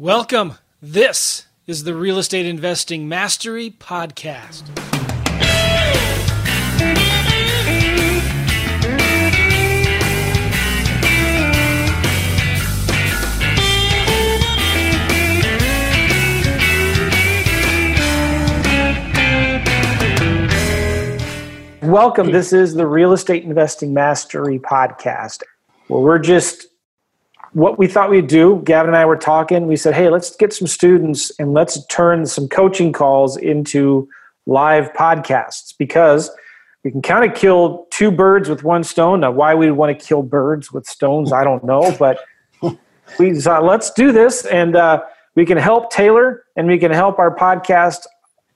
Welcome. 0.00 0.54
This 0.80 1.44
is 1.66 1.84
the 1.84 1.94
Real 1.94 2.16
Estate 2.16 2.46
Investing 2.46 3.06
Mastery 3.06 3.70
Podcast. 3.70 4.62
Welcome. 21.82 22.32
This 22.32 22.54
is 22.54 22.72
the 22.72 22.86
Real 22.86 23.12
Estate 23.12 23.44
Investing 23.44 23.92
Mastery 23.92 24.58
Podcast, 24.58 25.42
where 25.88 26.00
we're 26.00 26.18
just 26.18 26.69
what 27.52 27.78
we 27.78 27.86
thought 27.86 28.10
we'd 28.10 28.26
do. 28.26 28.62
Gavin 28.64 28.90
and 28.90 28.96
I 28.96 29.04
were 29.04 29.16
talking. 29.16 29.66
We 29.66 29.76
said, 29.76 29.94
hey, 29.94 30.08
let's 30.08 30.34
get 30.36 30.52
some 30.52 30.66
students 30.68 31.32
and 31.38 31.52
let's 31.52 31.84
turn 31.86 32.26
some 32.26 32.48
coaching 32.48 32.92
calls 32.92 33.36
into 33.36 34.08
live 34.46 34.92
podcasts 34.92 35.74
because 35.76 36.30
we 36.84 36.90
can 36.90 37.02
kind 37.02 37.30
of 37.30 37.36
kill 37.36 37.86
two 37.90 38.10
birds 38.10 38.48
with 38.48 38.62
one 38.62 38.84
stone. 38.84 39.20
Now, 39.20 39.32
why 39.32 39.54
we 39.54 39.70
want 39.70 39.98
to 39.98 40.06
kill 40.06 40.22
birds 40.22 40.72
with 40.72 40.86
stones, 40.86 41.32
I 41.32 41.44
don't 41.44 41.64
know, 41.64 41.94
but 41.98 42.20
we 43.18 43.38
thought, 43.40 43.64
let's 43.64 43.90
do 43.90 44.12
this 44.12 44.46
and 44.46 44.76
uh, 44.76 45.02
we 45.34 45.44
can 45.44 45.58
help 45.58 45.90
Taylor 45.90 46.44
and 46.56 46.66
we 46.66 46.78
can 46.78 46.90
help 46.90 47.18
our 47.18 47.34
podcast 47.34 48.06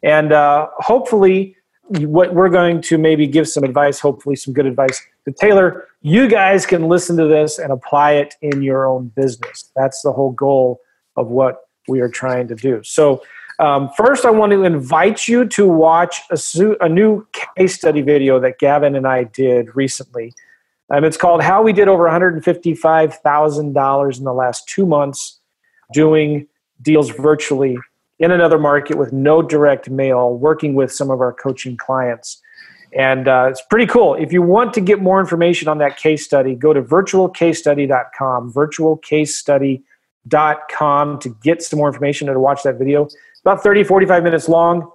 and 0.03 0.33
uh, 0.33 0.69
hopefully 0.79 1.57
what 1.89 2.35
we're 2.35 2.49
going 2.49 2.81
to 2.83 2.99
maybe 2.99 3.27
give 3.27 3.49
some 3.49 3.65
advice, 3.65 3.99
hopefully 4.01 4.37
some 4.37 4.55
good 4.55 4.67
advice 4.67 5.03
to 5.27 5.33
Taylor. 5.33 5.89
You 6.01 6.29
guys 6.29 6.65
can 6.67 6.89
listen 6.89 7.17
to 7.19 7.27
this 7.27 7.59
and 7.59 7.73
apply 7.73 8.13
it 8.13 8.35
in 8.41 8.63
your 8.63 8.87
own 8.87 9.09
business. 9.09 9.71
That's 9.77 10.01
the 10.03 10.13
whole 10.13 10.31
goal 10.33 10.81
of 11.17 11.27
what 11.29 11.69
we 11.87 12.01
are 12.01 12.09
trying 12.09 12.49
to 12.49 12.55
do. 12.55 12.83
So, 12.83 13.23
um, 13.61 13.91
first, 13.97 14.25
I 14.25 14.31
want 14.31 14.51
to 14.53 14.65
invite 14.65 15.29
you 15.29 15.47
to 15.47 15.69
watch 15.69 16.23
a, 16.31 16.37
su- 16.37 16.77
a 16.81 16.89
new 16.89 17.25
case 17.57 17.77
study 17.77 18.01
video 18.01 18.41
that 18.41 18.59
Gavin 18.59 18.97
and 18.97 19.07
I 19.07 19.23
did 19.25 19.77
recently. 19.77 20.33
Um, 20.91 21.05
it's 21.05 21.17
called 21.17 21.41
How 21.41 21.63
We 21.63 21.73
Did 21.73 21.87
Over 21.87 22.03
$155,000 22.05 24.19
in 24.19 24.25
the 24.25 24.33
Last 24.33 24.69
Two 24.69 24.87
Months 24.87 25.39
Doing 25.93 26.49
Deals 26.83 27.11
Virtually 27.11 27.79
in 28.19 28.31
another 28.31 28.59
market 28.59 28.97
with 28.97 29.13
no 29.13 29.43
direct 29.43 29.91
mail, 29.91 30.37
working 30.37 30.75
with 30.75 30.93
some 30.93 31.11
of 31.11 31.21
our 31.21 31.33
coaching 31.33 31.77
clients. 31.77 32.41
And 32.97 33.27
uh, 33.27 33.49
it's 33.51 33.61
pretty 33.63 33.87
cool. 33.87 34.15
If 34.15 34.33
you 34.33 34.41
want 34.41 34.73
to 34.75 34.81
get 34.81 35.03
more 35.03 35.19
information 35.19 35.67
on 35.69 35.79
that 35.79 35.97
case 35.97 36.25
study, 36.25 36.55
go 36.55 36.73
to 36.73 36.81
virtualcasestudy.com, 36.81 38.53
virtualcasestudy.com 38.53 41.19
to 41.19 41.29
get 41.43 41.63
some 41.63 41.79
more 41.79 41.89
information 41.89 42.29
and 42.29 42.37
to 42.37 42.41
watch 42.41 42.63
that 42.63 42.79
video. 42.79 43.07
It's 43.07 43.17
about 43.41 43.65
30, 43.65 43.83
45 43.83 44.23
minutes 44.23 44.49
long. 44.49 44.89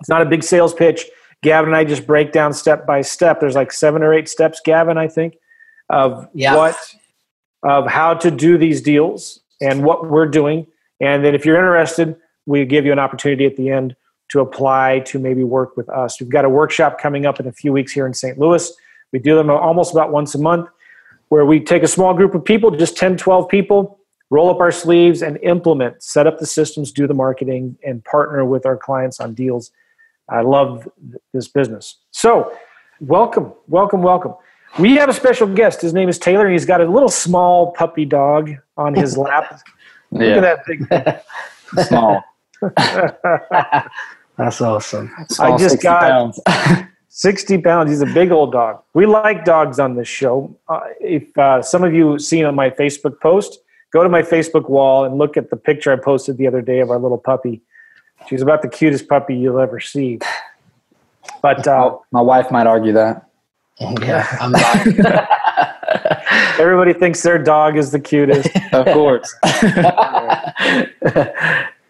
It's 0.00 0.08
not 0.08 0.22
a 0.22 0.24
big 0.24 0.42
sales 0.42 0.74
pitch. 0.74 1.06
Gavin 1.42 1.68
and 1.68 1.76
I 1.76 1.84
just 1.84 2.06
break 2.06 2.32
down 2.32 2.52
step 2.52 2.84
by 2.86 3.00
step. 3.02 3.40
There's 3.40 3.54
like 3.54 3.72
seven 3.72 4.02
or 4.02 4.12
eight 4.12 4.28
steps, 4.28 4.60
Gavin, 4.64 4.98
I 4.98 5.06
think, 5.08 5.38
of 5.88 6.28
yeah. 6.34 6.56
what, 6.56 6.76
of 7.62 7.86
how 7.86 8.14
to 8.14 8.30
do 8.30 8.58
these 8.58 8.82
deals 8.82 9.40
and 9.60 9.84
what 9.84 10.10
we're 10.10 10.26
doing. 10.26 10.66
And 11.00 11.24
then 11.24 11.34
if 11.34 11.46
you're 11.46 11.56
interested, 11.56 12.16
we 12.46 12.64
give 12.64 12.84
you 12.84 12.92
an 12.92 12.98
opportunity 12.98 13.46
at 13.46 13.56
the 13.56 13.70
end 13.70 13.96
to 14.30 14.40
apply 14.40 15.00
to 15.00 15.18
maybe 15.18 15.44
work 15.44 15.76
with 15.76 15.88
us. 15.88 16.20
We've 16.20 16.30
got 16.30 16.44
a 16.44 16.48
workshop 16.48 17.00
coming 17.00 17.26
up 17.26 17.40
in 17.40 17.46
a 17.46 17.52
few 17.52 17.72
weeks 17.72 17.92
here 17.92 18.06
in 18.06 18.14
St. 18.14 18.38
Louis. 18.38 18.72
We 19.12 19.18
do 19.18 19.34
them 19.34 19.50
almost 19.50 19.92
about 19.92 20.12
once 20.12 20.34
a 20.34 20.38
month 20.38 20.68
where 21.28 21.44
we 21.44 21.60
take 21.60 21.82
a 21.82 21.88
small 21.88 22.14
group 22.14 22.34
of 22.34 22.44
people, 22.44 22.70
just 22.70 22.96
10, 22.96 23.16
12 23.16 23.48
people, 23.48 23.98
roll 24.30 24.50
up 24.50 24.60
our 24.60 24.72
sleeves 24.72 25.22
and 25.22 25.38
implement, 25.42 26.02
set 26.02 26.26
up 26.26 26.38
the 26.38 26.46
systems, 26.46 26.92
do 26.92 27.06
the 27.06 27.14
marketing, 27.14 27.76
and 27.84 28.04
partner 28.04 28.44
with 28.44 28.66
our 28.66 28.76
clients 28.76 29.20
on 29.20 29.34
deals. 29.34 29.72
I 30.28 30.42
love 30.42 30.88
this 31.32 31.48
business. 31.48 31.96
So, 32.12 32.56
welcome, 33.00 33.52
welcome, 33.66 34.02
welcome. 34.02 34.34
We 34.78 34.94
have 34.96 35.08
a 35.08 35.12
special 35.12 35.48
guest. 35.48 35.82
His 35.82 35.92
name 35.92 36.08
is 36.08 36.18
Taylor, 36.18 36.44
and 36.44 36.52
he's 36.52 36.66
got 36.66 36.80
a 36.80 36.88
little 36.88 37.08
small 37.08 37.72
puppy 37.72 38.04
dog 38.04 38.52
on 38.76 38.94
his 38.94 39.18
lap. 39.18 39.60
Look 40.12 40.22
at 40.22 40.40
that 40.40 40.66
big. 40.66 41.86
Small. 41.86 42.22
That's 44.36 44.60
awesome. 44.60 45.12
I 45.38 45.56
just 45.56 45.82
got 45.82 46.02
pounds. 46.02 46.40
60 47.08 47.58
pounds. 47.58 47.90
He's 47.90 48.00
a 48.00 48.06
big 48.06 48.30
old 48.30 48.52
dog. 48.52 48.82
We 48.94 49.04
like 49.04 49.44
dogs 49.44 49.78
on 49.78 49.96
this 49.96 50.08
show. 50.08 50.56
Uh, 50.68 50.80
if 51.00 51.36
uh, 51.36 51.60
some 51.60 51.84
of 51.84 51.92
you 51.92 52.18
seen 52.18 52.44
on 52.44 52.54
my 52.54 52.70
Facebook 52.70 53.20
post, 53.20 53.58
go 53.92 54.02
to 54.02 54.08
my 54.08 54.22
Facebook 54.22 54.70
wall 54.70 55.04
and 55.04 55.18
look 55.18 55.36
at 55.36 55.50
the 55.50 55.56
picture 55.56 55.92
I 55.92 55.96
posted 55.96 56.38
the 56.38 56.46
other 56.46 56.62
day 56.62 56.80
of 56.80 56.90
our 56.90 56.98
little 56.98 57.18
puppy. 57.18 57.60
She's 58.28 58.42
about 58.42 58.62
the 58.62 58.68
cutest 58.68 59.08
puppy 59.08 59.34
you'll 59.34 59.58
ever 59.58 59.80
see. 59.80 60.20
But 61.42 61.66
uh, 61.66 61.96
my 62.12 62.20
wife 62.20 62.50
might 62.50 62.66
argue 62.66 62.92
that. 62.92 63.28
Yeah, 63.80 64.26
I'm 64.40 64.52
not. 64.52 65.30
Everybody 66.60 66.92
thinks 66.92 67.22
their 67.22 67.38
dog 67.38 67.76
is 67.76 67.90
the 67.90 68.00
cutest. 68.00 68.48
of 68.72 68.86
course. 68.86 69.34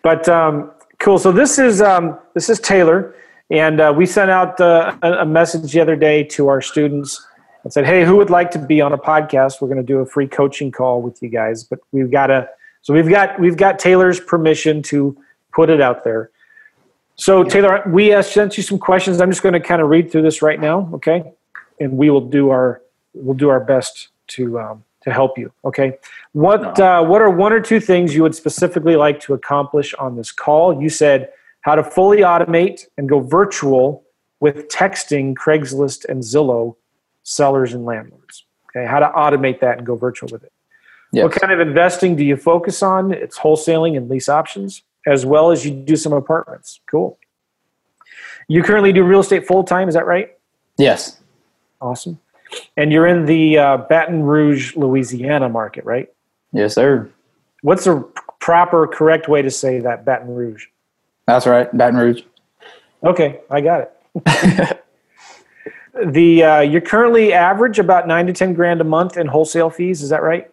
But 0.02 0.28
um, 0.28 0.70
cool. 0.98 1.18
So 1.18 1.32
this 1.32 1.58
is 1.58 1.82
um, 1.82 2.18
this 2.34 2.48
is 2.48 2.58
Taylor, 2.60 3.14
and 3.50 3.80
uh, 3.80 3.92
we 3.96 4.06
sent 4.06 4.30
out 4.30 4.60
uh, 4.60 4.96
a 5.02 5.26
message 5.26 5.72
the 5.72 5.80
other 5.80 5.96
day 5.96 6.24
to 6.24 6.48
our 6.48 6.60
students 6.60 7.26
and 7.64 7.72
said, 7.72 7.84
"Hey, 7.84 8.04
who 8.04 8.16
would 8.16 8.30
like 8.30 8.50
to 8.52 8.58
be 8.58 8.80
on 8.80 8.92
a 8.92 8.98
podcast? 8.98 9.60
We're 9.60 9.68
going 9.68 9.78
to 9.78 9.84
do 9.84 9.98
a 9.98 10.06
free 10.06 10.26
coaching 10.28 10.72
call 10.72 11.02
with 11.02 11.22
you 11.22 11.28
guys, 11.28 11.64
but 11.64 11.80
we've 11.92 12.10
got 12.10 12.28
to. 12.28 12.48
So 12.82 12.94
we've 12.94 13.08
got 13.08 13.38
we've 13.38 13.56
got 13.56 13.78
Taylor's 13.78 14.20
permission 14.20 14.82
to 14.84 15.16
put 15.52 15.68
it 15.68 15.80
out 15.80 16.04
there. 16.04 16.30
So 17.16 17.44
Taylor, 17.44 17.82
we 17.86 18.14
uh, 18.14 18.22
sent 18.22 18.56
you 18.56 18.62
some 18.62 18.78
questions. 18.78 19.20
I'm 19.20 19.30
just 19.30 19.42
going 19.42 19.52
to 19.52 19.60
kind 19.60 19.82
of 19.82 19.90
read 19.90 20.10
through 20.10 20.22
this 20.22 20.40
right 20.40 20.58
now, 20.58 20.88
okay? 20.94 21.30
And 21.78 21.98
we 21.98 22.08
will 22.08 22.26
do 22.26 22.48
our 22.48 22.80
we'll 23.12 23.36
do 23.36 23.50
our 23.50 23.60
best 23.60 24.08
to 24.28 24.58
um, 24.58 24.84
to 25.02 25.12
help 25.12 25.38
you. 25.38 25.52
Okay, 25.64 25.98
what 26.32 26.78
uh, 26.78 27.02
what 27.04 27.22
are 27.22 27.30
one 27.30 27.52
or 27.52 27.60
two 27.60 27.80
things 27.80 28.14
you 28.14 28.22
would 28.22 28.34
specifically 28.34 28.96
like 28.96 29.20
to 29.20 29.34
accomplish 29.34 29.94
on 29.94 30.16
this 30.16 30.32
call? 30.32 30.80
You 30.80 30.88
said 30.88 31.30
how 31.62 31.74
to 31.74 31.82
fully 31.82 32.18
automate 32.18 32.86
and 32.96 33.08
go 33.08 33.20
virtual 33.20 34.04
with 34.40 34.68
texting 34.68 35.34
Craigslist 35.34 36.06
and 36.08 36.22
Zillow 36.22 36.76
sellers 37.22 37.74
and 37.74 37.84
landlords. 37.84 38.44
Okay, 38.70 38.86
how 38.86 39.00
to 39.00 39.08
automate 39.08 39.60
that 39.60 39.78
and 39.78 39.86
go 39.86 39.96
virtual 39.96 40.28
with 40.30 40.44
it. 40.44 40.52
Yes. 41.12 41.24
What 41.24 41.32
kind 41.32 41.52
of 41.52 41.60
investing 41.60 42.14
do 42.14 42.24
you 42.24 42.36
focus 42.36 42.82
on? 42.82 43.12
It's 43.12 43.38
wholesaling 43.38 43.96
and 43.96 44.08
lease 44.08 44.28
options, 44.28 44.82
as 45.06 45.26
well 45.26 45.50
as 45.50 45.64
you 45.64 45.72
do 45.72 45.96
some 45.96 46.12
apartments. 46.12 46.80
Cool. 46.88 47.18
You 48.48 48.62
currently 48.62 48.92
do 48.92 49.02
real 49.02 49.20
estate 49.20 49.46
full 49.46 49.64
time, 49.64 49.88
is 49.88 49.94
that 49.94 50.06
right? 50.06 50.36
Yes. 50.76 51.20
Awesome. 51.80 52.20
And 52.76 52.92
you're 52.92 53.06
in 53.06 53.26
the 53.26 53.58
uh, 53.58 53.76
Baton 53.76 54.22
Rouge, 54.22 54.76
Louisiana 54.76 55.48
market, 55.48 55.84
right? 55.84 56.08
Yes, 56.52 56.74
sir. 56.74 57.08
What's 57.62 57.84
the 57.84 58.00
proper, 58.40 58.86
correct 58.86 59.28
way 59.28 59.42
to 59.42 59.50
say 59.50 59.80
that, 59.80 60.04
Baton 60.04 60.34
Rouge? 60.34 60.66
That's 61.26 61.46
right, 61.46 61.74
Baton 61.76 61.96
Rouge. 61.96 62.22
Okay, 63.04 63.40
I 63.50 63.60
got 63.60 63.90
it. 64.26 64.84
the 66.06 66.42
uh, 66.42 66.60
you're 66.60 66.80
currently 66.80 67.32
average 67.32 67.78
about 67.78 68.06
nine 68.08 68.26
to 68.26 68.32
ten 68.32 68.52
grand 68.52 68.80
a 68.80 68.84
month 68.84 69.16
in 69.16 69.26
wholesale 69.26 69.70
fees. 69.70 70.02
Is 70.02 70.10
that 70.10 70.22
right? 70.22 70.50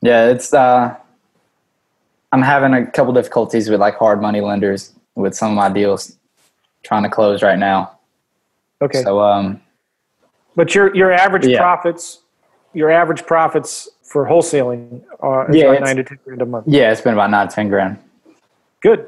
Yeah, 0.00 0.26
it's. 0.26 0.52
Uh, 0.52 0.96
I'm 2.32 2.42
having 2.42 2.74
a 2.74 2.86
couple 2.86 3.12
difficulties 3.12 3.70
with 3.70 3.80
like 3.80 3.96
hard 3.96 4.20
money 4.20 4.40
lenders 4.40 4.92
with 5.14 5.34
some 5.34 5.50
of 5.50 5.56
my 5.56 5.70
deals, 5.70 6.16
trying 6.82 7.02
to 7.02 7.08
close 7.08 7.42
right 7.42 7.58
now. 7.58 7.98
Okay. 8.82 9.02
So 9.02 9.20
um, 9.20 9.60
but 10.58 10.74
your 10.74 10.92
your 10.92 11.12
average 11.12 11.46
yeah. 11.46 11.58
profits, 11.58 12.22
your 12.74 12.90
average 12.90 13.24
profits 13.24 13.88
for 14.02 14.26
wholesaling 14.26 15.04
are 15.20 15.46
yeah, 15.52 15.78
nine 15.78 15.94
to 15.94 16.02
ten 16.02 16.18
grand 16.24 16.42
a 16.42 16.46
month. 16.46 16.64
Yeah, 16.66 16.90
it's 16.90 17.00
been 17.00 17.12
about 17.12 17.30
nine 17.30 17.48
to 17.48 17.54
ten 17.54 17.68
grand. 17.68 17.96
Good. 18.80 19.06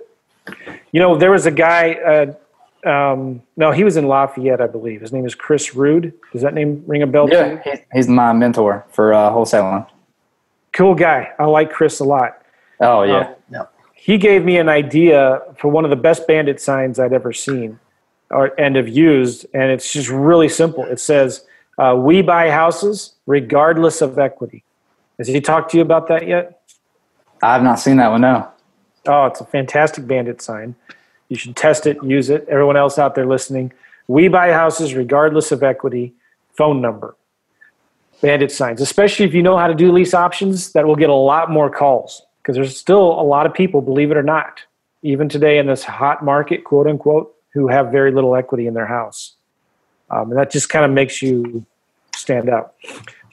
You 0.93 1.01
know, 1.01 1.17
there 1.17 1.33
was 1.33 1.47
a 1.47 1.51
guy. 1.51 1.95
Uh, 1.95 2.89
um, 2.89 3.43
no, 3.57 3.73
he 3.73 3.83
was 3.83 3.97
in 3.97 4.07
Lafayette, 4.07 4.61
I 4.61 4.69
believe. 4.69 5.01
His 5.01 5.13
name 5.13 5.27
is 5.27 5.35
Chris 5.35 5.75
Rude. 5.75 6.15
Does 6.33 6.43
that 6.43 6.55
name 6.55 6.85
ring 6.87 7.03
a 7.03 7.07
bell? 7.09 7.29
Yeah, 7.29 7.61
he's, 7.65 7.79
he's 7.93 8.09
my 8.09 8.33
mentor 8.33 8.87
for 8.91 9.13
uh, 9.13 9.31
wholesaling. 9.31 9.89
Cool 10.73 10.95
guy. 10.95 11.33
I 11.41 11.47
like 11.47 11.73
Chris 11.73 11.99
a 11.99 12.05
lot. 12.05 12.43
Oh 12.79 13.03
yeah. 13.03 13.19
Um, 13.19 13.35
yeah. 13.51 13.63
He 13.95 14.19
gave 14.19 14.45
me 14.45 14.57
an 14.59 14.69
idea 14.69 15.43
for 15.59 15.67
one 15.67 15.83
of 15.83 15.91
the 15.91 15.97
best 15.97 16.29
bandit 16.29 16.61
signs 16.61 17.01
I'd 17.01 17.13
ever 17.13 17.33
seen 17.33 17.81
or, 18.31 18.59
and 18.59 18.77
have 18.77 18.89
used, 18.89 19.47
and 19.53 19.71
it's 19.71 19.93
just 19.93 20.09
really 20.09 20.49
simple. 20.49 20.85
It 20.85 21.01
says, 21.01 21.45
uh, 21.81 21.95
"We 21.97 22.23
buy 22.23 22.51
houses 22.51 23.15
regardless 23.27 24.03
of 24.03 24.19
equity." 24.19 24.65
Has 25.19 25.29
he 25.29 25.41
talked 25.41 25.71
to 25.73 25.77
you 25.77 25.83
about 25.83 26.09
that 26.09 26.27
yet? 26.27 26.63
I 27.43 27.55
have 27.55 27.63
not 27.63 27.81
seen 27.81 27.97
that 27.97 28.11
one. 28.11 28.21
No. 28.21 28.49
Oh, 29.07 29.27
it's 29.27 29.41
a 29.41 29.45
fantastic 29.45 30.07
bandit 30.07 30.43
sign. 30.43 30.75
You 31.29 31.37
should 31.37 31.57
test 31.57 31.87
it, 31.87 32.03
use 32.03 32.29
it. 32.29 32.47
Everyone 32.49 32.77
else 32.77 32.99
out 32.99 33.15
there 33.15 33.27
listening, 33.27 33.73
we 34.09 34.29
buy 34.29 34.53
houses 34.53 34.95
regardless 34.95 35.53
of 35.53 35.63
equity. 35.63 36.15
Phone 36.57 36.81
number. 36.81 37.17
Bandit 38.21 38.53
signs, 38.53 38.83
especially 38.83 39.25
if 39.25 39.33
you 39.33 39.43
know 39.43 39.57
how 39.57 39.67
to 39.67 39.75
do 39.75 39.93
lease 39.93 40.13
options, 40.13 40.73
that 40.73 40.87
will 40.87 40.97
get 40.97 41.09
a 41.09 41.15
lot 41.15 41.51
more 41.51 41.71
calls 41.71 42.23
because 42.43 42.55
there's 42.57 42.77
still 42.77 43.19
a 43.19 43.23
lot 43.23 43.47
of 43.47 43.55
people, 43.55 43.81
believe 43.81 44.11
it 44.11 44.17
or 44.17 44.23
not, 44.23 44.61
even 45.03 45.29
today 45.29 45.59
in 45.59 45.67
this 45.67 45.85
hot 45.85 46.23
market, 46.23 46.65
quote 46.65 46.87
unquote, 46.87 47.35
who 47.55 47.69
have 47.69 47.91
very 47.91 48.13
little 48.13 48.37
equity 48.37 48.67
in 48.67 48.75
their 48.75 48.87
house. 48.87 49.37
Um, 50.11 50.31
and 50.31 50.39
that 50.39 50.51
just 50.51 50.69
kind 50.69 50.85
of 50.85 50.91
makes 50.91 51.23
you 51.23 51.65
stand 52.21 52.49
out. 52.49 52.75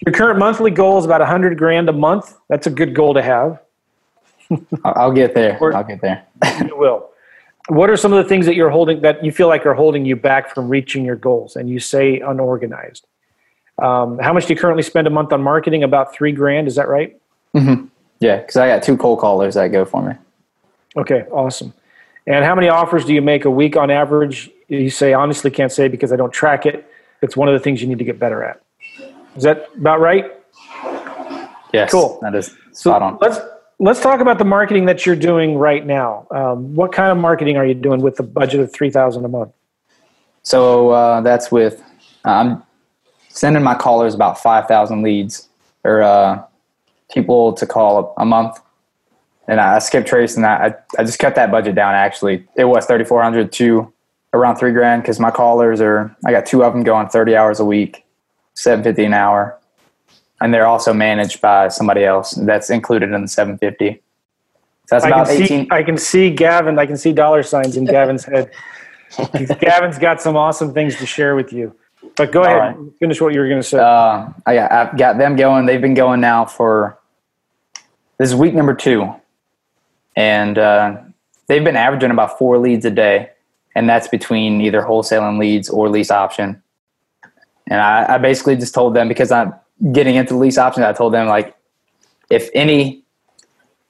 Your 0.05 0.13
current 0.13 0.39
monthly 0.39 0.71
goal 0.71 0.99
is 0.99 1.05
about 1.05 1.21
100 1.21 1.57
grand 1.57 1.89
a 1.89 1.93
month. 1.93 2.35
That's 2.49 2.67
a 2.67 2.69
good 2.69 2.93
goal 2.93 3.13
to 3.13 3.21
have. 3.21 3.59
I'll, 4.85 5.11
get 5.11 5.33
there. 5.35 5.57
I'll 5.75 5.83
get 5.83 6.01
there. 6.01 6.25
you 6.65 6.77
will. 6.77 7.09
What 7.67 7.89
are 7.89 7.97
some 7.97 8.13
of 8.13 8.23
the 8.23 8.29
things 8.29 8.45
that 8.45 8.55
you're 8.55 8.69
holding 8.69 9.01
that 9.01 9.23
you 9.25 9.31
feel 9.31 9.47
like 9.47 9.65
are 9.65 9.73
holding 9.73 10.05
you 10.05 10.15
back 10.15 10.53
from 10.53 10.69
reaching 10.69 11.03
your 11.03 11.17
goals? 11.17 11.55
And 11.55 11.69
you 11.69 11.79
say 11.79 12.19
unorganized. 12.19 13.05
Um, 13.79 14.17
how 14.19 14.33
much 14.33 14.45
do 14.45 14.53
you 14.53 14.59
currently 14.59 14.83
spend 14.83 15.05
a 15.05 15.09
month 15.09 15.33
on 15.33 15.41
marketing? 15.43 15.83
About 15.83 16.13
three 16.13 16.31
grand. 16.31 16.67
Is 16.67 16.75
that 16.75 16.87
right? 16.87 17.19
Mm-hmm. 17.53 17.87
Yeah, 18.19 18.37
because 18.37 18.55
I 18.55 18.67
got 18.67 18.83
two 18.83 18.97
cold 18.97 19.19
callers 19.19 19.55
that 19.55 19.67
go 19.67 19.85
for 19.85 20.01
me. 20.01 20.13
Okay, 20.95 21.25
awesome. 21.31 21.73
And 22.25 22.43
how 22.43 22.55
many 22.55 22.69
offers 22.69 23.05
do 23.05 23.13
you 23.13 23.21
make 23.21 23.45
a 23.45 23.51
week 23.51 23.75
on 23.75 23.91
average? 23.91 24.49
You 24.67 24.89
say 24.89 25.13
honestly 25.13 25.51
can't 25.51 25.71
say 25.71 25.87
because 25.87 26.11
I 26.11 26.15
don't 26.15 26.31
track 26.31 26.65
it. 26.65 26.89
It's 27.21 27.37
one 27.37 27.47
of 27.47 27.53
the 27.53 27.59
things 27.59 27.81
you 27.81 27.87
need 27.87 27.99
to 27.99 28.05
get 28.05 28.19
better 28.19 28.43
at. 28.43 28.61
Is 29.37 29.43
that 29.43 29.69
about 29.77 29.99
right? 29.99 30.25
Yes. 31.73 31.91
Cool. 31.91 32.19
That 32.21 32.33
is 32.35 32.47
So 32.71 32.89
spot 32.89 33.01
on. 33.01 33.17
let's 33.21 33.39
let's 33.79 33.99
talk 34.01 34.19
about 34.19 34.39
the 34.39 34.45
marketing 34.45 34.85
that 34.85 35.05
you're 35.05 35.15
doing 35.15 35.57
right 35.57 35.85
now. 35.85 36.25
Um, 36.31 36.73
what 36.73 36.91
kind 36.91 37.11
of 37.11 37.17
marketing 37.17 37.57
are 37.57 37.65
you 37.65 37.75
doing 37.75 38.01
with 38.01 38.15
the 38.15 38.23
budget 38.23 38.59
of 38.59 38.73
three 38.73 38.89
thousand 38.89 39.25
a 39.25 39.27
month? 39.27 39.51
So 40.43 40.89
uh, 40.89 41.21
that's 41.21 41.51
with 41.51 41.83
I'm 42.25 42.63
sending 43.29 43.63
my 43.63 43.75
callers 43.75 44.15
about 44.15 44.39
five 44.41 44.67
thousand 44.67 45.03
leads 45.03 45.47
or 45.83 46.01
uh, 46.01 46.43
people 47.11 47.53
to 47.53 47.65
call 47.67 48.13
a, 48.17 48.21
a 48.23 48.25
month, 48.25 48.57
and 49.47 49.59
I 49.59 49.77
skip 49.79 50.05
trace 50.07 50.35
and 50.35 50.45
I 50.45 50.73
I 50.97 51.03
just 51.03 51.19
cut 51.19 51.35
that 51.35 51.51
budget 51.51 51.75
down. 51.75 51.93
Actually, 51.93 52.47
it 52.55 52.65
was 52.65 52.85
thirty 52.85 53.03
four 53.03 53.21
hundred 53.21 53.51
to 53.53 53.93
around 54.33 54.55
three 54.55 54.71
grand 54.71 55.03
because 55.03 55.19
my 55.19 55.31
callers 55.31 55.79
are 55.81 56.15
I 56.25 56.31
got 56.31 56.45
two 56.45 56.63
of 56.63 56.73
them 56.73 56.83
going 56.83 57.09
thirty 57.09 57.35
hours 57.35 57.59
a 57.59 57.65
week, 57.65 58.05
seven 58.57 58.83
fifty 58.83 59.05
an 59.05 59.13
hour, 59.13 59.57
and 60.41 60.53
they're 60.53 60.65
also 60.65 60.93
managed 60.93 61.41
by 61.41 61.67
somebody 61.67 62.03
else. 62.03 62.31
That's 62.31 62.69
included 62.69 63.11
in 63.11 63.21
the 63.21 63.27
seven 63.27 63.57
fifty. 63.57 64.01
So 64.87 64.95
that's 64.95 65.05
I 65.05 65.09
about 65.09 65.27
can 65.27 65.41
eighteen. 65.41 65.65
see 65.65 65.67
I 65.71 65.83
can 65.83 65.97
see 65.97 66.29
Gavin. 66.31 66.79
I 66.79 66.85
can 66.85 66.97
see 66.97 67.13
dollar 67.13 67.43
signs 67.43 67.77
in 67.77 67.85
Gavin's 67.85 68.25
head. 68.25 68.51
Gavin's 69.59 69.97
got 69.97 70.21
some 70.21 70.35
awesome 70.35 70.73
things 70.73 70.97
to 70.97 71.05
share 71.05 71.35
with 71.35 71.53
you. 71.53 71.73
But 72.15 72.31
go 72.31 72.41
All 72.41 72.45
ahead, 72.45 72.77
right. 72.77 72.93
finish 72.99 73.21
what 73.21 73.33
you 73.33 73.39
were 73.39 73.47
going 73.47 73.61
to 73.61 73.67
say. 73.67 73.77
Uh, 73.77 74.29
I 74.45 74.55
got, 74.55 74.71
I've 74.71 74.97
got 74.97 75.17
them 75.17 75.35
going. 75.35 75.65
They've 75.65 75.81
been 75.81 75.93
going 75.93 76.19
now 76.19 76.45
for 76.45 76.97
this 78.17 78.29
is 78.29 78.35
week 78.35 78.53
number 78.53 78.73
two, 78.73 79.13
and 80.15 80.57
uh, 80.57 80.97
they've 81.47 81.63
been 81.63 81.75
averaging 81.75 82.11
about 82.11 82.37
four 82.39 82.57
leads 82.57 82.85
a 82.85 82.91
day, 82.91 83.29
and 83.75 83.87
that's 83.87 84.07
between 84.07 84.61
either 84.61 84.81
wholesaling 84.81 85.37
leads 85.37 85.69
or 85.69 85.89
lease 85.89 86.11
option. 86.11 86.61
And 87.69 87.81
I, 87.81 88.15
I 88.15 88.17
basically 88.17 88.55
just 88.55 88.73
told 88.73 88.95
them 88.95 89.07
because 89.07 89.31
I'm 89.31 89.53
getting 89.91 90.15
into 90.15 90.35
lease 90.35 90.57
option. 90.57 90.83
I 90.83 90.93
told 90.93 91.13
them 91.13 91.27
like, 91.27 91.55
if 92.29 92.49
any 92.53 93.03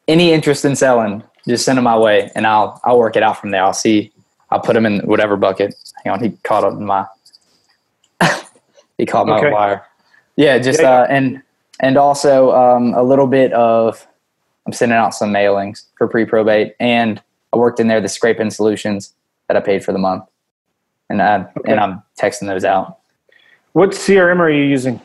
any 0.08 0.32
interest 0.32 0.64
in 0.66 0.76
selling, 0.76 1.24
just 1.48 1.66
send 1.66 1.78
them 1.78 1.84
my 1.84 1.98
way, 1.98 2.32
and 2.36 2.46
I'll 2.48 2.80
I'll 2.84 2.98
work 3.00 3.16
it 3.16 3.24
out 3.24 3.38
from 3.40 3.52
there. 3.52 3.64
I'll 3.64 3.74
see. 3.74 4.12
I'll 4.50 4.60
put 4.62 4.74
them 4.74 4.86
in 4.86 5.00
whatever 5.02 5.36
bucket. 5.36 5.76
Hang 6.04 6.14
on, 6.14 6.24
he 6.24 6.30
caught 6.44 6.64
up 6.64 6.74
in 6.74 6.86
my 6.86 7.06
he 8.98 9.06
caught 9.06 9.28
my 9.28 9.38
Okay. 9.38 9.52
wire. 9.52 9.86
Yeah, 10.36 10.58
just 10.60 10.82
Yeah, 10.82 10.90
yeah. 10.90 11.02
uh, 11.02 11.08
and 11.10 11.42
and 11.80 11.98
also 11.98 12.52
um, 12.54 12.94
a 12.94 13.04
little 13.04 13.28
bit 13.28 13.52
of 13.54 14.08
I'm 14.66 14.74
sending 14.74 14.98
out 14.98 15.14
some 15.14 15.32
mailings 15.32 15.86
for 15.98 16.08
pre-probate, 16.08 16.76
and 16.80 17.22
I 17.54 17.58
worked 17.58 17.80
in 17.80 17.88
there 17.88 18.02
the 18.02 18.10
scraping 18.10 18.50
solutions 18.52 19.14
that 19.48 19.58
I 19.58 19.62
paid 19.62 19.84
for 19.84 19.92
the 19.92 20.00
month, 20.00 20.24
and 21.10 21.22
I 21.22 21.40
Okay. 21.58 21.72
and 21.72 21.80
I'm 21.80 22.04
texting 22.20 22.48
those 22.48 22.64
out. 22.66 22.98
What 23.78 23.92
CRM 23.92 24.40
are 24.40 24.50
you 24.50 24.64
using? 24.64 25.00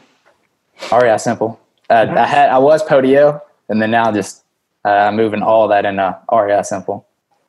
REsimpli. 0.79 1.59
Uh, 1.91 2.07
I 2.17 2.25
had 2.25 2.49
I 2.49 2.57
was 2.57 2.83
Podio, 2.83 3.39
and 3.69 3.83
then 3.83 3.91
now 3.91 4.11
just 4.11 4.45
uh, 4.87 5.13
moving 5.13 5.43
all 5.43 5.69
that 5.69 5.85
into 5.85 6.19
REsimpli. 6.31 7.05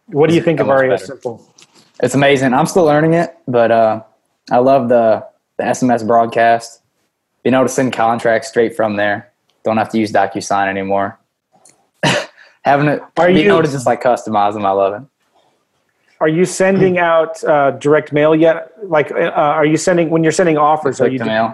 What 0.08 0.30
do 0.30 0.36
you 0.36 0.42
think 0.42 0.60
of 0.60 0.68
REI 0.68 0.90
better. 0.90 1.06
Simple? 1.06 1.50
It's 2.02 2.14
amazing. 2.14 2.54
I'm 2.54 2.66
still 2.66 2.84
learning 2.84 3.14
it, 3.14 3.38
but 3.48 3.72
uh, 3.72 4.04
I 4.52 4.58
love 4.58 4.90
the 4.90 5.26
the 5.56 5.64
SMS 5.64 6.06
broadcast. 6.06 6.82
Being 7.42 7.54
able 7.54 7.68
to 7.68 7.70
send 7.70 7.94
contracts 7.94 8.50
straight 8.50 8.76
from 8.76 8.98
there. 8.98 9.32
Don't 9.64 9.78
have 9.78 9.88
to 9.92 9.98
use 9.98 10.12
DocuSign 10.12 10.68
anymore. 10.68 11.18
Having 12.66 12.88
it, 12.90 13.02
Are 13.16 13.28
being 13.28 13.38
you- 13.46 13.54
able 13.54 13.64
to 13.64 13.72
just 13.72 13.86
like 13.86 14.04
customize 14.04 14.56
them, 14.56 14.66
I 14.66 14.72
love 14.72 15.02
it. 15.02 15.08
Are 16.24 16.30
you 16.30 16.46
sending 16.46 16.98
out 17.00 17.44
uh, 17.44 17.72
direct 17.72 18.14
mail 18.14 18.34
yet? 18.34 18.72
Like, 18.82 19.12
uh, 19.12 19.32
are 19.36 19.66
you 19.66 19.76
sending 19.76 20.10
when 20.10 20.24
you're 20.24 20.32
sending 20.32 20.58
offers? 20.58 21.02
are 21.02 21.04
Click 21.10 21.12
you 21.12 21.18
to 21.18 21.24
doing- 21.26 21.36
mail. 21.36 21.54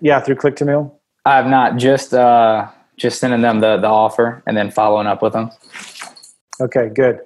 Yeah, 0.00 0.20
through 0.20 0.36
click 0.36 0.54
to 0.56 0.64
mail. 0.64 1.00
I 1.24 1.34
have 1.34 1.46
not 1.48 1.78
just 1.78 2.14
uh, 2.14 2.68
just 2.96 3.18
sending 3.18 3.40
them 3.40 3.58
the 3.58 3.76
the 3.78 3.88
offer 3.88 4.40
and 4.46 4.56
then 4.56 4.70
following 4.70 5.08
up 5.08 5.20
with 5.20 5.32
them. 5.32 5.50
Okay, 6.60 6.90
good. 6.94 7.22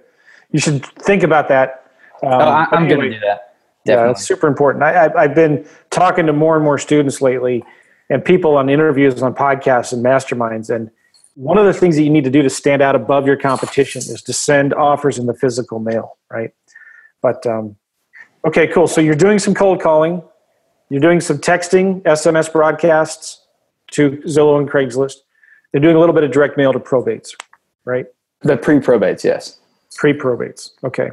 You 0.50 0.60
should 0.60 0.82
think 1.02 1.22
about 1.22 1.48
that. 1.48 1.90
Um, 2.22 2.32
Oh, 2.32 2.38
I, 2.38 2.66
I'm 2.72 2.88
going 2.88 3.00
to 3.02 3.10
do 3.10 3.20
that. 3.20 3.54
Yeah, 3.84 3.96
Definitely. 3.96 4.10
it's 4.12 4.24
super 4.26 4.46
important. 4.46 4.82
I, 4.82 4.92
I, 5.08 5.22
I've 5.24 5.34
been 5.34 5.66
talking 5.90 6.24
to 6.24 6.32
more 6.32 6.54
and 6.56 6.64
more 6.64 6.78
students 6.78 7.20
lately, 7.20 7.62
and 8.08 8.24
people 8.24 8.56
on 8.56 8.70
interviews 8.70 9.22
on 9.22 9.34
podcasts 9.34 9.92
and 9.92 10.02
masterminds. 10.02 10.74
And 10.74 10.90
one 11.34 11.58
of 11.58 11.66
the 11.66 11.74
things 11.74 11.96
that 11.96 12.02
you 12.02 12.10
need 12.10 12.24
to 12.24 12.30
do 12.30 12.40
to 12.42 12.50
stand 12.50 12.80
out 12.80 12.94
above 12.96 13.26
your 13.26 13.36
competition 13.36 14.00
is 14.00 14.22
to 14.22 14.32
send 14.32 14.72
offers 14.72 15.18
in 15.18 15.26
the 15.26 15.34
physical 15.34 15.80
mail, 15.80 16.16
right? 16.30 16.50
But 17.22 17.46
um, 17.46 17.76
okay, 18.46 18.66
cool. 18.66 18.86
So 18.86 19.00
you're 19.00 19.14
doing 19.14 19.38
some 19.38 19.54
cold 19.54 19.80
calling, 19.80 20.22
you're 20.88 21.00
doing 21.00 21.20
some 21.20 21.38
texting, 21.38 22.02
SMS 22.02 22.52
broadcasts 22.52 23.46
to 23.92 24.10
Zillow 24.26 24.58
and 24.58 24.68
Craigslist. 24.68 25.16
They're 25.72 25.80
doing 25.80 25.96
a 25.96 26.00
little 26.00 26.14
bit 26.14 26.24
of 26.24 26.30
direct 26.30 26.56
mail 26.56 26.72
to 26.72 26.80
probates, 26.80 27.30
right? 27.84 28.06
the 28.42 28.56
pre-probates, 28.56 29.24
yes. 29.24 29.58
Pre 29.96 30.12
probates. 30.12 30.70
Okay. 30.84 31.10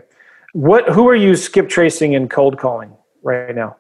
What? 0.53 0.87
Who 0.89 1.09
are 1.09 1.15
you 1.15 1.35
skip 1.35 1.69
tracing 1.69 2.15
and 2.15 2.29
cold 2.29 2.57
calling 2.57 2.93
right 3.23 3.55
now? 3.55 3.77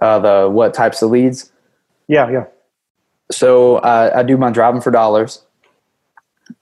Uh, 0.00 0.18
the 0.18 0.48
what 0.50 0.72
types 0.72 1.02
of 1.02 1.10
leads? 1.10 1.52
Yeah, 2.08 2.30
yeah. 2.30 2.44
so 3.32 3.76
uh, 3.76 4.12
I 4.14 4.22
do 4.22 4.36
my 4.36 4.50
driving 4.50 4.80
for 4.80 4.90
dollars 4.90 5.42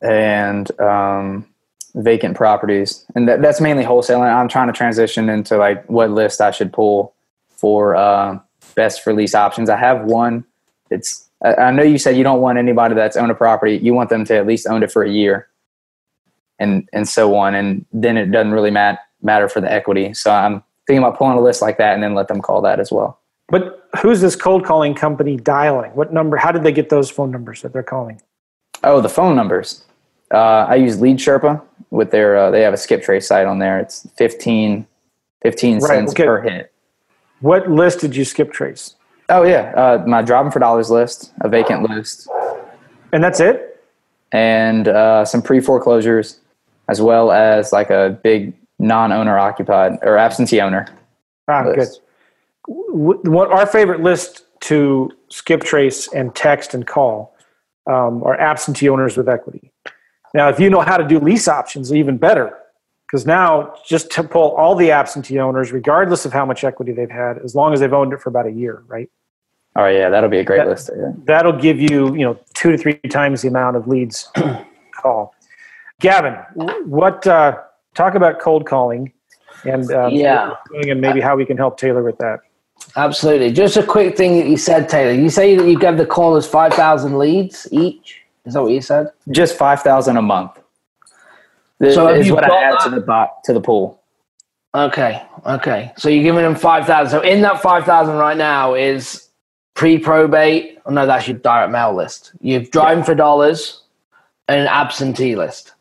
and 0.01 0.71
um, 0.81 1.47
vacant 1.95 2.37
properties, 2.37 3.05
and 3.15 3.29
that, 3.29 3.43
that's 3.43 3.61
mainly 3.61 3.85
wholesaling. 3.85 4.33
I'm 4.33 4.49
trying 4.49 4.69
to 4.69 4.73
transition 4.73 5.29
into 5.29 5.57
like 5.57 5.85
what 5.89 6.11
list 6.11 6.41
I 6.41 6.51
should 6.51 6.73
pull 6.73 7.15
for 7.51 7.95
uh, 7.95 8.39
best 8.75 9.03
for 9.03 9.13
lease 9.13 9.35
options. 9.35 9.69
I 9.69 9.77
have 9.77 10.05
one. 10.05 10.45
It's 10.91 11.29
I, 11.45 11.55
I 11.55 11.71
know 11.71 11.83
you 11.83 11.99
said 11.99 12.17
you 12.17 12.25
don't 12.25 12.41
want 12.41 12.59
anybody 12.59 12.95
that's 12.95 13.17
owned 13.17 13.31
a 13.31 13.35
property. 13.35 13.77
You 13.77 13.95
want 13.95 14.11
them 14.11 14.25
to 14.27 14.37
at 14.37 14.47
least 14.47 14.67
own 14.67 14.83
it 14.83 14.91
for 14.91 15.03
a 15.03 15.11
year, 15.11 15.49
and 16.59 16.89
and 16.93 17.09
so 17.09 17.35
on. 17.37 17.55
And 17.55 17.85
then 17.93 18.17
it 18.17 18.31
doesn't 18.31 18.53
really 18.53 18.71
mat, 18.71 19.01
matter 19.23 19.49
for 19.49 19.61
the 19.61 19.71
equity. 19.71 20.15
So 20.15 20.31
I'm 20.31 20.63
thinking 20.87 21.03
about 21.03 21.19
pulling 21.19 21.39
a 21.39 21.43
list 21.43 21.63
like 21.63 21.79
that 21.79 21.95
and 21.95 22.03
then 22.03 22.15
let 22.15 22.29
them 22.29 22.41
call 22.41 22.63
that 22.63 22.81
as 22.81 22.91
well. 22.91 23.19
But 23.49 23.89
who's 24.01 24.21
this 24.21 24.35
cold 24.35 24.65
calling 24.65 24.95
company 24.95 25.37
dialing? 25.37 25.93
What 25.93 26.13
number? 26.13 26.37
How 26.37 26.53
did 26.53 26.63
they 26.63 26.73
get 26.73 26.89
those 26.89 27.11
phone 27.11 27.31
numbers 27.31 27.63
that 27.63 27.73
they're 27.73 27.83
calling? 27.83 28.21
Oh, 28.83 29.01
the 29.01 29.09
phone 29.09 29.37
numbers. 29.37 29.85
Uh, 30.33 30.67
I 30.69 30.77
use 30.77 31.01
Lead 31.01 31.19
Sherpa 31.19 31.63
with 31.91 32.11
their. 32.11 32.37
Uh, 32.37 32.51
they 32.51 32.63
have 32.63 32.73
a 32.73 32.77
skip 32.79 33.03
trace 33.03 33.27
site 33.29 33.47
on 33.47 33.59
there. 33.59 33.79
It's 33.79 34.09
15, 34.17 34.87
15 35.43 35.75
Right, 35.79 35.83
cents 35.89 36.13
okay. 36.13 36.25
per 36.25 36.41
hit. 36.41 36.73
What 37.41 37.71
list 37.71 38.01
did 38.01 38.17
you 38.17 38.25
skip 38.25 38.53
trace? 38.53 38.95
Oh 39.29 39.43
yeah, 39.45 39.73
uh, 39.77 40.05
my 40.07 40.23
driving 40.23 40.51
for 40.53 40.59
dollars 40.59 40.91
list, 40.91 41.33
a 41.41 41.49
vacant 41.49 41.83
list, 41.89 42.29
And 43.13 43.23
that's 43.23 43.41
it? 43.41 43.69
and 44.33 44.89
uh, 44.89 45.25
some 45.25 45.43
pre 45.43 45.61
foreclosures, 45.61 46.41
as 46.89 47.03
well 47.03 47.31
as 47.33 47.73
like 47.73 47.91
a 47.91 48.19
big 48.23 48.55
non-owner 48.79 49.39
occupied 49.39 49.99
or 50.03 50.17
absentee 50.17 50.61
owner. 50.61 50.87
Ah, 51.49 51.63
good. 51.65 51.79
list. 51.79 52.01
W- 52.69 53.21
What 53.25 53.51
our 53.51 53.67
favorite 53.67 54.01
list 54.01 54.45
to 54.63 55.11
skip 55.29 55.63
trace 55.65 56.13
and 56.15 56.35
text 56.35 56.73
and 56.75 56.87
call 56.87 57.35
um, 57.87 58.23
are 58.23 58.39
absentee 58.39 58.89
owners 58.89 59.17
with 59.17 59.29
equity. 59.29 59.72
Now, 60.35 60.49
if 60.49 60.59
you 60.59 60.71
know 60.71 60.81
how 60.81 60.97
to 60.97 61.05
do 61.07 61.19
lease 61.19 61.49
options, 61.49 61.93
even 61.93 62.17
better, 62.17 62.57
because 63.07 63.27
now 63.27 63.75
just 63.87 64.11
to 64.13 64.23
pull 64.25 64.53
all 64.53 64.75
the 64.75 64.91
absentee 64.91 65.39
owners, 65.39 65.73
regardless 65.73 66.25
of 66.25 66.33
how 66.33 66.47
much 66.47 66.65
equity 66.65 66.93
they've 66.93 67.11
had, 67.11 67.39
as 67.45 67.55
long 67.55 67.73
as 67.75 67.81
they've 67.81 67.93
owned 67.93 68.13
it 68.13 68.21
for 68.21 68.31
about 68.31 68.47
a 68.47 68.51
year, 68.53 68.83
right? 68.87 69.11
Oh 69.77 69.87
yeah, 69.87 70.09
that'll 70.11 70.31
be 70.31 70.39
a 70.39 70.45
great 70.45 70.59
That- 70.59 70.69
list. 70.69 70.91
Yeah. 70.97 71.13
that'll 71.25 71.59
give 71.59 71.81
you 71.81 72.15
you 72.15 72.25
know 72.27 72.39
two 72.55 72.73
to 72.73 72.79
three 72.79 72.95
times 73.11 73.43
the 73.43 73.49
amount 73.49 73.77
of 73.77 73.87
leads 73.89 74.29
call 74.95 75.35
gavin 76.01 76.35
what 76.85 77.27
uh, 77.27 77.59
talk 77.95 78.15
about 78.15 78.39
cold 78.39 78.67
calling 78.67 79.11
and 79.65 79.91
um, 79.93 80.13
Yeah. 80.13 80.49
what 80.51 80.59
doing 80.73 80.91
and 80.91 81.01
maybe 81.01 81.21
how 81.23 81.37
we 81.37 81.47
can 81.47 81.57
help 81.57 81.79
taylor 81.79 82.03
with 82.03 82.19
that 82.19 82.41
Absolutely. 82.97 83.53
Just 83.53 83.77
a 83.77 83.83
quick 83.83 84.17
thing 84.17 84.37
that 84.41 84.49
you 84.49 84.57
said, 84.57 84.89
Taylor. 84.89 85.13
You 85.13 85.31
say 85.31 85.55
that 85.57 85.69
you 85.69 85.79
gave 85.79 85.99
the 85.99 86.05
callers 86.05 86.49
5,000 86.49 87.17
leads 87.17 87.69
each? 87.71 88.22
Is 88.45 88.55
that 88.55 88.63
what 88.63 88.73
you 88.73 88.81
said? 88.81 89.09
Just 89.31 89.57
five 89.57 89.83
thousand 89.83 90.17
a 90.17 90.23
month. 90.23 90.59
This 91.79 91.95
So 91.95 92.09
is 92.09 92.31
what 92.31 92.45
I 92.45 92.63
add 92.63 92.73
that? 92.75 92.85
to 92.85 92.91
the 92.91 93.01
bot 93.01 93.43
to 93.45 93.53
the 93.53 93.61
pool. 93.61 94.01
Okay, 94.75 95.23
okay. 95.47 95.93
So 95.97 96.09
you're 96.09 96.23
giving 96.23 96.43
them 96.43 96.55
five 96.55 96.87
thousand. 96.87 97.11
So 97.21 97.27
in 97.27 97.43
that 97.43 97.61
five 97.63 97.85
thousand 97.85 98.17
right 98.17 98.37
now 98.37 98.75
is 98.75 99.29
pre-probate. 99.75 100.79
Oh 100.87 100.91
no, 100.93 101.07
that's 101.07 101.29
your 101.29 101.39
direct 101.39 101.71
mail 101.71 101.95
list. 101.95 102.33
You've 102.41 102.71
driving 102.71 103.05
for 103.05 103.15
dollars 103.15 103.83
and 104.49 104.61
an 104.61 104.67
absentee 104.67 105.37
list. 105.37 105.73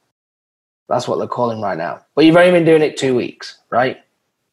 That's 0.89 1.07
what 1.07 1.17
they're 1.19 1.27
calling 1.27 1.61
right 1.61 1.77
now. 1.77 2.05
But 2.15 2.25
you've 2.25 2.35
only 2.35 2.51
been 2.51 2.65
doing 2.65 2.81
it 2.81 2.97
two 2.97 3.15
weeks, 3.15 3.57
right? 3.69 4.01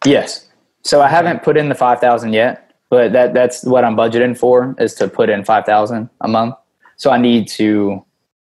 Yes. 0.05 0.47
So 0.83 1.01
I 1.03 1.09
haven't 1.09 1.43
put 1.43 1.57
in 1.57 1.69
the 1.69 1.75
five 1.75 2.01
thousand 2.01 2.33
yet, 2.33 2.75
but 2.91 3.13
that 3.13 3.35
that's 3.35 3.65
what 3.65 3.85
I'm 3.85 3.97
budgeting 3.97 4.39
for 4.39 4.75
is 4.79 4.95
to 4.95 5.09
put 5.09 5.29
in 5.31 5.45
five 5.45 5.65
thousand 5.67 6.09
a 6.21 6.29
month. 6.29 6.55
So 6.99 7.11
I 7.11 7.19
need 7.19 7.49
to, 7.49 8.05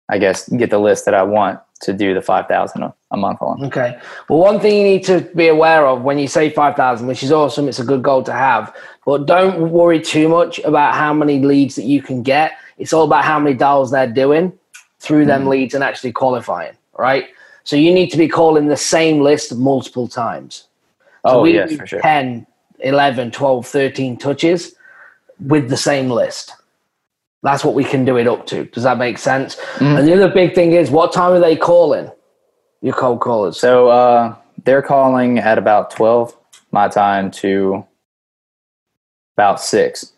I 0.08 0.18
guess, 0.18 0.48
get 0.50 0.70
the 0.70 0.78
list 0.78 1.06
that 1.06 1.14
I 1.14 1.22
want 1.22 1.58
to 1.80 1.92
do 1.92 2.14
the 2.14 2.22
five 2.22 2.46
thousand 2.46 2.82
a 2.82 2.94
a 3.12 3.16
month 3.16 3.40
on. 3.42 3.64
Okay. 3.66 3.98
Well, 4.28 4.38
one 4.38 4.58
thing 4.58 4.76
you 4.76 4.84
need 4.84 5.04
to 5.04 5.20
be 5.36 5.48
aware 5.48 5.86
of 5.86 6.02
when 6.02 6.18
you 6.18 6.26
say 6.26 6.50
5,000, 6.50 7.06
which 7.06 7.22
is 7.22 7.30
awesome, 7.30 7.68
it's 7.68 7.78
a 7.78 7.84
good 7.84 8.02
goal 8.02 8.22
to 8.24 8.32
have, 8.32 8.74
but 9.04 9.26
don't 9.26 9.70
worry 9.70 10.00
too 10.00 10.28
much 10.28 10.58
about 10.60 10.94
how 10.94 11.12
many 11.12 11.40
leads 11.40 11.76
that 11.76 11.84
you 11.84 12.02
can 12.02 12.22
get. 12.22 12.52
It's 12.78 12.92
all 12.92 13.04
about 13.04 13.24
how 13.24 13.38
many 13.38 13.54
dials 13.54 13.90
they're 13.90 14.10
doing 14.10 14.52
through 14.98 15.26
them 15.26 15.42
mm-hmm. 15.42 15.50
leads 15.50 15.74
and 15.74 15.84
actually 15.84 16.12
qualifying, 16.12 16.74
right? 16.98 17.26
So 17.64 17.76
you 17.76 17.92
need 17.92 18.10
to 18.10 18.16
be 18.16 18.28
calling 18.28 18.68
the 18.68 18.76
same 18.76 19.20
list 19.20 19.54
multiple 19.54 20.08
times. 20.08 20.68
So 21.26 21.38
Oh 21.38 21.42
we 21.42 21.54
yes, 21.54 21.76
for 21.76 21.86
sure. 21.86 22.00
10, 22.00 22.46
11, 22.80 23.30
12, 23.30 23.66
13 23.66 24.16
touches 24.16 24.74
with 25.38 25.68
the 25.68 25.76
same 25.76 26.08
list. 26.08 26.54
That's 27.42 27.64
what 27.64 27.74
we 27.74 27.82
can 27.84 28.04
do 28.04 28.16
it 28.18 28.28
up 28.28 28.46
to. 28.48 28.64
Does 28.66 28.84
that 28.84 28.98
make 28.98 29.18
sense? 29.18 29.56
Mm. 29.76 29.98
And 29.98 30.08
the 30.08 30.14
other 30.14 30.32
big 30.32 30.54
thing 30.54 30.72
is 30.72 30.90
what 30.90 31.12
time 31.12 31.32
are 31.32 31.40
they 31.40 31.56
calling? 31.56 32.10
Your 32.82 32.94
cold 32.94 33.20
callers. 33.20 33.58
So 33.58 33.88
uh, 33.88 34.36
they're 34.64 34.82
calling 34.82 35.38
at 35.38 35.58
about 35.58 35.90
twelve 35.90 36.36
my 36.70 36.88
time 36.88 37.30
to 37.32 37.84
about 39.36 39.60
six 39.60 40.12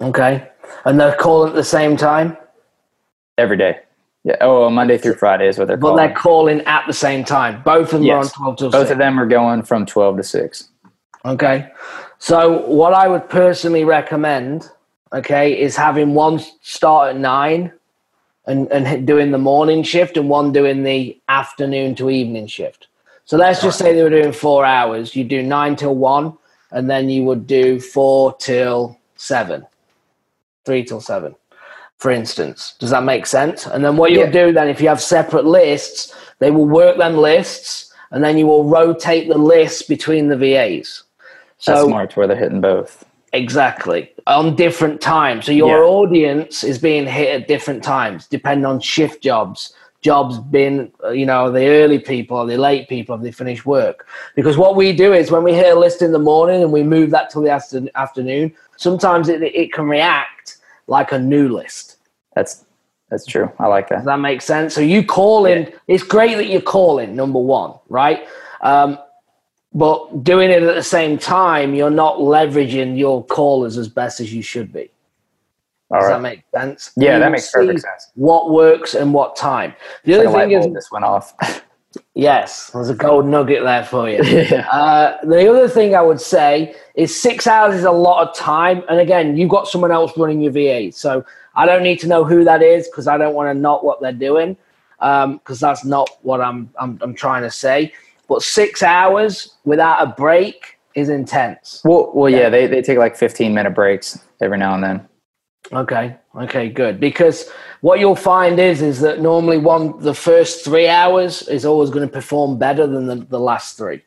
Okay. 0.00 0.48
And 0.84 1.00
they're 1.00 1.16
calling 1.16 1.48
at 1.50 1.54
the 1.56 1.64
same 1.64 1.96
time, 1.96 2.36
every 3.36 3.56
day. 3.56 3.80
Yeah. 4.24 4.36
Oh, 4.40 4.68
Monday 4.70 4.96
through 4.96 5.14
Friday 5.14 5.48
is 5.48 5.58
what 5.58 5.66
they're 5.66 5.76
but 5.76 5.88
calling. 5.88 6.06
they're 6.06 6.14
calling 6.14 6.60
at 6.62 6.86
the 6.86 6.92
same 6.92 7.24
time. 7.24 7.62
Both 7.64 7.92
of 7.92 8.00
them 8.00 8.04
Yes. 8.04 8.32
are 8.38 8.44
on 8.46 8.56
12 8.56 8.56
till 8.58 8.70
Both 8.70 8.80
6. 8.88 8.90
of 8.92 8.98
them 8.98 9.18
are 9.18 9.26
going 9.26 9.62
from 9.62 9.86
twelve 9.86 10.16
to 10.18 10.22
six. 10.22 10.68
Okay. 11.24 11.68
So, 12.18 12.64
what 12.66 12.92
I 12.94 13.08
would 13.08 13.28
personally 13.28 13.84
recommend, 13.84 14.70
okay, 15.12 15.60
is 15.60 15.76
having 15.76 16.14
one 16.14 16.40
start 16.60 17.10
at 17.14 17.20
nine 17.20 17.72
and, 18.46 18.70
and 18.72 19.06
doing 19.06 19.30
the 19.30 19.38
morning 19.38 19.82
shift 19.82 20.16
and 20.16 20.28
one 20.28 20.52
doing 20.52 20.82
the 20.82 21.18
afternoon 21.28 21.94
to 21.96 22.10
evening 22.10 22.46
shift. 22.46 22.88
So, 23.24 23.36
let's 23.36 23.60
just 23.60 23.78
say 23.78 23.92
they 23.94 24.02
were 24.02 24.08
doing 24.10 24.32
four 24.32 24.64
hours. 24.64 25.14
You 25.14 25.24
do 25.24 25.42
nine 25.42 25.76
till 25.76 25.94
one, 25.94 26.36
and 26.70 26.88
then 26.88 27.10
you 27.10 27.24
would 27.24 27.46
do 27.46 27.78
four 27.78 28.34
till 28.36 28.98
seven, 29.16 29.66
three 30.64 30.82
till 30.82 31.00
seven, 31.00 31.34
for 31.98 32.10
instance. 32.10 32.74
Does 32.78 32.90
that 32.90 33.04
make 33.04 33.26
sense? 33.26 33.66
And 33.66 33.84
then 33.84 33.98
what 33.98 34.12
you'll 34.12 34.26
Yeah. 34.26 34.46
do 34.46 34.52
then, 34.52 34.68
if 34.68 34.80
you 34.80 34.88
have 34.88 35.02
separate 35.02 35.44
lists, 35.44 36.14
they 36.38 36.50
will 36.50 36.64
work 36.66 36.96
them 36.96 37.18
lists, 37.18 37.92
and 38.10 38.24
then 38.24 38.38
you 38.38 38.46
will 38.46 38.64
rotate 38.64 39.28
the 39.28 39.36
lists 39.38 39.82
between 39.82 40.28
the 40.28 40.36
VAs. 40.36 41.02
That's 41.66 41.82
So 41.82 41.88
smart 41.88 42.16
where 42.16 42.26
they're 42.26 42.36
hitting 42.36 42.62
both. 42.62 43.04
Exactly 43.32 44.10
on 44.26 44.54
different 44.56 45.00
times. 45.00 45.46
So 45.46 45.52
your 45.52 45.78
Yeah. 45.78 45.84
audience 45.88 46.64
is 46.64 46.78
being 46.78 47.06
hit 47.06 47.42
at 47.42 47.48
different 47.48 47.82
times, 47.82 48.26
depending 48.26 48.64
on 48.66 48.80
shift 48.80 49.22
jobs. 49.22 49.74
Jobs 50.00 50.38
being, 50.38 50.92
uh, 51.02 51.08
you 51.10 51.26
know, 51.26 51.50
the 51.50 51.66
early 51.66 51.98
people 51.98 52.36
or 52.36 52.46
the 52.46 52.56
late 52.56 52.88
people, 52.88 53.16
have 53.16 53.22
they 53.24 53.32
finished 53.32 53.66
work? 53.66 54.06
Because 54.36 54.56
what 54.56 54.76
we 54.76 54.92
do 54.92 55.12
is 55.12 55.30
when 55.32 55.42
we 55.42 55.52
hit 55.52 55.76
a 55.76 55.78
list 55.78 56.02
in 56.02 56.12
the 56.12 56.20
morning 56.20 56.62
and 56.62 56.72
we 56.72 56.84
move 56.84 57.10
that 57.10 57.30
till 57.30 57.42
the 57.42 57.50
after- 57.50 57.82
afternoon, 57.96 58.52
sometimes 58.76 59.28
it, 59.28 59.42
it 59.42 59.72
can 59.72 59.88
react 59.88 60.58
like 60.86 61.10
a 61.10 61.18
new 61.18 61.48
list. 61.48 61.96
That's 62.34 62.64
that's 63.10 63.24
true. 63.26 63.50
I 63.58 63.66
like 63.66 63.88
that. 63.88 63.96
Does 63.96 64.04
that 64.04 64.20
make 64.20 64.42
sense? 64.42 64.74
So 64.74 64.82
you 64.82 65.02
call 65.04 65.46
in. 65.46 65.72
It's 65.88 66.02
great 66.04 66.36
that 66.36 66.46
you're 66.46 66.60
calling. 66.60 67.16
Number 67.16 67.40
one, 67.40 67.72
right? 67.88 68.28
Um, 68.60 68.98
but 69.72 70.24
doing 70.24 70.50
it 70.50 70.62
at 70.62 70.74
the 70.74 70.82
same 70.82 71.18
time, 71.18 71.74
you're 71.74 71.90
not 71.90 72.16
leveraging 72.16 72.98
your 72.98 73.24
callers 73.24 73.76
as 73.76 73.88
best 73.88 74.20
as 74.20 74.32
you 74.32 74.42
should 74.42 74.72
be. 74.72 74.90
All 75.90 76.00
Does 76.00 76.08
right. 76.08 76.16
that 76.16 76.22
make 76.22 76.42
sense? 76.54 76.92
Yeah, 76.96 77.14
You 77.14 77.20
that 77.20 77.32
makes 77.32 77.50
perfect 77.50 77.80
sense. 77.80 78.10
What 78.14 78.50
works 78.50 78.94
and 78.94 79.14
what 79.14 79.36
time. 79.36 79.74
The 80.04 80.14
other 80.14 80.38
thing 80.38 80.52
is, 80.52 80.66
just 80.66 80.92
went 80.92 81.04
off. 81.04 81.34
yes, 82.14 82.70
there's 82.70 82.90
a 82.90 82.94
gold 82.94 83.26
nugget 83.26 83.62
there 83.62 83.84
for 83.84 84.08
you. 84.08 84.22
yeah. 84.24 84.68
Uh, 84.70 85.16
the 85.24 85.48
other 85.48 85.68
thing 85.68 85.94
I 85.94 86.02
would 86.02 86.20
say 86.20 86.74
is 86.94 87.18
six 87.18 87.46
hours 87.46 87.74
is 87.74 87.84
a 87.84 87.90
lot 87.90 88.26
of 88.26 88.34
time. 88.34 88.82
And 88.90 89.00
again, 89.00 89.36
you've 89.36 89.50
got 89.50 89.66
someone 89.66 89.90
else 89.90 90.12
running 90.16 90.42
your 90.42 90.52
VA. 90.52 90.92
So 90.92 91.24
I 91.56 91.64
don't 91.64 91.82
need 91.82 92.00
to 92.00 92.06
know 92.06 92.24
who 92.24 92.44
that 92.44 92.62
is 92.62 92.86
because 92.88 93.06
I 93.06 93.16
don't 93.16 93.34
want 93.34 93.54
to 93.54 93.58
know 93.58 93.78
what 93.78 94.00
they're 94.02 94.12
doing 94.12 94.56
because 94.98 95.60
that's 95.60 95.84
not 95.84 96.10
what 96.22 96.40
I'm, 96.40 96.70
I'm, 96.78 96.98
I'm 97.00 97.14
trying 97.14 97.42
to 97.44 97.50
say. 97.50 97.92
But 98.28 98.42
six 98.42 98.82
hours 98.82 99.56
without 99.64 100.06
a 100.06 100.06
break 100.12 100.78
is 100.94 101.08
intense. 101.08 101.80
Well, 101.84 102.10
well, 102.14 102.30
yeah. 102.30 102.48
They 102.50 102.66
they 102.66 102.82
take 102.82 102.98
like 102.98 103.16
fifteen 103.16 103.54
minute 103.54 103.74
breaks 103.74 104.18
every 104.40 104.58
now 104.58 104.74
and 104.74 104.84
then. 104.84 105.08
Okay. 105.72 106.16
Okay. 106.34 106.68
Good. 106.68 107.00
Because 107.00 107.50
what 107.80 108.00
you'll 108.00 108.16
find 108.16 108.58
is 108.58 108.82
is 108.82 109.00
that 109.00 109.20
normally 109.20 109.58
one 109.58 109.98
the 110.00 110.14
first 110.14 110.64
three 110.64 110.88
hours 110.88 111.42
is 111.48 111.64
always 111.64 111.90
going 111.90 112.06
to 112.06 112.12
perform 112.12 112.58
better 112.58 112.86
than 112.86 113.06
the, 113.06 113.16
the 113.16 113.40
last 113.40 113.76
three. 113.76 114.02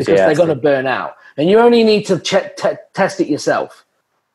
because 0.00 0.18
they're 0.26 0.46
going 0.46 0.48
to 0.56 0.62
burn 0.62 0.86
out. 0.86 1.16
And 1.36 1.48
you 1.48 1.58
only 1.58 1.82
need 1.82 2.04
to 2.06 2.18
check, 2.18 2.56
te- 2.58 2.76
test 2.92 3.20
it 3.20 3.26
yourself, 3.26 3.86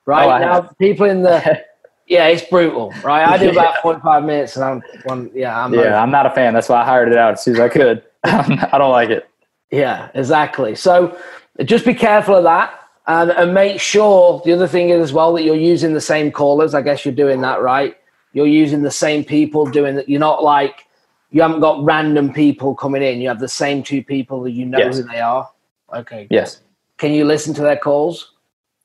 right? 0.08 0.26
Oh, 0.26 0.40
now, 0.40 0.62
people 0.80 1.06
in 1.06 1.22
the 1.22 1.64
yeah, 2.08 2.26
it's 2.28 2.42
brutal, 2.50 2.92
right? 3.04 3.28
I 3.28 3.38
do 3.38 3.50
about 3.52 3.82
forty 3.84 4.02
five 4.02 4.24
minutes, 4.24 4.56
and 4.56 4.66
I'm 4.66 4.82
one, 5.04 5.30
yeah, 5.34 5.64
I'm 5.64 5.74
yeah, 5.74 6.02
I'm 6.02 6.10
not 6.10 6.26
a 6.26 6.32
fan. 6.32 6.56
That's 6.56 6.70
why 6.70 6.82
I 6.82 6.86
hired 6.86 7.12
it 7.12 7.18
out 7.18 7.34
as 7.34 7.44
soon 7.44 7.54
as 7.54 7.60
I 7.60 7.70
could. 7.70 8.04
I 8.74 8.78
don't 8.78 8.92
like 8.92 9.10
it. 9.10 9.30
yeah, 9.72 10.10
exactly. 10.14 10.76
So 10.76 11.18
just 11.66 11.86
be 11.86 11.94
careful 11.94 12.36
of 12.36 12.44
that. 12.44 12.74
And, 13.08 13.32
and 13.32 13.54
make 13.54 13.80
sure 13.80 14.42
the 14.44 14.52
other 14.54 14.68
thing 14.68 14.90
is 14.90 15.02
as 15.02 15.14
well 15.14 15.34
that 15.34 15.44
you're 15.44 15.56
using 15.56 15.94
the 15.94 16.02
same 16.02 16.32
callers. 16.32 16.74
I 16.74 16.82
guess 16.82 17.06
you're 17.06 17.14
doing 17.16 17.40
that 17.42 17.62
right. 17.62 17.96
You're 18.34 18.48
using 18.48 18.82
the 18.84 18.92
same 18.92 19.24
people 19.24 19.66
doing 19.66 19.96
that. 19.96 20.10
You're 20.10 20.20
not 20.20 20.44
like 20.44 20.86
you 21.32 21.42
haven't 21.42 21.62
got 21.62 21.84
random 21.84 22.34
people 22.34 22.76
coming 22.76 23.02
in. 23.02 23.22
You 23.22 23.30
have 23.30 23.40
the 23.40 23.48
same 23.48 23.82
two 23.82 24.04
people 24.04 24.44
that 24.44 24.52
you 24.52 24.66
know 24.66 24.78
Yes. 24.78 24.98
who 24.98 25.04
they 25.04 25.20
are. 25.22 25.50
Okay. 25.94 26.28
Yes. 26.30 26.62
Can 26.98 27.14
you 27.14 27.24
listen 27.26 27.54
to 27.54 27.62
their 27.62 27.78
calls? 27.78 28.34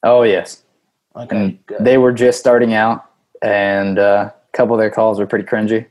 Oh 0.04 0.22
yes. 0.22 0.62
Okay. 1.16 1.58
Good. 1.66 1.78
they 1.84 1.98
were 1.98 2.12
just 2.12 2.38
starting 2.38 2.74
out, 2.74 3.10
and 3.42 3.98
uh, 3.98 4.30
a 4.30 4.56
couple 4.56 4.74
of 4.74 4.78
their 4.78 4.90
calls 4.90 5.18
were 5.18 5.26
pretty 5.26 5.44
cringy. 5.44 5.86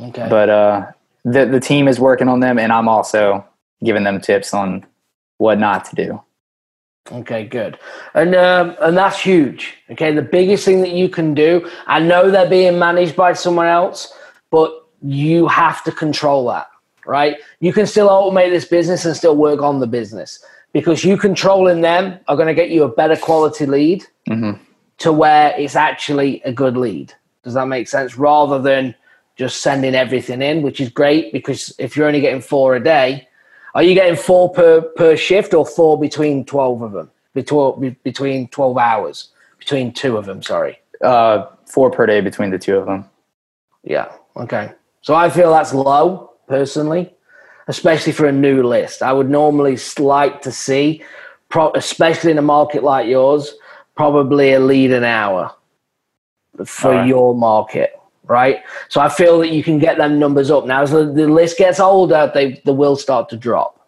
Okay. 0.00 0.26
But 0.28 0.48
uh, 0.50 0.86
the 1.24 1.46
the 1.46 1.60
team 1.60 1.88
is 1.88 1.98
working 2.00 2.28
on 2.28 2.40
them, 2.40 2.58
and 2.58 2.72
I'm 2.72 2.88
also 2.88 3.44
giving 3.82 4.04
them 4.04 4.20
tips 4.20 4.54
on 4.54 4.84
what 5.38 5.58
not 5.58 5.84
to 5.86 5.96
do. 5.96 6.22
Okay, 7.12 7.44
good. 7.44 7.78
And 8.14 8.34
um, 8.34 8.76
and 8.80 8.96
that's 8.96 9.20
huge. 9.20 9.74
Okay, 9.90 10.12
the 10.12 10.22
biggest 10.22 10.64
thing 10.64 10.80
that 10.80 10.92
you 10.92 11.08
can 11.08 11.34
do. 11.34 11.68
I 11.86 12.00
know 12.00 12.30
they're 12.30 12.48
being 12.48 12.78
managed 12.78 13.14
by 13.16 13.34
someone 13.34 13.66
else, 13.66 14.12
but 14.50 14.72
you 15.02 15.46
have 15.48 15.84
to 15.84 15.92
control 15.92 16.46
that, 16.48 16.66
right? 17.06 17.36
You 17.60 17.72
can 17.74 17.86
still 17.86 18.08
automate 18.08 18.50
this 18.50 18.64
business 18.64 19.04
and 19.04 19.14
still 19.14 19.36
work 19.36 19.60
on 19.60 19.80
the 19.80 19.86
business 19.86 20.42
because 20.72 21.04
you 21.04 21.18
controlling 21.18 21.82
them 21.82 22.18
are 22.26 22.36
going 22.36 22.48
to 22.48 22.54
get 22.54 22.70
you 22.70 22.84
a 22.84 22.88
better 22.88 23.16
quality 23.16 23.66
lead 23.66 24.04
Mhm. 24.28 24.58
to 24.98 25.12
where 25.12 25.54
it's 25.58 25.76
actually 25.76 26.40
a 26.44 26.52
good 26.52 26.76
lead. 26.78 27.12
Does 27.42 27.52
that 27.52 27.68
make 27.68 27.86
sense? 27.86 28.16
Rather 28.16 28.58
than 28.58 28.94
just 29.36 29.62
sending 29.62 29.94
everything 29.94 30.42
in, 30.42 30.62
which 30.62 30.80
is 30.80 30.88
great 30.88 31.32
because 31.32 31.74
if 31.78 31.96
you're 31.96 32.06
only 32.06 32.20
getting 32.20 32.40
four 32.40 32.76
a 32.76 32.82
day, 32.82 33.26
are 33.74 33.82
you 33.82 33.94
getting 33.94 34.16
four 34.16 34.52
per, 34.52 34.80
per 34.80 35.16
shift 35.16 35.52
or 35.54 35.66
four 35.66 35.98
between 35.98 36.44
12 36.44 36.82
of 36.82 36.92
them? 36.92 37.10
Between, 37.32 37.96
between 38.04 38.48
12 38.48 38.78
hours? 38.78 39.30
Between 39.58 39.92
two 39.92 40.16
of 40.16 40.26
them, 40.26 40.42
sorry. 40.42 40.78
Uh, 41.02 41.46
four 41.66 41.90
per 41.90 42.06
day 42.06 42.20
between 42.20 42.50
the 42.50 42.58
two 42.58 42.76
of 42.76 42.86
them. 42.86 43.04
Yeah, 43.82 44.12
okay. 44.36 44.72
So 45.02 45.14
I 45.14 45.28
feel 45.28 45.50
that's 45.50 45.74
low, 45.74 46.32
personally, 46.48 47.12
especially 47.66 48.12
for 48.12 48.26
a 48.26 48.32
new 48.32 48.62
list. 48.62 49.02
I 49.02 49.12
would 49.12 49.28
normally 49.28 49.76
like 49.98 50.42
to 50.42 50.52
see, 50.52 51.02
pro- 51.48 51.72
especially 51.72 52.30
in 52.30 52.38
a 52.38 52.42
market 52.42 52.84
like 52.84 53.08
yours, 53.08 53.54
probably 53.96 54.52
a 54.52 54.60
lead 54.60 54.92
an 54.92 55.04
hour 55.04 55.54
for 56.64 56.92
Alright. 56.92 57.08
your 57.08 57.34
market, 57.34 57.98
right? 58.26 58.62
So 58.88 59.00
I 59.00 59.08
feel 59.08 59.38
that 59.40 59.50
you 59.50 59.62
can 59.62 59.78
get 59.78 59.98
them 59.98 60.18
numbers 60.18 60.50
up. 60.50 60.66
Now, 60.66 60.82
as 60.82 60.90
the, 60.90 61.04
the 61.04 61.28
list 61.28 61.58
gets 61.58 61.80
older, 61.80 62.30
they, 62.32 62.60
they 62.64 62.72
will 62.72 62.96
start 62.96 63.28
to 63.30 63.36
drop. 63.36 63.80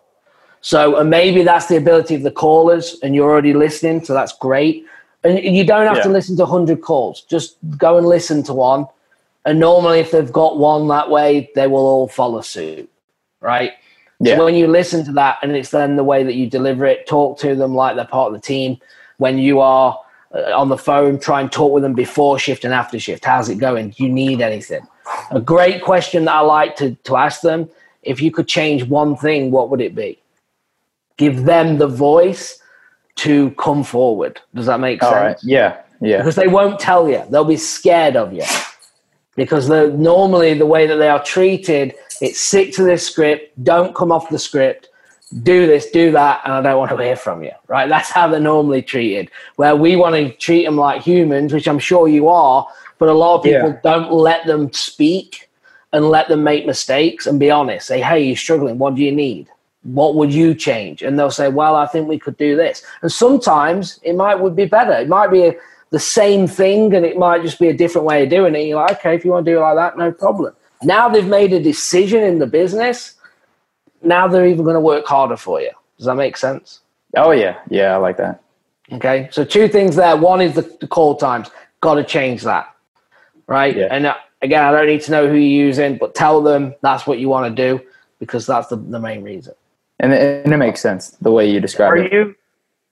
So, 0.61 0.97
and 0.97 1.11
maybe 1.11 1.43
that's 1.43 1.67
the 1.67 1.77
ability 1.77 2.17
of 2.17 2.23
the 2.23 2.31
callers, 2.31 2.97
and 3.03 3.15
you're 3.15 3.31
already 3.31 3.55
listening, 3.55 4.05
so 4.05 4.15
that's 4.15 4.37
great. 4.37 4.85
And 5.23 5.39
you 5.57 5.65
don't 5.65 5.87
have 5.87 6.03
to 6.05 6.09
listen 6.09 6.37
to 6.37 6.43
100 6.43 6.83
calls. 6.83 7.23
Just 7.23 7.57
go 7.77 7.99
and 7.99 8.07
listen 8.07 8.43
to 8.45 8.53
one, 8.53 8.87
And 9.45 9.61
normally, 9.61 10.01
if 10.01 10.11
they've 10.11 10.33
got 10.33 10.59
one 10.59 10.89
that 10.89 11.11
way, 11.11 11.51
they 11.55 11.67
will 11.67 11.87
all 11.87 12.09
follow 12.09 12.41
suit, 12.41 12.91
right? 13.41 13.73
Yeah. 14.19 14.37
So 14.37 14.45
when 14.45 14.55
you 14.55 14.67
listen 14.67 15.05
to 15.05 15.13
that, 15.13 15.39
and 15.43 15.55
it's 15.55 15.71
then 15.71 15.97
the 15.97 16.05
way 16.05 16.25
that 16.25 16.35
you 16.35 16.49
deliver 16.49 16.85
it, 16.87 17.07
talk 17.07 17.39
to 17.41 17.55
them 17.55 17.75
like 17.75 17.97
they're 17.97 18.05
part 18.05 18.35
of 18.35 18.41
the 18.41 18.47
team. 18.47 18.79
When 19.19 19.39
you 19.39 19.61
are 19.61 19.99
Uh, 20.35 20.53
on 20.57 20.69
the 20.69 20.77
phone, 20.77 21.19
try 21.19 21.41
and 21.41 21.53
talk 21.53 21.73
with 21.73 21.83
them 21.83 21.95
before 21.95 22.39
shift 22.39 22.65
and 22.65 22.75
after 22.75 22.99
shift. 22.99 23.25
How's 23.25 23.49
it 23.49 23.59
going? 23.59 23.91
Do 23.91 24.03
you 24.05 24.11
need 24.11 24.41
anything? 24.41 24.87
A 25.31 25.41
great 25.41 25.83
question 25.83 26.25
that 26.25 26.35
I 26.35 26.41
like 26.41 26.75
to, 26.77 26.95
to 27.05 27.17
ask 27.17 27.43
them 27.43 27.71
if 28.03 28.21
you 28.21 28.31
could 28.31 28.49
change 28.49 28.85
one 28.85 29.17
thing, 29.17 29.51
what 29.51 29.71
would 29.71 29.81
it 29.81 29.95
be? 29.95 30.19
Give 31.17 31.45
them 31.45 31.79
the 31.79 31.87
voice 31.87 32.61
to 33.17 33.51
come 33.53 33.85
forward. 33.85 34.41
Does 34.55 34.67
that 34.67 34.81
make 34.81 35.03
All 35.03 35.13
sense? 35.13 35.23
right. 35.23 35.37
Yeah. 35.43 35.81
Yeah. 36.01 36.19
Because 36.19 36.37
they 36.37 36.49
won't 36.49 36.79
tell 36.79 37.09
you. 37.09 37.25
They'll 37.31 37.45
be 37.45 37.57
scared 37.57 38.17
of 38.17 38.33
you. 38.33 38.45
Because 39.37 39.69
normally 39.69 40.55
the 40.55 40.67
way 40.67 40.87
that 40.87 40.97
they 40.97 41.09
are 41.09 41.23
treated, 41.23 41.95
it's 42.21 42.41
stick 42.41 42.73
to 42.75 42.83
this 42.83 43.07
script, 43.07 43.63
don't 43.63 43.95
come 43.95 44.11
off 44.11 44.29
the 44.29 44.39
script, 44.39 44.89
do 45.43 45.67
this, 45.67 45.91
do 45.91 46.13
that, 46.13 46.41
and 46.45 46.53
I 46.53 46.63
don't 46.63 46.79
want 46.79 46.91
to 46.91 46.97
hear 46.99 47.17
from 47.17 47.43
you. 47.43 47.53
Right? 47.67 47.89
That's 47.89 48.11
how 48.11 48.29
they're 48.29 48.41
normally 48.41 48.83
treated. 48.83 49.31
Where 49.57 49.75
we 49.77 49.97
want 49.97 50.15
to 50.15 50.31
treat 50.33 50.65
them 50.65 50.77
like 50.77 51.03
humans, 51.03 51.53
which 51.53 51.67
I'm 51.67 51.79
sure 51.79 52.09
you 52.09 52.29
are, 52.29 52.67
but 52.99 53.09
a 53.09 53.13
lot 53.13 53.39
of 53.39 53.43
people 53.43 53.71
Yeah. 53.71 53.81
don't 53.83 54.13
let 54.13 54.47
them 54.47 54.73
speak 54.73 55.51
and 55.93 56.11
let 56.11 56.29
them 56.29 56.43
make 56.43 56.67
mistakes 56.67 57.27
and 57.27 57.41
be 57.41 57.51
honest. 57.51 57.87
Say, 57.87 58.01
hey, 58.01 58.23
you're 58.23 58.37
struggling. 58.37 58.79
What 58.79 58.95
do 58.95 59.03
you 59.03 59.13
need? 59.13 59.49
What 59.83 60.15
would 60.15 60.33
you 60.33 60.55
change? 60.55 61.03
And 61.03 61.19
they'll 61.19 61.31
say, 61.31 61.49
well, 61.49 61.77
I 61.77 61.87
think 61.87 62.09
we 62.09 62.19
could 62.19 62.37
do 62.37 62.57
this. 62.57 62.83
And 63.03 63.11
sometimes 63.11 64.01
it 64.03 64.15
might 64.15 64.35
would 64.37 64.57
be 64.57 64.67
better. 64.67 64.93
It 64.93 65.09
might 65.09 65.31
be 65.31 65.43
a, 65.47 65.55
the 65.91 66.01
same 66.01 66.47
thing 66.47 66.95
and 66.95 67.05
it 67.07 67.17
might 67.17 67.43
just 67.43 67.59
be 67.59 67.69
a 67.69 67.77
different 67.77 68.07
way 68.07 68.25
of 68.25 68.31
doing 68.31 68.55
it. 68.55 68.67
You're 68.67 68.81
like, 68.81 68.99
okay, 68.99 69.15
if 69.15 69.25
you 69.25 69.31
want 69.31 69.47
to 69.47 69.53
do 69.53 69.59
it 69.59 69.61
like 69.61 69.77
that, 69.77 69.99
no 69.99 70.11
problem. 70.13 70.55
Now 70.83 71.09
they've 71.09 71.27
made 71.27 71.53
a 71.53 71.63
decision 71.63 72.23
in 72.23 72.39
the 72.39 72.47
business. 72.47 73.15
Now 74.03 74.29
they're 74.29 74.47
even 74.47 74.65
going 74.65 74.75
to 74.75 74.81
work 74.81 75.07
harder 75.07 75.37
for 75.37 75.61
you. 75.61 75.71
Does 75.97 76.07
that 76.07 76.15
make 76.15 76.37
sense? 76.37 76.81
Oh 77.17 77.31
yeah. 77.31 77.59
Yeah. 77.71 77.95
I 77.95 77.97
like 77.97 78.17
that. 78.19 78.43
Okay. 78.93 79.29
So 79.33 79.45
two 79.45 79.69
things 79.69 79.97
there. 79.97 80.17
One 80.17 80.41
is 80.41 80.55
the, 80.55 80.63
the 80.81 80.87
call 80.87 81.17
times. 81.17 81.51
Got 81.81 81.95
to 81.97 82.05
change 82.05 82.43
that. 82.43 82.73
Right. 83.47 83.77
Yeah. 83.77 83.89
And 83.91 84.07
uh, 84.07 84.15
again, 84.43 84.65
I 84.65 84.71
don't 84.71 84.87
need 84.87 85.03
to 85.03 85.11
know 85.11 85.27
who 85.29 85.35
you're 85.35 85.67
using, 85.67 85.99
but 85.99 86.15
tell 86.15 86.43
them 86.43 86.75
that's 86.83 87.07
what 87.07 87.19
you 87.19 87.29
want 87.29 87.55
to 87.55 87.69
do 87.69 87.85
because 88.19 88.47
that's 88.47 88.69
the, 88.69 88.77
the 88.77 89.01
main 89.01 89.23
reason. 89.23 89.55
And 89.99 90.13
it, 90.13 90.45
and 90.45 90.53
it 90.53 90.59
makes 90.59 90.81
sense 90.81 91.11
the 91.23 91.31
way 91.31 91.51
you 91.51 91.61
describe 91.61 91.93
Are 91.93 91.97
it. 91.97 92.13
you 92.13 92.35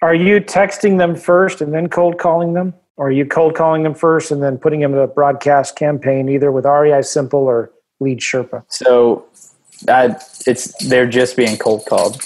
are 0.03 0.15
you 0.15 0.41
texting 0.41 0.99
them 0.99 1.17
first 1.17 1.61
and 1.61 1.73
then 1.73 1.89
cold 1.89 2.19
calling 2.19 2.53
them? 2.53 2.75
Or 2.97 3.09
are 3.09 3.11
you 3.11 3.27
cold 3.27 3.55
calling 3.55 3.83
them 3.83 3.95
first 3.95 4.31
and 4.31 4.43
then 4.43 4.59
putting 4.59 4.81
them 4.81 4.93
in 4.93 4.99
a 5.01 5.07
broadcast 5.07 5.77
campaign 5.77 6.29
either 6.29 6.53
with 6.53 6.65
REsimpli 6.65 7.33
or 7.33 7.73
Lead 8.01 8.21
Sherpa? 8.21 8.65
So 8.69 9.25
I, 9.89 10.17
it's 10.47 10.73
they're 10.89 11.07
just 11.07 11.37
being 11.37 11.57
cold 11.57 11.87
called. 11.87 12.17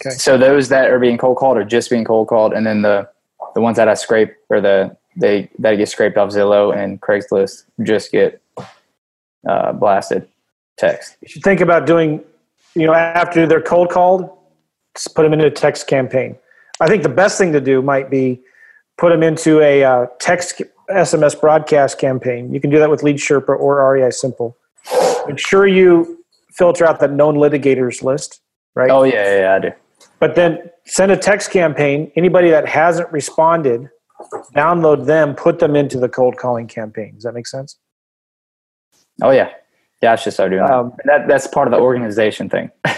Okay. 0.00 0.14
So 0.16 0.38
those 0.38 0.68
that 0.68 0.90
are 0.90 0.98
being 0.98 1.18
cold 1.18 1.38
called 1.38 1.56
are 1.56 1.64
just 1.64 1.90
being 1.90 2.04
cold 2.04 2.28
called, 2.28 2.52
and 2.52 2.66
then 2.66 2.82
the 2.82 3.08
the 3.54 3.60
ones 3.60 3.76
that 3.76 3.88
I 3.88 3.94
scrape 3.94 4.34
or 4.48 4.60
the 4.60 4.96
they 5.16 5.50
that 5.58 5.76
get 5.76 5.88
scraped 5.88 6.16
off 6.16 6.30
Zillow 6.30 6.76
and 6.76 7.00
Craigslist 7.00 7.64
just 7.82 8.12
get 8.12 8.40
uh, 9.48 9.72
blasted 9.72 10.28
text. 10.76 11.16
You 11.20 11.28
should 11.28 11.42
think 11.42 11.60
about 11.60 11.86
doing, 11.86 12.22
you 12.74 12.86
know, 12.86 12.94
after 12.94 13.46
they're 13.46 13.60
cold 13.60 13.90
called, 13.90 14.30
just 14.94 15.14
put 15.14 15.24
them 15.24 15.32
into 15.32 15.46
a 15.46 15.50
text 15.50 15.86
campaign. 15.86 16.36
I 16.80 16.86
think 16.86 17.02
the 17.02 17.08
best 17.08 17.38
thing 17.38 17.52
to 17.52 17.60
do 17.60 17.82
might 17.82 18.10
be 18.10 18.40
put 18.96 19.10
them 19.10 19.22
into 19.22 19.60
a 19.60 19.82
uh, 19.82 20.06
text 20.20 20.62
SMS 20.90 21.38
broadcast 21.38 21.98
campaign. 21.98 22.54
You 22.54 22.60
can 22.60 22.70
do 22.70 22.78
that 22.78 22.88
with 22.88 23.02
Lead 23.02 23.16
Sherpa 23.16 23.58
or 23.58 23.78
REsimpli. 23.78 24.54
Make 25.26 25.38
sure 25.38 25.66
you 25.66 26.17
filter 26.58 26.84
out 26.84 27.00
that 27.00 27.12
known 27.12 27.36
litigators 27.36 28.02
list, 28.02 28.40
right? 28.74 28.90
Oh 28.90 29.04
yeah, 29.04 29.12
yeah, 29.24 29.40
yeah 29.40 29.54
I 29.54 29.58
do. 29.60 29.70
But 30.18 30.34
then 30.34 30.70
send 30.84 31.12
a 31.12 31.16
text 31.16 31.50
campaign. 31.50 32.10
Anybody 32.16 32.50
that 32.50 32.68
hasn't 32.68 33.10
responded, 33.12 33.88
download 34.54 35.06
them, 35.06 35.34
put 35.34 35.60
them 35.60 35.76
into 35.76 35.98
the 35.98 36.08
cold 36.08 36.36
calling 36.36 36.66
campaign. 36.66 37.14
Does 37.14 37.22
that 37.22 37.34
make 37.34 37.46
sense? 37.46 37.78
Oh 39.22 39.30
yeah, 39.30 39.50
yeah. 40.02 40.12
I 40.12 40.16
should 40.16 40.32
start 40.32 40.50
doing 40.50 40.62
Um, 40.62 40.92
that. 41.04 41.06
that. 41.06 41.28
That's 41.28 41.46
part 41.46 41.68
of 41.68 41.72
the 41.72 41.78
organization 41.80 42.48
thing. 42.50 42.70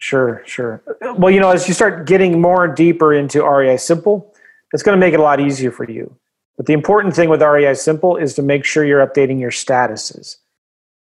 Sure, 0.00 0.42
sure. 0.46 0.80
Well, 1.16 1.32
you 1.32 1.40
know, 1.40 1.50
as 1.50 1.66
you 1.66 1.74
start 1.74 2.06
getting 2.06 2.40
more 2.40 2.64
and 2.64 2.76
deeper 2.76 3.12
into 3.12 3.40
REsimpli, 3.40 4.24
it's 4.72 4.84
going 4.84 4.96
to 4.96 5.00
make 5.04 5.12
it 5.12 5.18
a 5.18 5.22
lot 5.24 5.40
easier 5.40 5.72
for 5.72 5.90
you. 5.90 6.14
But 6.56 6.66
the 6.66 6.72
important 6.72 7.16
thing 7.16 7.28
with 7.28 7.40
REsimpli 7.40 8.22
is 8.22 8.34
to 8.34 8.42
make 8.42 8.64
sure 8.64 8.84
you're 8.84 9.04
updating 9.04 9.40
your 9.40 9.50
statuses 9.50 10.36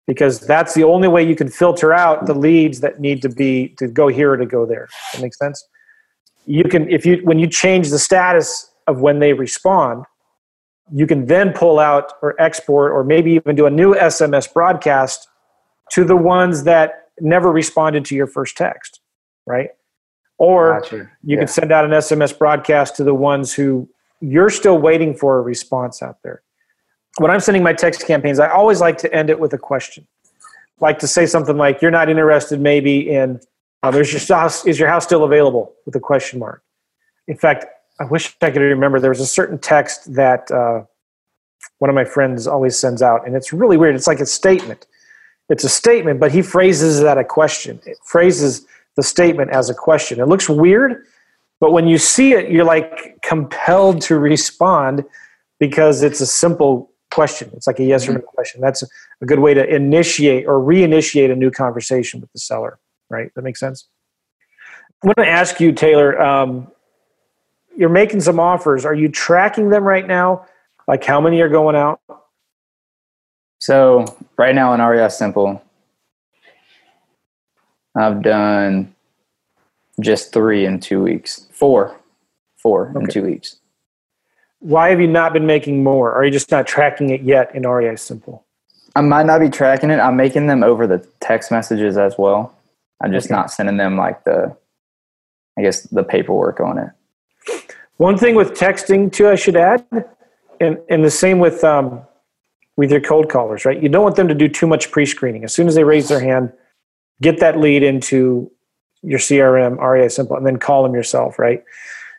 because 0.09 0.39
that's 0.39 0.73
the 0.73 0.83
only 0.83 1.07
way 1.07 1.21
you 1.21 1.35
can 1.35 1.47
filter 1.47 1.93
out 1.93 2.25
the 2.25 2.33
leads 2.33 2.79
that 2.79 2.99
need 2.99 3.21
to 3.21 3.29
be 3.29 3.75
to 3.77 3.87
go 3.87 4.07
here 4.07 4.31
or 4.31 4.37
to 4.37 4.45
go 4.47 4.65
there. 4.65 4.87
That 5.13 5.21
makes 5.21 5.37
sense. 5.37 5.63
You 6.47 6.63
can 6.63 6.89
if 6.89 7.05
you 7.05 7.17
when 7.23 7.37
you 7.37 7.45
change 7.45 7.91
the 7.91 7.99
status 7.99 8.71
of 8.87 9.01
when 9.01 9.19
they 9.19 9.33
respond, 9.33 10.05
you 10.91 11.05
can 11.05 11.27
then 11.27 11.53
pull 11.53 11.77
out 11.77 12.13
or 12.23 12.33
export 12.41 12.91
or 12.91 13.03
maybe 13.03 13.33
even 13.33 13.55
do 13.55 13.67
a 13.67 13.69
new 13.69 13.93
SMS 13.93 14.51
broadcast 14.51 15.27
to 15.91 16.03
the 16.03 16.15
ones 16.15 16.63
that 16.63 17.09
never 17.21 17.51
responded 17.51 18.03
to 18.05 18.15
your 18.15 18.25
first 18.25 18.57
text, 18.57 19.01
right? 19.45 19.69
Or 20.39 20.79
Gotcha. 20.81 20.95
you 21.21 21.35
Yeah. 21.35 21.37
can 21.41 21.47
send 21.49 21.71
out 21.71 21.85
an 21.85 21.91
SMS 21.91 22.35
broadcast 22.35 22.95
to 22.95 23.03
the 23.03 23.13
ones 23.13 23.53
who 23.53 23.87
you're 24.21 24.49
still 24.49 24.79
waiting 24.79 25.13
for 25.13 25.37
a 25.37 25.41
response 25.41 26.01
out 26.01 26.17
there. 26.23 26.41
When 27.19 27.31
I'm 27.31 27.41
sending 27.41 27.63
my 27.63 27.73
text 27.73 28.07
campaigns, 28.07 28.39
I 28.39 28.47
always 28.47 28.79
like 28.79 28.97
to 28.99 29.13
end 29.13 29.29
it 29.29 29.37
with 29.37 29.51
a 29.51 29.57
question. 29.57 30.07
Like 30.79 30.99
to 30.99 31.07
say 31.07 31.25
something 31.25 31.57
like, 31.57 31.81
"You're 31.81 31.91
not 31.91 32.09
interested, 32.09 32.61
maybe 32.61 33.09
in 33.09 33.41
uh, 33.83 33.91
there's 33.91 34.13
your 34.13 34.37
house 34.37 34.65
is 34.65 34.79
your 34.79 34.87
house 34.87 35.03
still 35.03 35.25
available?" 35.25 35.73
with 35.85 35.93
a 35.95 35.99
question 35.99 36.39
mark. 36.39 36.63
In 37.27 37.35
fact, 37.35 37.65
I 37.99 38.05
wish 38.05 38.33
I 38.41 38.51
could 38.51 38.61
remember. 38.61 39.01
There 39.01 39.09
was 39.09 39.19
a 39.19 39.25
certain 39.25 39.59
text 39.59 40.13
that 40.15 40.49
uh, 40.49 40.83
one 41.79 41.89
of 41.89 41.95
my 41.95 42.05
friends 42.05 42.47
always 42.47 42.77
sends 42.77 43.01
out, 43.01 43.27
and 43.27 43.35
it's 43.35 43.51
really 43.51 43.75
weird. 43.75 43.95
It's 43.95 44.07
like 44.07 44.21
a 44.21 44.25
statement. 44.25 44.87
It's 45.49 45.65
a 45.65 45.69
statement, 45.69 46.21
but 46.21 46.31
he 46.31 46.41
phrases 46.41 47.01
that 47.01 47.17
a 47.17 47.25
question. 47.25 47.81
It 47.85 47.97
phrases 48.05 48.65
the 48.95 49.03
statement 49.03 49.51
as 49.51 49.69
a 49.69 49.73
question. 49.73 50.21
It 50.21 50.27
looks 50.27 50.47
weird, 50.47 51.05
but 51.59 51.73
when 51.73 51.85
you 51.85 51.97
see 51.97 52.31
it, 52.31 52.49
you're 52.49 52.63
like 52.63 53.21
compelled 53.23 54.01
to 54.03 54.17
respond 54.17 55.03
because 55.59 56.01
it's 56.01 56.21
a 56.21 56.25
simple 56.25 56.88
question. 57.11 57.49
It's 57.53 57.67
like 57.67 57.79
a 57.79 57.83
yes 57.83 58.07
or 58.07 58.13
no 58.13 58.19
question. 58.19 58.61
That's 58.61 58.83
a 58.83 59.25
good 59.25 59.39
way 59.39 59.53
to 59.53 59.65
initiate 59.67 60.47
or 60.47 60.59
reinitiate 60.59 61.31
a 61.31 61.35
new 61.35 61.51
conversation 61.51 62.21
with 62.21 62.31
the 62.33 62.39
seller, 62.39 62.79
right? 63.09 63.31
That 63.35 63.43
makes 63.43 63.59
sense. 63.59 63.87
I 65.03 65.07
want 65.07 65.17
to 65.17 65.27
ask 65.27 65.59
you, 65.59 65.71
Taylor. 65.71 66.21
Um, 66.21 66.71
you're 67.75 67.89
making 67.89 68.21
some 68.21 68.39
offers. 68.39 68.85
Are 68.85 68.93
you 68.93 69.07
tracking 69.07 69.69
them 69.69 69.83
right 69.83 70.05
now? 70.05 70.45
Like 70.87 71.03
how 71.03 71.21
many 71.21 71.39
are 71.41 71.49
going 71.49 71.75
out? 71.75 72.01
So 73.59 74.05
right 74.37 74.55
now 74.55 74.73
in 74.73 74.79
REsimpli, 74.79 75.61
I've 77.95 78.21
done 78.21 78.93
just 80.01 80.33
three 80.33 80.65
in 80.65 80.79
two 80.79 81.01
weeks. 81.01 81.47
Four, 81.51 81.97
four 82.57 82.93
in 82.99 83.07
two 83.07 83.23
weeks. 83.23 83.58
Why 84.59 84.89
have 84.89 84.99
you 84.99 85.07
not 85.07 85.33
been 85.33 85.45
making 85.45 85.83
more? 85.83 86.11
Are 86.13 86.23
you 86.25 86.31
just 86.31 86.51
not 86.51 86.67
tracking 86.67 87.09
it 87.09 87.21
yet 87.21 87.53
in 87.55 87.63
REsimpli? 87.63 88.39
I 88.95 89.01
might 89.01 89.25
not 89.25 89.39
be 89.39 89.49
tracking 89.49 89.89
it. 89.89 89.99
I'm 89.99 90.17
making 90.17 90.47
them 90.47 90.63
over 90.63 90.85
the 90.85 91.05
text 91.21 91.51
messages 91.51 91.97
as 91.97 92.15
well. 92.17 92.53
I'm 93.01 93.11
just 93.11 93.27
Okay. 93.27 93.35
not 93.35 93.51
sending 93.51 93.77
them 93.77 93.95
like 93.95 94.23
the, 94.25 94.55
I 95.57 95.61
guess 95.61 95.83
the 95.83 96.03
paperwork 96.03 96.59
on 96.59 96.77
it. 96.77 96.89
One 97.97 98.17
thing 98.17 98.35
with 98.35 98.53
texting 98.53 99.11
too, 99.11 99.29
I 99.29 99.35
should 99.35 99.55
add, 99.57 99.85
and 100.59 100.77
and 100.89 101.03
the 101.03 101.11
same 101.11 101.39
with 101.39 101.63
um, 101.65 102.01
with 102.77 102.91
your 102.91 103.01
cold 103.01 103.29
callers, 103.29 103.65
right? 103.65 103.81
You 103.81 103.89
don't 103.89 104.03
want 104.03 104.15
them 104.15 104.29
to 104.29 104.33
do 104.33 104.47
too 104.47 104.67
much 104.67 104.89
pre-screening. 104.91 105.43
As 105.43 105.53
soon 105.53 105.67
as 105.67 105.75
they 105.75 105.83
raise 105.83 106.07
their 106.07 106.21
hand, 106.21 106.53
get 107.21 107.39
that 107.41 107.57
lead 107.59 107.83
into 107.83 108.49
your 109.01 109.19
CRM, 109.19 109.77
REsimpli, 109.77 110.37
and 110.37 110.45
then 110.45 110.57
call 110.57 110.83
them 110.83 110.93
yourself, 110.93 111.37
right? 111.39 111.63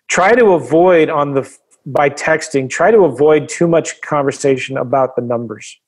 Try 0.08 0.34
to 0.34 0.52
avoid 0.52 1.08
on 1.08 1.32
the 1.32 1.50
by 1.86 2.10
texting. 2.10 2.68
Try 2.68 2.90
to 2.90 3.04
avoid 3.04 3.48
too 3.48 3.66
much 3.66 4.00
conversation 4.00 4.76
about 4.76 5.16
the 5.16 5.22
numbers. 5.22 5.78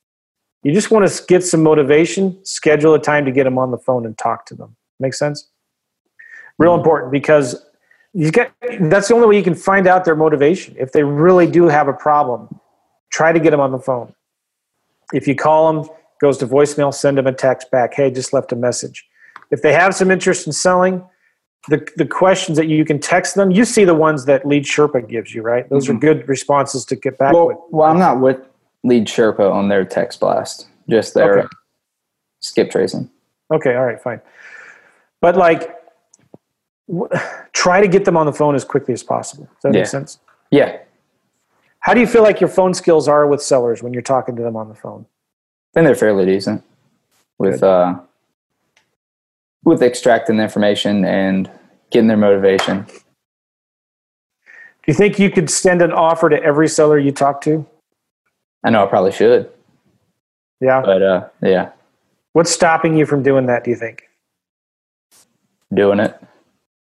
You 0.62 0.72
just 0.72 0.90
want 0.90 1.09
to 1.09 1.24
get 1.26 1.44
some 1.44 1.62
motivation. 1.62 2.42
Schedule 2.44 2.94
a 2.94 2.98
time 2.98 3.24
to 3.24 3.33
get 3.33 3.44
them 3.44 3.59
on 3.59 3.70
the 3.70 3.78
phone 3.78 4.07
and 4.07 4.16
talk 4.16 4.46
to 4.46 4.55
them. 4.55 4.76
Make 5.00 5.14
sense? 5.14 5.48
Real 6.59 6.74
important 6.74 7.11
because 7.12 7.64
you 8.12 8.31
get 8.31 8.52
that's 8.83 9.09
the 9.09 9.14
only 9.14 9.26
way 9.26 9.37
you 9.37 9.42
can 9.42 9.55
find 9.55 9.87
out 9.87 10.05
their 10.05 10.16
motivation 10.16 10.76
if 10.78 10.92
they 10.92 11.02
really 11.02 11.46
do 11.46 11.66
have 11.66 11.88
a 11.88 11.92
problem 11.92 12.61
try 13.11 13.33
to 13.33 13.40
get 13.40 13.50
them 13.50 13.61
on 13.61 13.72
the 13.72 13.78
phone 13.78 14.14
if 15.12 15.26
you 15.26 15.35
call 15.35 15.72
them 15.72 15.90
goes 16.20 16.37
to 16.38 16.46
voicemail 16.46 16.92
send 16.92 17.16
them 17.16 17.26
a 17.26 17.33
text 17.33 17.70
back 17.70 17.94
hey 17.94 18.11
just 18.11 18.33
left 18.33 18.52
a 18.52 18.57
message 18.57 19.07
if 19.50 19.62
they 19.62 19.72
have 19.72 19.94
some 19.94 20.11
interest 20.11 20.46
in 20.46 20.52
selling 20.52 21.05
the, 21.68 21.87
the 21.96 22.07
questions 22.07 22.57
that 22.59 22.66
you 22.66 22.85
can 22.85 22.98
text 22.98 23.35
them 23.35 23.51
you 23.51 23.64
see 23.64 23.85
the 23.85 23.94
ones 23.94 24.25
that 24.25 24.44
lead 24.46 24.64
sherpa 24.64 25.07
gives 25.09 25.33
you 25.35 25.42
right 25.42 25.68
those 25.70 25.88
are 25.88 25.94
good 25.94 26.29
responses 26.29 26.85
to 26.85 26.96
get 26.96 27.16
back 27.18 27.33
with 27.33 27.57
Well, 27.57 27.66
well, 27.70 27.90
I'm 27.90 27.98
not 27.98 28.20
with 28.20 28.38
lead 28.85 29.07
Sherpa 29.07 29.48
on 29.53 29.68
their 29.68 29.85
text 29.85 30.18
blast, 30.18 30.66
just 30.90 31.14
their 31.14 31.38
Okay. 31.40 31.48
skip 32.40 32.68
tracing. 32.72 33.09
Okay, 33.53 33.77
all 33.77 33.85
right, 33.87 34.01
fine. 34.03 34.20
But 35.20 35.37
like, 35.37 35.72
w- 36.88 37.09
try 37.53 37.81
to 37.81 37.87
get 37.87 38.05
them 38.05 38.16
on 38.16 38.27
the 38.27 38.33
phone 38.33 38.57
as 38.57 38.64
quickly 38.64 38.92
as 38.92 39.05
possible. 39.05 39.44
Does 39.44 39.62
that 39.62 39.72
Yeah. 39.75 39.81
make 39.83 39.87
sense? 39.87 40.18
Yeah, 40.51 40.79
How 41.79 41.94
do 41.94 42.01
you 42.01 42.09
feel 42.09 42.25
like 42.25 42.40
your 42.40 42.48
phone 42.51 42.75
skills 42.75 43.07
are 43.07 43.25
with 43.29 43.40
sellers 43.40 43.85
when 43.85 43.92
you're 43.92 44.03
talking 44.03 44.35
to 44.35 44.42
them 44.42 44.57
on 44.57 44.68
the 44.68 44.75
phone? 44.75 45.07
I 45.07 45.70
think 45.75 45.87
they're 45.87 45.94
fairly 45.94 46.25
decent 46.27 46.64
with 47.38 47.62
uh, 47.62 47.94
with 49.64 49.83
extracting 49.83 50.37
the 50.37 50.42
information 50.42 51.05
and 51.05 51.51
getting 51.90 52.09
their 52.09 52.16
motivation. 52.16 52.83
Do 52.85 52.92
you 54.88 54.94
think 54.94 55.18
you 55.18 55.31
could 55.31 55.48
send 55.48 55.81
an 55.83 55.92
offer 55.92 56.29
to 56.29 56.42
every 56.42 56.68
seller 56.68 56.98
you 56.98 57.12
talk 57.12 57.40
to? 57.42 57.64
I 58.64 58.70
know 58.70 58.85
I 58.85 58.88
probably 58.88 59.12
should, 59.12 59.51
Yeah. 60.61 60.83
but 60.85 61.03
uh, 61.03 61.29
yeah, 61.42 61.70
What's 62.33 62.51
stopping 62.51 62.96
you 62.96 63.05
from 63.05 63.22
doing 63.22 63.46
that? 63.46 63.64
Do 63.64 63.70
you 63.70 63.77
think? 63.77 64.05
doing 65.75 66.01
it. 66.01 66.14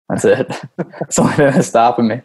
That's 0.09 0.25
it. 0.25 0.48
That's 0.79 1.16
the 1.16 1.22
only 1.22 1.35
thing 1.35 1.51
that's 1.53 1.68
stopping 1.68 2.09
me. 2.09 2.22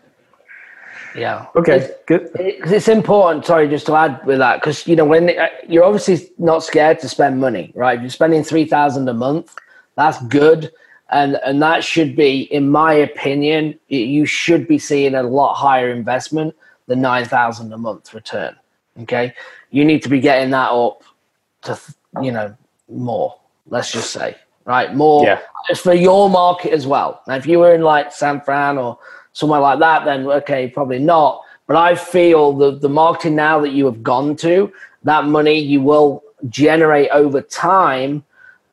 Yeah. 1.13 1.47
Okay, 1.58 1.76
It's- 1.78 1.91
good. 2.06 2.30
Because 2.34 2.71
it's 2.71 2.88
important, 2.88 3.45
sorry, 3.45 3.67
just 3.67 3.86
to 3.88 3.95
add 3.95 4.26
with 4.26 4.38
that, 4.39 4.62
because 4.62 4.88
you 4.88 4.95
know 4.95 5.04
when 5.06 5.30
uh, 5.38 5.47
you're 5.67 5.84
obviously 5.84 6.30
not 6.38 6.63
scared 6.63 7.00
to 7.00 7.10
spend 7.10 7.39
money, 7.41 7.71
right? 7.76 7.95
If 7.97 8.02
you're 8.02 8.10
spending 8.12 8.43
three 8.45 8.63
thousand 8.65 9.08
a 9.10 9.13
month, 9.13 9.54
that's 9.97 10.21
good, 10.27 10.71
and 11.10 11.36
and 11.43 11.62
that 11.62 11.83
should 11.83 12.15
be, 12.15 12.41
in 12.53 12.69
my 12.69 12.93
opinion, 12.93 13.77
you 13.89 14.25
should 14.25 14.67
be 14.67 14.77
seeing 14.79 15.15
a 15.15 15.23
lot 15.23 15.55
higher 15.55 15.89
investment 15.91 16.55
than 16.86 17.01
nine 17.01 17.25
thousand 17.25 17.73
a 17.73 17.77
month 17.77 18.13
return. 18.13 18.55
Okay, 19.01 19.33
you 19.71 19.83
need 19.83 20.01
to 20.03 20.10
be 20.10 20.21
getting 20.21 20.51
that 20.51 20.69
up 20.71 21.03
to 21.63 21.77
you 22.21 22.31
know 22.31 22.55
more. 22.88 23.36
Let's 23.69 23.91
just 23.91 24.12
say, 24.12 24.36
right, 24.65 24.93
more 24.95 25.25
Yeah. 25.25 25.39
it's 25.67 25.81
for 25.81 25.93
your 25.93 26.29
market 26.29 26.71
as 26.71 26.88
well. 26.88 27.21
Now, 27.27 27.36
if 27.36 27.45
you 27.45 27.60
were 27.60 27.73
in 27.73 27.81
like 27.81 28.13
San 28.13 28.39
Fran 28.41 28.77
or 28.77 28.97
somewhere 29.33 29.60
like 29.60 29.79
that, 29.79 30.05
then 30.05 30.25
okay, 30.27 30.69
probably 30.69 30.99
not. 30.99 31.41
But 31.65 31.75
I 31.75 31.95
feel 31.95 32.53
the 32.53 32.77
the 32.77 32.88
marketing 32.89 33.36
now 33.36 33.60
that 33.62 33.71
you 33.71 33.86
have 33.86 34.03
gone 34.03 34.36
to, 34.38 34.71
that 35.03 35.25
money 35.25 35.57
you 35.60 35.81
will 35.81 36.23
generate 36.49 37.10
over 37.10 37.41
time 37.41 38.23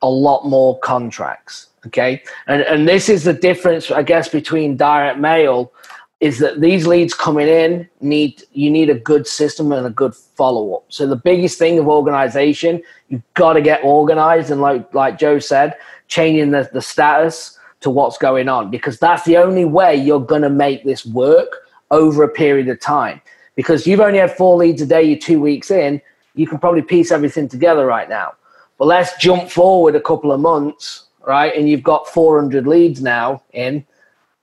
a 0.05 0.09
lot 0.09 0.45
more 0.47 0.79
contracts. 0.81 1.69
Okay, 1.87 2.23
and 2.47 2.62
and 2.62 2.88
this 2.88 3.09
is 3.09 3.25
the 3.25 3.33
difference, 3.33 3.90
I 3.90 4.03
guess, 4.03 4.29
between 4.29 4.77
direct 4.77 5.19
mail 5.19 5.73
is 6.21 6.38
that 6.38 6.61
these 6.61 6.87
leads 6.87 7.12
coming 7.12 7.49
in 7.49 7.88
need 8.01 8.43
you 8.53 8.71
need 8.71 8.88
a 8.88 8.95
good 8.95 9.27
system 9.27 9.73
and 9.73 9.87
a 9.87 9.90
good 9.90 10.14
follow 10.14 10.75
up. 10.77 10.85
So 10.88 11.07
the 11.07 11.17
biggest 11.17 11.59
thing 11.59 11.79
of 11.79 11.88
organization, 11.88 12.83
you've 13.09 13.35
got 13.35 13.55
to 13.55 13.61
get 13.61 13.81
organized 13.85 14.51
and 14.51 14.61
like 14.61 14.95
like 14.95 15.19
Joe 15.19 15.38
said, 15.38 15.75
changing 16.09 16.53
the, 16.53 16.71
the 16.73 16.81
status 16.81 17.59
to 17.81 17.90
what's 17.90 18.17
going 18.17 18.49
on 18.49 18.71
because 18.71 18.99
that's 18.99 19.25
the 19.25 19.37
only 19.37 19.67
way 19.67 19.95
you're 19.95 20.29
going 20.33 20.43
to 20.43 20.51
make 20.51 20.85
this 20.85 21.05
work 21.05 21.51
over 21.90 22.23
a 22.23 22.29
period 22.29 22.69
of 22.69 22.81
time. 22.81 23.21
Because 23.57 23.87
you've 23.87 24.01
only 24.01 24.19
had 24.19 24.33
four 24.35 24.57
leads 24.57 24.81
a 24.81 24.87
day, 24.87 25.03
you're 25.03 25.19
two 25.19 25.40
weeks 25.40 25.71
in, 25.71 26.01
you 26.35 26.47
can 26.47 26.59
probably 26.59 26.83
piece 26.83 27.12
everything 27.12 27.49
together 27.49 27.85
right 27.87 28.09
now. 28.09 28.35
But 28.78 28.87
let's 28.87 29.16
jump 29.18 29.50
forward 29.50 29.94
a 29.94 30.00
couple 30.00 30.32
of 30.32 30.40
months, 30.40 31.06
right? 31.26 31.54
And 31.56 31.68
you've 31.68 31.82
got 31.82 32.08
400 32.08 32.66
leads 32.66 33.00
now 33.00 33.42
in 33.52 33.84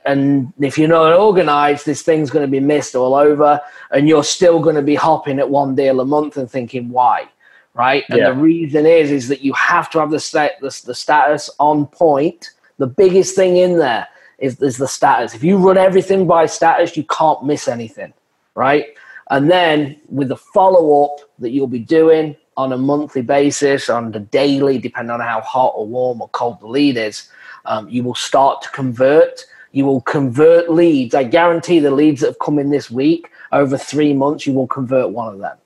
and 0.05 0.51
if 0.59 0.77
you're 0.77 0.87
not 0.87 1.13
organized, 1.17 1.85
this 1.85 2.01
thing's 2.01 2.31
going 2.31 2.45
to 2.45 2.51
be 2.51 2.59
missed 2.59 2.95
all 2.95 3.13
over, 3.13 3.61
and 3.91 4.07
you're 4.07 4.23
still 4.23 4.59
going 4.59 4.75
to 4.75 4.81
be 4.81 4.95
hopping 4.95 5.39
at 5.39 5.49
one 5.49 5.75
deal 5.75 5.99
a 5.99 6.05
month 6.05 6.37
and 6.37 6.49
thinking 6.49 6.89
why, 6.89 7.27
right? 7.73 8.03
And 8.09 8.19
Yeah. 8.19 8.29
the 8.29 8.35
reason 8.35 8.85
is 8.85 9.11
is 9.11 9.27
that 9.27 9.41
you 9.41 9.53
have 9.53 9.89
to 9.91 9.99
have 9.99 10.11
the, 10.11 10.19
stat, 10.19 10.53
the 10.61 10.81
the 10.85 10.95
status 10.95 11.49
on 11.59 11.85
point. 11.87 12.51
The 12.77 12.87
biggest 12.87 13.35
thing 13.35 13.57
in 13.57 13.77
there 13.77 14.07
is 14.39 14.59
is 14.61 14.77
the 14.77 14.87
status. 14.87 15.35
If 15.35 15.43
you 15.43 15.57
run 15.57 15.77
everything 15.77 16.25
by 16.25 16.47
status, 16.47 16.97
you 16.97 17.03
can't 17.03 17.43
miss 17.45 17.67
anything, 17.67 18.13
right? 18.55 18.87
And 19.29 19.49
then 19.51 20.01
with 20.09 20.29
the 20.29 20.37
follow 20.37 21.05
up 21.05 21.19
that 21.39 21.51
you'll 21.51 21.67
be 21.67 21.79
doing 21.79 22.35
on 22.57 22.71
a 22.73 22.77
monthly 22.77 23.21
basis, 23.21 23.89
on 23.89 24.11
the 24.11 24.19
daily, 24.19 24.77
depending 24.77 25.11
on 25.11 25.19
how 25.19 25.41
hot 25.41 25.73
or 25.75 25.87
warm 25.87 26.21
or 26.21 26.29
cold 26.29 26.59
the 26.59 26.67
lead 26.67 26.97
is, 26.97 27.29
um, 27.65 27.87
you 27.89 28.03
will 28.03 28.15
start 28.15 28.61
to 28.61 28.69
convert. 28.69 29.45
You 29.71 29.85
will 29.85 30.01
convert 30.01 30.69
leads. 30.69 31.15
I 31.15 31.23
guarantee 31.23 31.79
the 31.79 31.91
leads 31.91 32.21
that 32.21 32.27
have 32.27 32.39
come 32.39 32.59
in 32.59 32.69
this 32.71 32.91
week 32.91 33.31
over 33.51 33.77
three 33.77 34.13
months, 34.13 34.45
you 34.45 34.53
will 34.53 34.67
convert 34.67 35.11
one 35.11 35.33
of 35.33 35.39
them 35.39 35.57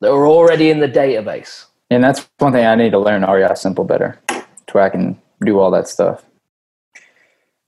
that 0.00 0.10
are 0.10 0.26
already 0.26 0.70
in 0.70 0.80
the 0.80 0.88
database. 0.88 1.66
And 1.90 2.04
that's 2.04 2.28
one 2.38 2.52
thing 2.52 2.66
I 2.66 2.74
need 2.74 2.90
to 2.90 2.98
learn 2.98 3.22
REsimpli 3.22 3.86
better, 3.86 4.18
to 4.28 4.72
where 4.72 4.84
I 4.84 4.90
can 4.90 5.20
do 5.44 5.58
all 5.58 5.70
that 5.70 5.88
stuff. 5.88 6.24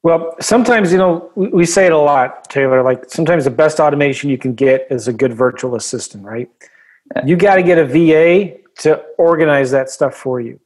Well, 0.03 0.35
sometimes, 0.41 0.93
you 0.93 0.99
know, 0.99 1.31
we, 1.35 1.49
we 1.49 1.65
say 1.65 1.87
it 1.87 1.93
a 1.93 1.99
lot, 1.99 2.49
Taylor. 2.51 2.83
Like 2.83 3.09
sometimes 3.09 3.45
the 3.45 3.51
best 3.51 3.81
automation 3.81 4.31
you 4.31 4.39
can 4.39 4.55
get 4.55 4.87
is 4.91 5.09
a 5.09 5.13
good 5.13 5.33
virtual 5.33 5.75
assistant, 5.75 6.25
right? 6.25 6.51
You 7.25 7.37
got 7.37 7.57
to 7.57 7.63
get 7.63 7.79
a 7.79 7.85
VA 7.85 8.59
to 8.81 9.03
organize 9.19 9.71
that 9.71 9.91
stuff 9.91 10.15
for 10.15 10.41
you 10.41 10.59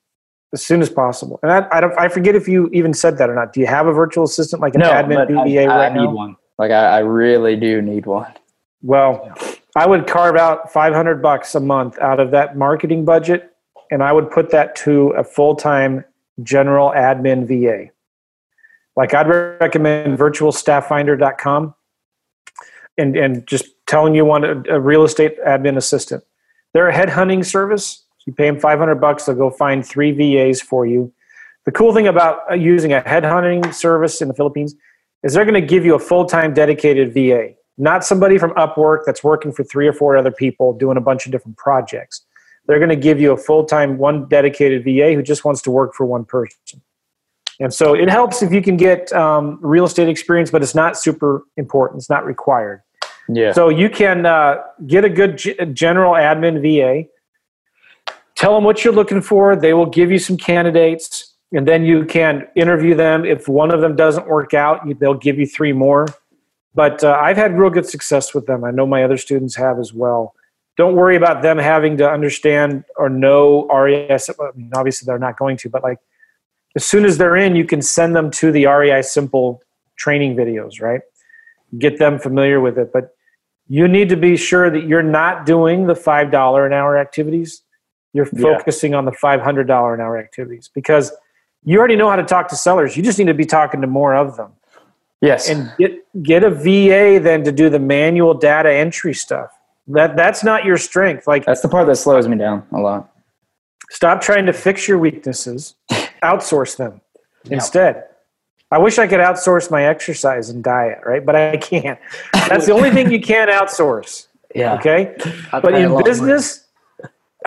as 0.52 0.64
soon 0.64 0.80
as 0.80 0.88
possible. 0.88 1.38
And 1.42 1.50
I, 1.50 1.66
I, 1.70 1.80
don't, 1.80 1.98
I 1.98 2.08
forget 2.08 2.34
if 2.34 2.48
you 2.48 2.68
even 2.72 2.94
said 2.94 3.18
that 3.18 3.28
or 3.28 3.34
not. 3.34 3.52
Do 3.52 3.60
you 3.60 3.66
have 3.66 3.86
a 3.86 3.92
virtual 3.92 4.24
assistant 4.24 4.62
like 4.62 4.74
an 4.74 4.80
admin 4.80 5.16
but 5.16 5.28
VA 5.28 5.62
I, 5.62 5.66
right 5.66 5.90
I 5.90 5.94
need 5.94 6.04
now? 6.04 6.14
one. 6.14 6.36
Like 6.58 6.70
I, 6.70 6.96
I 6.96 6.98
really 7.00 7.56
do 7.56 7.82
need 7.82 8.06
one. 8.06 8.32
Well, 8.82 9.36
I 9.74 9.86
would 9.86 10.06
carve 10.06 10.36
out 10.36 10.72
500 10.72 11.20
bucks 11.20 11.54
a 11.54 11.60
month 11.60 11.98
out 11.98 12.20
of 12.20 12.30
that 12.30 12.56
marketing 12.56 13.04
budget 13.04 13.52
and 13.90 14.02
I 14.02 14.12
would 14.12 14.30
put 14.30 14.50
that 14.50 14.74
to 14.76 15.10
a 15.10 15.24
full-time 15.24 16.04
general 16.42 16.90
admin 16.90 17.46
VA. 17.46 17.90
Like 18.96 19.14
I'd 19.14 19.28
recommend 19.28 20.18
virtualstafffinder.com 20.18 21.74
and 22.98 23.16
and 23.16 23.46
just 23.46 23.66
telling 23.86 24.14
you 24.14 24.24
want 24.24 24.44
a, 24.44 24.74
a 24.74 24.80
real 24.80 25.04
estate 25.04 25.38
admin 25.46 25.76
assistant. 25.76 26.24
They're 26.76 26.88
a 26.88 26.94
headhunting 26.94 27.44
service. 27.44 28.04
You 28.26 28.34
pay 28.34 28.46
them 28.46 28.60
500 28.60 28.96
bucks, 28.96 29.24
they'll 29.24 29.36
go 29.36 29.50
find 29.50 29.86
3 29.86 30.12
VAs 30.12 30.60
for 30.60 30.84
you. 30.84 31.12
The 31.64 31.72
cool 31.72 31.94
thing 31.94 32.08
about 32.08 32.40
uh, 32.50 32.54
using 32.54 32.92
a 32.92 33.00
headhunting 33.00 33.72
service 33.72 34.20
in 34.20 34.28
the 34.28 34.34
Philippines 34.34 34.74
is 35.22 35.32
they're 35.32 35.44
going 35.44 35.60
to 35.60 35.66
give 35.66 35.84
you 35.84 35.94
a 35.94 35.98
full-time 35.98 36.52
dedicated 36.52 37.14
VA 37.14 37.54
not 37.78 38.04
somebody 38.04 38.38
from 38.38 38.50
Upwork 38.52 39.00
that's 39.04 39.22
working 39.22 39.52
for 39.52 39.64
three 39.64 39.86
or 39.86 39.92
four 39.92 40.16
other 40.16 40.30
people 40.30 40.72
doing 40.72 40.96
a 40.96 41.00
bunch 41.00 41.26
of 41.26 41.32
different 41.32 41.56
projects. 41.58 42.24
They're 42.66 42.78
going 42.78 42.90
to 42.90 42.96
give 42.96 43.20
you 43.20 43.32
a 43.32 43.36
full 43.36 43.64
time, 43.64 43.98
one 43.98 44.28
dedicated 44.28 44.82
VA 44.84 45.12
who 45.14 45.22
just 45.22 45.44
wants 45.44 45.62
to 45.62 45.70
work 45.70 45.94
for 45.94 46.06
one 46.06 46.24
person. 46.24 46.82
And 47.60 47.72
so 47.72 47.94
it 47.94 48.10
helps 48.10 48.42
if 48.42 48.52
you 48.52 48.60
can 48.60 48.76
get 48.76 49.12
um, 49.12 49.58
real 49.62 49.84
estate 49.84 50.08
experience, 50.08 50.50
but 50.50 50.62
it's 50.62 50.74
not 50.74 50.96
super 50.96 51.44
important. 51.56 52.00
It's 52.00 52.10
not 52.10 52.26
required. 52.26 52.82
Yeah. 53.28 53.52
So 53.52 53.68
you 53.68 53.90
can 53.90 54.26
uh, 54.26 54.62
get 54.86 55.04
a 55.04 55.08
good 55.08 55.38
g- 55.38 55.56
general 55.72 56.12
admin 56.12 56.62
VA. 56.62 57.08
Tell 58.34 58.54
them 58.54 58.64
what 58.64 58.84
you're 58.84 58.92
looking 58.92 59.22
for. 59.22 59.56
They 59.56 59.72
will 59.72 59.86
give 59.86 60.10
you 60.10 60.18
some 60.18 60.36
candidates, 60.36 61.34
and 61.52 61.66
then 61.66 61.84
you 61.84 62.04
can 62.04 62.46
interview 62.54 62.94
them. 62.94 63.24
If 63.24 63.48
one 63.48 63.72
of 63.72 63.80
them 63.80 63.96
doesn't 63.96 64.26
work 64.28 64.54
out, 64.54 64.80
they'll 65.00 65.14
give 65.14 65.38
you 65.38 65.46
three 65.46 65.72
more. 65.72 66.06
But 66.74 67.02
uh, 67.02 67.18
I've 67.20 67.38
had 67.38 67.58
real 67.58 67.70
good 67.70 67.86
success 67.86 68.34
with 68.34 68.46
them. 68.46 68.62
I 68.62 68.70
know 68.70 68.86
my 68.86 69.02
other 69.02 69.16
students 69.16 69.56
have 69.56 69.78
as 69.78 69.94
well. 69.94 70.34
Don't 70.76 70.94
worry 70.94 71.16
about 71.16 71.40
them 71.40 71.56
having 71.56 71.96
to 71.96 72.08
understand 72.08 72.84
or 72.98 73.08
know 73.08 73.66
RES. 73.68 74.28
I 74.28 74.34
mean, 74.54 74.70
obviously, 74.74 75.06
they're 75.06 75.18
not 75.18 75.38
going 75.38 75.56
to, 75.58 75.70
but 75.70 75.82
like 75.82 75.98
as 76.76 76.84
soon 76.84 77.06
as 77.06 77.16
they're 77.16 77.36
in, 77.36 77.56
you 77.56 77.64
can 77.64 77.80
send 77.80 78.14
them 78.14 78.30
to 78.32 78.52
the 78.52 78.64
REsimpli 78.64 79.58
training 79.96 80.36
videos, 80.36 80.82
right? 80.82 81.00
Get 81.78 81.98
them 81.98 82.18
familiar 82.18 82.60
with 82.60 82.78
it. 82.78 82.92
But 82.92 83.15
you 83.68 83.88
need 83.88 84.08
to 84.08 84.16
be 84.16 84.36
sure 84.36 84.70
that 84.70 84.84
you're 84.84 85.02
not 85.02 85.44
doing 85.46 85.86
the 85.86 85.94
$5 85.94 86.66
an 86.66 86.72
hour 86.72 86.96
activities. 86.98 87.62
You're 88.12 88.28
Yeah. 88.32 88.56
focusing 88.56 88.94
on 88.94 89.04
the 89.04 89.12
$500 89.12 89.94
an 89.94 90.00
hour 90.00 90.16
activities 90.18 90.70
because 90.74 91.12
you 91.64 91.78
already 91.78 91.96
know 91.96 92.08
how 92.08 92.16
to 92.16 92.22
talk 92.22 92.48
to 92.48 92.56
sellers. 92.56 92.96
You 92.96 93.02
just 93.02 93.18
need 93.18 93.26
to 93.26 93.34
be 93.34 93.44
talking 93.44 93.80
to 93.80 93.86
more 93.86 94.14
of 94.14 94.36
them 94.36 94.52
yes. 95.20 95.48
and 95.50 95.72
get 95.78 95.92
get 96.22 96.44
a 96.44 96.50
VA 96.50 97.18
then 97.20 97.42
to 97.44 97.52
do 97.52 97.68
the 97.68 97.78
manual 97.80 98.32
data 98.34 98.72
entry 98.72 99.12
stuff. 99.12 99.50
That 99.88 100.16
that's 100.16 100.42
not 100.44 100.64
your 100.64 100.76
strength. 100.78 101.26
Like 101.26 101.44
That's 101.44 101.60
the 101.60 101.68
part 101.68 101.86
that 101.88 101.96
slows 101.96 102.26
me 102.28 102.36
down 102.36 102.64
a 102.72 102.78
lot. 102.78 103.10
stop 103.90 104.20
trying 104.20 104.46
to 104.46 104.52
fix 104.52 104.86
your 104.88 104.98
weaknesses, 104.98 105.74
outsource 106.22 106.76
them 106.76 107.00
instead. 107.50 108.04
I 108.70 108.78
wish 108.78 108.98
I 108.98 109.06
could 109.06 109.20
outsource 109.20 109.70
my 109.70 109.84
exercise 109.84 110.50
and 110.50 110.62
diet, 110.62 110.98
right? 111.04 111.24
But 111.24 111.36
I 111.36 111.56
can't. 111.56 111.98
That's 112.32 112.66
the 112.66 112.72
only 112.72 112.90
thing 112.90 113.10
you 113.10 113.20
can't 113.20 113.50
outsource. 113.50 114.28
Yeah. 114.54 114.76
Okay. 114.76 115.14
I'd 115.52 115.60
But 115.60 115.74
in 115.74 116.02
business, 116.02 116.64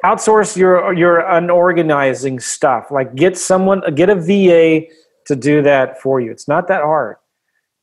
outsource 0.04 0.56
your 0.56 0.94
your 0.94 1.22
unorganizing 1.22 2.40
stuff. 2.40 2.92
Like 2.92 3.16
get 3.16 3.36
someone, 3.36 3.82
get 3.96 4.12
a 4.12 4.16
VA 4.16 4.86
to 5.26 5.36
do 5.36 5.64
that 5.64 6.00
for 6.00 6.22
you. 6.22 6.30
It's 6.30 6.48
not 6.48 6.68
that 6.68 6.84
hard. 6.84 7.16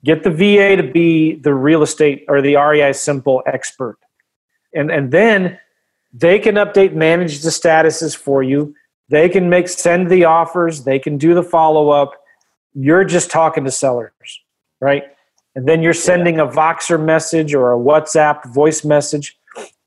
Get 0.04 0.22
the 0.22 0.30
VA 0.30 0.76
to 0.76 0.88
be 0.92 1.40
the 1.40 1.54
real 1.54 1.82
estate 1.82 2.24
or 2.28 2.40
the 2.40 2.54
REsimpli 2.54 3.42
expert, 3.46 3.98
and 4.72 4.92
and 4.92 5.10
then 5.10 5.58
they 6.12 6.38
can 6.38 6.54
update 6.54 6.94
manage 6.94 7.40
the 7.40 7.50
statuses 7.50 8.16
for 8.16 8.42
you 8.42 8.74
they 9.08 9.28
can 9.28 9.48
make 9.48 9.68
send 9.68 10.10
the 10.10 10.24
offers 10.24 10.84
they 10.84 10.98
can 10.98 11.18
do 11.18 11.34
the 11.34 11.42
follow-up 11.42 12.12
you're 12.76 13.04
just 13.04 13.30
talking 13.30 13.64
to 13.64 13.70
sellers 13.70 14.12
right? 14.80 15.04
And 15.54 15.66
then 15.66 15.82
you're 15.82 15.94
sending 15.94 16.38
a 16.38 16.46
voxer 16.46 17.02
message 17.02 17.54
or 17.54 17.72
a 17.72 17.78
whatsapp 17.78 18.44
voice 18.52 18.84
message 18.84 19.38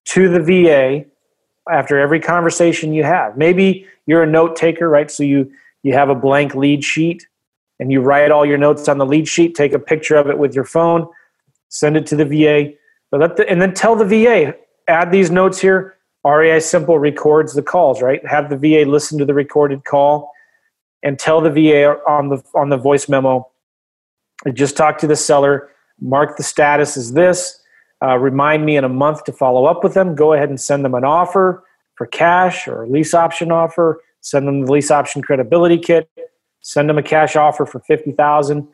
to 0.05 0.29
the 0.29 0.39
va 0.39 1.05
after 1.71 1.99
every 1.99 2.19
conversation 2.19 2.93
you 2.93 3.03
have. 3.03 3.37
Maybe 3.37 3.85
you're 4.07 4.23
a 4.23 4.27
note 4.27 4.55
taker 4.55 4.89
right? 4.89 5.11
So 5.11 5.23
you 5.23 5.51
you 5.83 5.93
have 5.93 6.09
a 6.09 6.15
blank 6.15 6.55
lead 6.55 6.83
sheet 6.83 7.27
and 7.79 7.91
you 7.91 8.01
write 8.01 8.31
all 8.31 8.45
your 8.45 8.57
notes 8.57 8.89
on 8.89 8.97
the 8.97 9.05
lead 9.05 9.27
sheet 9.27 9.55
take 9.55 9.73
a 9.73 9.79
picture 9.79 10.17
of 10.17 10.27
it 10.27 10.37
with 10.37 10.53
your 10.53 10.65
phone 10.65 11.07
send 11.69 11.95
it 11.95 12.05
to 12.07 12.17
the 12.17 12.25
va 12.25 12.73
but 13.11 13.21
let 13.21 13.37
the, 13.37 13.49
and 13.49 13.61
then 13.61 13.73
tell 13.73 13.95
the 13.95 14.03
va 14.03 14.53
add 14.89 15.11
these 15.11 15.31
notes 15.31 15.59
here. 15.59 15.95
REsimpli 16.25 16.99
records 16.99 17.53
the 17.53 17.61
calls 17.61 18.01
right? 18.01 18.25
Have 18.27 18.49
the 18.49 18.57
va 18.57 18.89
listen 18.89 19.17
to 19.19 19.25
the 19.25 19.33
recorded 19.33 19.85
call 19.85 20.31
and 21.03 21.17
tell 21.17 21.41
the 21.41 21.49
va 21.49 21.97
on 22.07 22.29
the 22.29 22.43
on 22.55 22.69
the 22.69 22.77
voice 22.77 23.09
memo 23.09 23.47
just 24.53 24.77
talk 24.77 24.97
to 24.97 25.07
the 25.07 25.15
seller 25.15 25.69
mark 25.99 26.37
the 26.37 26.43
status 26.43 26.95
as 26.97 27.13
this 27.13 27.61
uh, 28.01 28.17
remind 28.17 28.65
me 28.65 28.77
in 28.77 28.83
a 28.83 28.89
month 28.89 29.25
to 29.25 29.33
follow 29.33 29.65
up 29.65 29.83
with 29.83 29.93
them. 29.93 30.15
Go 30.15 30.31
ahead 30.31 30.47
and 30.47 30.59
send 30.59 30.85
them 30.85 30.95
an 30.95 31.03
offer 31.03 31.65
for 31.95 32.07
cash 32.07 32.65
or 32.65 32.83
a 32.83 32.87
lease 32.87 33.13
option 33.13 33.51
offer. 33.51 34.01
Send 34.21 34.47
them 34.47 34.65
the 34.65 34.71
lease 34.71 34.89
option 34.89 35.21
credibility 35.21 35.77
kit. 35.77 36.09
Send 36.61 36.87
them 36.87 36.97
a 36.97 37.03
cash 37.03 37.35
offer 37.35 37.65
for 37.65 37.79
50000 37.81 38.67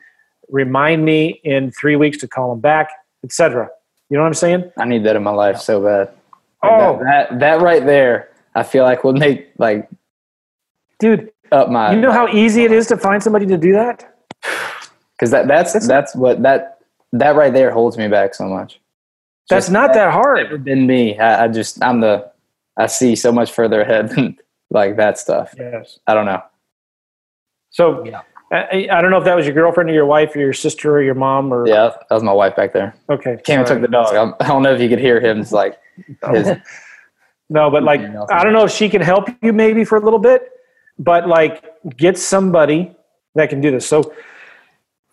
remind 0.48 1.04
me 1.04 1.40
in 1.42 1.72
three 1.72 1.96
weeks 1.96 2.18
to 2.18 2.28
call 2.28 2.50
them 2.50 2.60
back 2.60 2.88
etc 3.24 3.68
you 4.08 4.16
know 4.16 4.22
what 4.22 4.28
i'm 4.28 4.34
saying? 4.34 4.70
I 4.78 4.84
need 4.84 5.04
that 5.04 5.16
in 5.16 5.22
my 5.22 5.32
life 5.32 5.58
so 5.58 5.82
bad. 5.82 6.10
Oh. 6.62 6.98
that, 6.98 7.30
that 7.30 7.40
that 7.40 7.60
right 7.60 7.84
there, 7.84 8.30
I 8.54 8.62
feel 8.62 8.84
like 8.84 9.02
will 9.02 9.12
make 9.12 9.52
like 9.58 9.88
dude 10.98 11.30
up 11.52 11.70
my. 11.70 11.92
you 11.94 12.00
know 12.00 12.12
how 12.12 12.28
easy 12.28 12.64
it 12.64 12.72
is 12.72 12.86
to 12.88 12.96
find 12.96 13.22
somebody 13.22 13.46
to 13.46 13.56
do 13.56 13.72
that 13.72 14.16
because 15.12 15.30
that 15.30 15.46
that's 15.48 15.86
that's 15.86 16.14
what 16.14 16.42
that 16.42 16.78
that 17.12 17.36
right 17.36 17.52
there 17.52 17.70
holds 17.70 17.96
me 17.96 18.08
back 18.08 18.34
so 18.34 18.46
much. 18.48 18.80
that's 19.48 19.66
Just 19.66 19.72
not 19.72 19.92
that 19.94 20.12
hard 20.12 20.38
never 20.44 20.58
been 20.58 20.86
me. 20.86 21.18
I, 21.18 21.44
I 21.44 21.48
just 21.48 21.82
I'm 21.82 22.00
the 22.00 22.30
I 22.78 22.86
see 22.86 23.16
so 23.16 23.32
much 23.32 23.52
further 23.52 23.80
ahead 23.82 24.08
than 24.14 24.36
like 24.70 24.96
that 24.96 25.18
stuff. 25.18 25.54
yes 25.58 25.98
I 26.06 26.14
don't 26.14 26.26
know. 26.26 26.42
so 27.70 28.04
Yeah. 28.04 28.22
I, 28.52 28.86
I 28.92 29.00
don't 29.02 29.10
know 29.10 29.18
if 29.18 29.24
that 29.24 29.34
was 29.34 29.44
your 29.44 29.56
girlfriend 29.56 29.90
or 29.90 29.92
your 29.92 30.06
wife 30.06 30.36
or 30.36 30.38
your 30.38 30.52
sister 30.52 30.92
or 30.96 31.02
your 31.02 31.16
mom 31.16 31.52
or 31.52 31.66
Yeah, 31.66 31.90
that 32.08 32.14
was 32.14 32.22
my 32.22 32.32
wife 32.32 32.54
back 32.54 32.72
there. 32.72 32.94
okay 33.10 33.38
Came 33.42 33.58
and 33.58 33.66
took 33.66 33.80
the 33.80 33.88
dog. 33.88 34.14
I'm, 34.14 34.34
I 34.38 34.46
don't 34.46 34.62
know 34.62 34.72
if 34.72 34.80
you 34.80 34.88
could 34.88 35.00
hear 35.00 35.18
him. 35.20 35.40
It's 35.40 35.50
like 35.50 35.76
his, 36.32 36.52
No, 37.50 37.70
but 37.70 37.82
like 37.90 38.00
I 38.30 38.44
don't 38.44 38.52
know 38.52 38.64
if 38.64 38.70
she 38.70 38.88
can 38.88 39.02
help 39.02 39.28
you 39.42 39.52
maybe 39.52 39.84
for 39.84 39.96
a 39.98 40.00
little 40.00 40.20
bit, 40.20 40.48
but 40.98 41.28
like 41.28 41.64
get 41.96 42.18
somebody 42.18 42.94
that 43.34 43.48
can 43.48 43.60
do 43.60 43.70
this. 43.70 43.86
So 43.86 44.14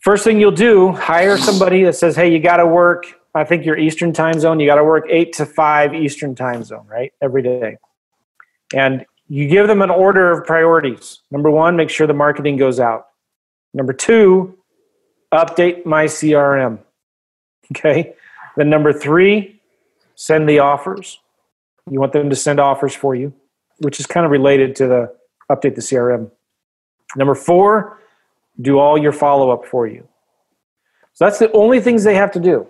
first 0.02 0.24
thing 0.24 0.39
you'll 0.39 0.52
do, 0.52 0.91
hire 0.91 1.38
somebody 1.38 1.84
that 1.84 1.96
says, 1.96 2.15
"Hey, 2.15 2.32
you 2.32 2.39
got 2.39 2.58
to 2.58 2.67
work. 2.67 3.06
I 3.36 3.43
think 3.43 3.65
your 3.65 3.78
Eastern 3.78 4.13
time 4.13 4.39
zone. 4.39 4.60
You 4.60 4.67
got 4.67 4.76
to 4.76 4.84
work 4.84 5.06
eight 5.10 5.34
to 5.34 5.46
five 5.46 5.93
Eastern 5.93 6.36
time 6.36 6.63
zone, 6.63 6.86
right, 6.88 7.12
every 7.22 7.41
day." 7.41 7.78
And 8.74 9.06
you 9.28 9.48
give 9.48 9.67
them 9.67 9.82
an 9.82 9.89
order 9.89 10.32
of 10.32 10.46
priorities. 10.46 11.22
Number 11.32 11.50
one, 11.50 11.76
make 11.76 11.89
sure 11.89 12.08
the 12.08 12.13
marketing 12.13 12.58
goes 12.58 12.80
out. 12.80 13.08
Number 13.74 13.93
two, 13.93 14.58
update 15.34 15.86
my 15.86 16.06
CRM. 16.06 16.80
Okay. 17.72 18.13
Then 18.56 18.69
number 18.69 18.93
three, 18.93 19.60
send 20.15 20.48
the 20.48 20.60
offers. 20.60 21.19
You 21.89 22.00
want 22.00 22.13
them 22.13 22.30
to 22.30 22.36
send 22.36 22.60
offers 22.60 22.93
for 22.93 23.15
you, 23.15 23.34
which 23.80 24.00
is 24.00 24.06
kind 24.06 24.26
of 24.26 24.32
related 24.32 24.76
to 24.76 24.88
the 24.88 25.15
update 25.51 25.75
the 25.75 25.82
CRM. 25.82 26.32
Number 27.15 27.36
four, 27.36 27.99
do 28.62 28.79
all 28.79 28.97
your 28.97 29.12
follow 29.12 29.51
up 29.51 29.65
for 29.65 29.88
you. 29.88 30.08
So 31.13 31.25
that's 31.25 31.39
the 31.39 31.51
only 31.51 31.79
things 31.79 32.03
they 32.03 32.15
have 32.15 32.32
to 32.32 32.39
do. 32.39 32.67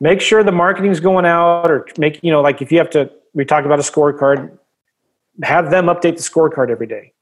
Make 0.00 0.20
sure 0.20 0.42
the 0.42 0.52
marketing's 0.52 1.00
going 1.00 1.24
out, 1.24 1.70
or 1.70 1.86
make, 1.96 2.20
you 2.22 2.30
know, 2.30 2.40
like 2.40 2.60
if 2.60 2.72
you 2.72 2.78
have 2.78 2.90
to, 2.90 3.10
we 3.32 3.44
talked 3.44 3.66
about 3.66 3.78
a 3.78 3.82
scorecard, 3.82 4.58
have 5.42 5.70
them 5.70 5.86
update 5.86 6.16
the 6.16 6.22
scorecard 6.22 6.70
every 6.70 6.86
day. 6.86 7.12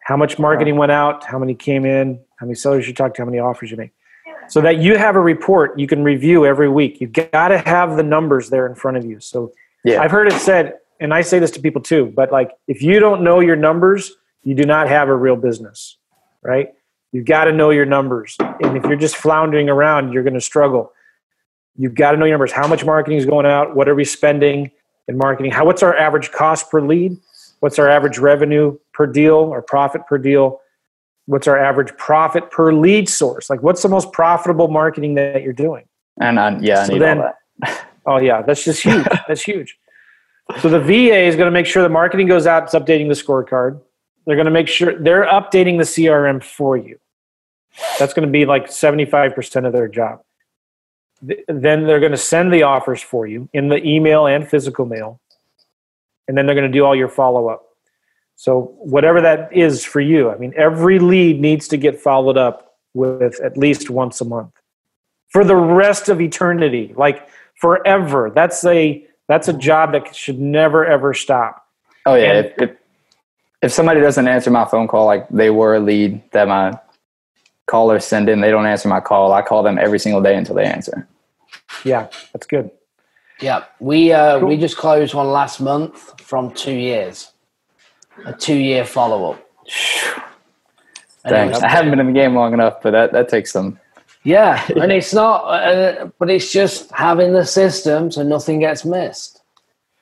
How 0.00 0.16
much 0.16 0.38
marketing 0.38 0.76
went 0.76 0.92
out, 0.92 1.24
how 1.24 1.38
many 1.38 1.54
came 1.54 1.86
in, 1.86 2.20
how 2.36 2.46
many 2.46 2.54
sellers 2.54 2.86
you 2.86 2.92
talked 2.92 3.16
to, 3.16 3.22
how 3.22 3.26
many 3.26 3.38
offers 3.38 3.70
you 3.70 3.76
make. 3.78 3.92
So 4.48 4.60
that 4.60 4.78
you 4.78 4.98
have 4.98 5.16
a 5.16 5.20
report 5.20 5.78
you 5.78 5.86
can 5.86 6.04
review 6.04 6.44
every 6.44 6.68
week. 6.68 7.00
You've 7.00 7.12
got 7.12 7.48
to 7.48 7.58
have 7.58 7.96
the 7.96 8.02
numbers 8.02 8.50
there 8.50 8.66
in 8.66 8.74
front 8.74 8.98
of 8.98 9.04
you. 9.06 9.18
So 9.20 9.52
yeah. 9.84 10.02
I've 10.02 10.10
heard 10.10 10.28
it 10.28 10.38
said, 10.38 10.74
and 11.00 11.12
I 11.12 11.22
say 11.22 11.38
this 11.38 11.50
to 11.52 11.60
people 11.60 11.82
too, 11.82 12.12
but 12.14 12.32
like 12.32 12.50
if 12.68 12.82
you 12.82 13.00
don't 13.00 13.22
know 13.22 13.40
your 13.40 13.56
numbers, 13.56 14.12
you 14.42 14.54
do 14.54 14.64
not 14.64 14.88
have 14.88 15.08
a 15.08 15.14
real 15.16 15.36
business, 15.36 15.98
right? 16.42 16.68
You've 17.12 17.26
got 17.26 17.44
to 17.44 17.52
know 17.52 17.70
your 17.70 17.86
numbers. 17.86 18.36
And 18.38 18.76
if 18.76 18.84
you're 18.84 18.96
just 18.96 19.16
floundering 19.16 19.68
around, 19.68 20.12
you're 20.12 20.22
going 20.24 20.34
to 20.34 20.40
struggle. 20.40 20.92
You've 21.76 21.94
got 21.94 22.12
to 22.12 22.16
know 22.16 22.24
your 22.24 22.34
numbers. 22.34 22.52
How 22.52 22.66
much 22.66 22.84
marketing 22.84 23.18
is 23.18 23.26
going 23.26 23.46
out? 23.46 23.74
What 23.76 23.88
are 23.88 23.94
we 23.94 24.04
spending 24.04 24.70
in 25.08 25.16
marketing? 25.16 25.52
How 25.52 25.64
what's 25.64 25.82
our 25.82 25.96
average 25.96 26.32
cost 26.32 26.70
per 26.70 26.80
lead? 26.80 27.16
What's 27.60 27.78
our 27.78 27.88
average 27.88 28.18
revenue 28.18 28.76
per 28.92 29.06
deal 29.06 29.34
or 29.36 29.62
profit 29.62 30.06
per 30.06 30.18
deal? 30.18 30.60
What's 31.26 31.48
our 31.48 31.58
average 31.58 31.96
profit 31.96 32.50
per 32.50 32.72
lead 32.72 33.08
source? 33.08 33.48
Like 33.48 33.62
what's 33.62 33.82
the 33.82 33.88
most 33.88 34.12
profitable 34.12 34.68
marketing 34.68 35.14
that 35.14 35.42
you're 35.42 35.52
doing? 35.52 35.84
and 36.20 36.38
I, 36.38 36.58
yeah, 36.60 36.82
I 36.82 36.86
So 36.86 36.92
need 36.92 37.02
then-. 37.02 37.22
Oh 38.06 38.18
yeah, 38.18 38.42
that's 38.42 38.62
just 38.62 38.82
huge. 38.82 39.06
that's 39.26 39.42
huge. 39.42 39.78
So 40.60 40.68
the 40.68 40.80
VA 40.80 41.24
is 41.24 41.36
going 41.36 41.46
to 41.46 41.50
make 41.50 41.66
sure 41.66 41.82
the 41.82 41.88
marketing 41.88 42.26
goes 42.26 42.46
out. 42.46 42.64
It's 42.64 42.74
updating 42.74 43.08
the 43.08 43.14
scorecard. 43.14 43.80
They're 44.26 44.36
going 44.36 44.44
to 44.46 44.50
make 44.50 44.68
sure 44.68 44.98
they're 44.98 45.26
updating 45.26 45.78
the 45.78 45.84
CRM 45.84 46.42
for 46.42 46.76
you. 46.76 46.98
That's 47.98 48.14
going 48.14 48.26
to 48.26 48.32
be 48.32 48.44
like 48.44 48.70
seventy-five 48.70 49.34
percent 49.34 49.66
of 49.66 49.72
their 49.72 49.88
job. 49.88 50.22
Then 51.22 51.86
they're 51.86 52.00
going 52.00 52.12
to 52.12 52.18
send 52.18 52.52
the 52.52 52.62
offers 52.62 53.00
for 53.02 53.26
you 53.26 53.48
in 53.52 53.68
the 53.68 53.82
email 53.84 54.26
and 54.26 54.46
physical 54.46 54.84
mail, 54.84 55.18
and 56.28 56.36
then 56.36 56.46
they're 56.46 56.54
going 56.54 56.70
to 56.70 56.78
do 56.78 56.84
all 56.84 56.94
your 56.94 57.08
follow-up. 57.08 57.64
So 58.36 58.74
whatever 58.78 59.20
that 59.22 59.50
is 59.56 59.84
for 59.84 60.00
you, 60.00 60.30
I 60.30 60.36
mean, 60.36 60.52
every 60.56 60.98
lead 60.98 61.40
needs 61.40 61.68
to 61.68 61.76
get 61.76 61.98
followed 61.98 62.36
up 62.36 62.76
with 62.92 63.40
at 63.40 63.56
least 63.56 63.90
once 63.90 64.20
a 64.20 64.24
month 64.24 64.52
for 65.30 65.44
the 65.44 65.56
rest 65.56 66.08
of 66.08 66.20
eternity. 66.20 66.92
Like 66.96 67.28
forever. 67.60 68.30
That's 68.34 68.64
a 68.64 69.06
that's 69.28 69.48
a 69.48 69.52
job 69.52 69.92
that 69.92 70.14
should 70.14 70.38
never 70.40 70.84
ever 70.86 71.14
stop. 71.14 71.66
Oh 72.06 72.14
yeah, 72.14 72.32
And- 72.32 72.46
if, 72.46 72.52
if 72.62 72.70
if 73.62 73.72
somebody 73.72 74.00
doesn't 74.00 74.28
answer 74.28 74.50
my 74.50 74.66
phone 74.66 74.86
call, 74.88 75.06
like 75.06 75.26
they 75.30 75.48
were 75.50 75.76
a 75.76 75.80
lead 75.80 76.22
that 76.32 76.48
my 76.48 76.78
callers 77.66 78.04
send 78.04 78.28
in, 78.28 78.42
they 78.42 78.50
don't 78.50 78.66
answer 78.66 78.88
my 78.88 79.00
call. 79.00 79.32
I 79.32 79.40
call 79.40 79.62
them 79.62 79.78
every 79.78 79.98
single 79.98 80.20
day 80.20 80.36
until 80.36 80.54
they 80.54 80.66
answer. 80.66 81.08
Yeah, 81.82 82.08
that's 82.34 82.46
good. 82.46 82.70
Yeah, 83.40 83.64
we 83.80 84.12
uh, 84.12 84.38
Cool. 84.38 84.48
we 84.48 84.56
just 84.58 84.76
closed 84.76 85.14
one 85.14 85.28
last 85.28 85.60
month 85.60 86.20
from 86.20 86.52
two 86.52 86.74
years, 86.74 87.32
a 88.26 88.32
two 88.34 88.54
year 88.56 88.84
follow 88.84 89.32
up. 89.32 89.40
Thanks. 91.26 91.58
I 91.60 91.68
haven't 91.68 91.90
been 91.90 92.00
in 92.00 92.06
the 92.08 92.12
game 92.12 92.34
long 92.34 92.52
enough, 92.52 92.82
but 92.82 92.90
that 92.90 93.12
that 93.12 93.28
takes 93.30 93.50
some. 93.50 93.80
Yeah, 94.24 94.66
and 94.80 94.90
it's 94.90 95.14
not, 95.14 95.44
uh, 95.44 96.06
but 96.18 96.30
it's 96.30 96.50
just 96.50 96.90
having 96.92 97.32
the 97.32 97.44
system 97.44 98.10
so 98.10 98.22
nothing 98.22 98.60
gets 98.60 98.84
missed. 98.84 99.42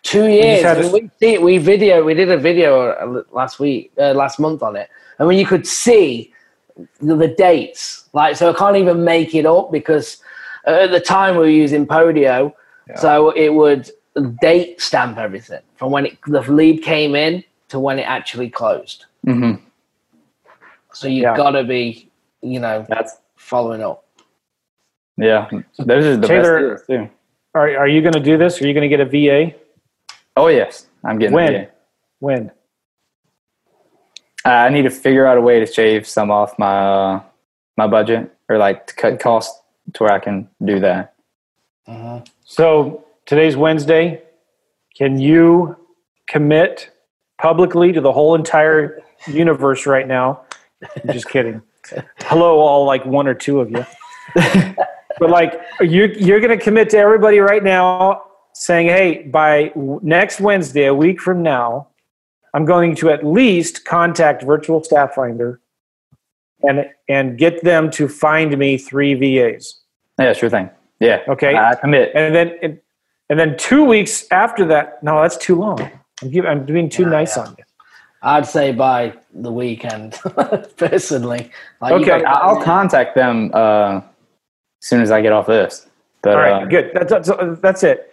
Two 0.02 0.26
years. 0.26 0.64
I 0.64 0.80
mean, 0.80 0.92
we 0.92 1.10
see 1.20 1.38
we 1.38 1.58
video. 1.58 2.04
We 2.04 2.14
did 2.14 2.30
a 2.30 2.36
video 2.38 2.90
uh, 2.90 3.22
last 3.32 3.60
week, 3.60 3.92
uh, 3.98 4.12
last 4.14 4.40
month 4.40 4.62
on 4.62 4.76
it, 4.76 4.88
and 5.18 5.28
when 5.28 5.38
you 5.38 5.46
could 5.46 5.66
see 5.66 6.32
the, 7.00 7.14
the 7.16 7.28
dates, 7.28 8.08
like 8.12 8.36
so, 8.36 8.50
I 8.50 8.54
can't 8.54 8.76
even 8.76 9.04
make 9.04 9.34
it 9.34 9.46
up 9.46 9.70
because 9.70 10.18
uh, 10.66 10.70
at 10.84 10.90
the 10.90 11.00
time 11.00 11.34
we 11.34 11.40
were 11.42 11.48
using 11.48 11.86
Podio, 11.86 12.52
so 12.96 13.30
it 13.30 13.50
would 13.50 13.90
date 14.40 14.80
stamp 14.80 15.18
everything 15.18 15.60
from 15.76 15.92
when 15.92 16.06
it, 16.06 16.18
the 16.26 16.40
lead 16.52 16.82
came 16.82 17.14
in 17.14 17.44
to 17.68 17.78
when 17.78 17.98
it 17.98 18.02
actually 18.02 18.50
closed. 18.50 19.06
hmm 19.24 19.52
So 20.92 21.06
you've 21.08 21.22
Yeah. 21.22 21.36
got 21.36 21.50
to 21.52 21.64
be, 21.64 22.10
you 22.42 22.60
know, 22.60 22.84
That's 22.88 23.16
following 23.36 23.82
up. 23.82 24.04
Yeah. 25.22 25.48
Those 25.78 26.04
are 26.04 26.16
the 26.16 26.26
Taylor- 26.28 26.74
best 26.74 26.86
deals 26.88 27.08
too. 27.08 27.10
Are 27.54 27.76
are 27.76 27.88
you 27.88 28.00
going 28.00 28.14
to 28.14 28.20
do 28.20 28.36
this? 28.38 28.60
Are 28.62 28.66
you 28.66 28.72
going 28.74 28.88
to 28.88 28.96
get 28.96 29.00
a 29.00 29.04
VA? 29.04 29.54
Oh 30.36 30.48
yes, 30.48 30.86
I'm 31.04 31.18
getting 31.18 31.34
When? 31.34 31.54
it. 31.54 31.74
When? 32.20 32.50
Uh, 34.44 34.48
I 34.48 34.68
need 34.70 34.82
to 34.82 34.90
figure 34.90 35.26
out 35.26 35.36
a 35.38 35.40
way 35.40 35.60
to 35.60 35.66
shave 35.66 36.06
some 36.06 36.30
off 36.30 36.58
my 36.58 36.78
uh, 36.78 37.22
my 37.76 37.86
budget 37.86 38.34
or 38.48 38.58
like 38.58 38.86
to 38.88 38.94
cut 38.94 39.20
costs 39.20 39.60
to 39.94 40.02
where 40.04 40.12
I 40.12 40.18
can 40.18 40.48
do 40.64 40.80
that. 40.80 41.14
So 42.44 43.04
today's 43.26 43.56
Wednesday. 43.56 44.22
Can 44.96 45.18
you 45.18 45.76
commit 46.28 46.90
publicly 47.40 47.92
to 47.92 48.00
the 48.00 48.12
whole 48.12 48.34
entire 48.34 49.00
universe 49.26 49.86
right 49.86 50.06
now? 50.06 50.42
I'm 50.82 51.12
just 51.12 51.28
kidding. 51.28 51.62
Hello, 52.20 52.58
all 52.60 52.84
like 52.86 53.04
one 53.04 53.26
or 53.26 53.34
two 53.34 53.60
of 53.60 53.70
you. 53.70 53.84
but 55.18 55.30
like 55.30 55.60
you 55.80 56.06
you're 56.18 56.40
going 56.40 56.56
to 56.56 56.62
commit 56.62 56.90
to 56.90 56.98
everybody 56.98 57.38
right 57.38 57.62
now 57.62 58.24
saying, 58.54 58.88
"Hey, 58.88 59.22
by 59.22 59.72
next 59.74 60.40
Wednesday, 60.40 60.86
a 60.86 60.94
week 60.94 61.20
from 61.20 61.42
now, 61.42 61.88
I'm 62.54 62.64
going 62.64 62.94
to 62.96 63.10
at 63.10 63.24
least 63.24 63.84
contact 63.84 64.42
Virtual 64.42 64.82
Staff 64.82 65.14
Finder 65.14 65.60
and 66.62 66.86
and 67.08 67.38
get 67.38 67.62
them 67.64 67.90
to 67.92 68.08
find 68.08 68.56
me 68.56 68.78
three 68.78 69.14
VAs." 69.14 69.80
Yeah, 70.18 70.32
sure 70.32 70.50
thing. 70.50 70.70
Yeah. 71.00 71.22
Okay. 71.26 71.56
I 71.56 71.74
commit. 71.74 72.12
And 72.14 72.34
then 72.34 72.58
and, 72.62 72.80
and 73.28 73.38
then 73.38 73.56
two 73.56 73.84
weeks 73.84 74.24
after 74.30 74.64
that, 74.66 75.02
no, 75.02 75.20
that's 75.20 75.36
too 75.36 75.56
long. 75.56 75.80
I'm, 76.22 76.30
giving, 76.30 76.50
I'm 76.50 76.64
being 76.64 76.88
too 76.88 77.06
nice 77.06 77.36
on 77.36 77.54
you. 77.58 77.64
I'd 78.22 78.46
say 78.46 78.70
by 78.70 79.14
the 79.34 79.50
weekend, 79.50 80.12
personally. 80.76 81.50
Like 81.80 81.92
Okay, 81.94 82.22
I'll 82.24 82.62
contact 82.62 83.16
them 83.16 83.50
uh, 83.52 84.02
soon 84.82 85.00
as 85.00 85.10
I 85.10 85.22
get 85.22 85.32
off 85.32 85.46
this. 85.46 85.86
But 86.22 86.34
All 86.34 86.40
right, 86.40 86.62
uh, 86.62 86.66
good. 86.66 86.90
That's, 86.92 87.10
that's 87.10 87.60
that's 87.60 87.82
it. 87.82 88.12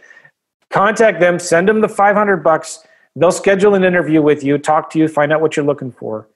Contact 0.70 1.20
them, 1.20 1.40
send 1.40 1.68
them 1.68 1.82
the 1.82 1.90
500 1.90 2.38
bucks. 2.38 2.86
They'll 3.16 3.32
schedule 3.32 3.74
an 3.74 3.84
interview 3.84 4.22
with 4.22 4.44
you, 4.44 4.58
talk 4.58 4.90
to 4.92 5.00
you, 5.00 5.08
find 5.08 5.34
out 5.34 5.42
what 5.42 5.58
you're 5.58 5.66
looking 5.66 5.92
for. 5.92 6.28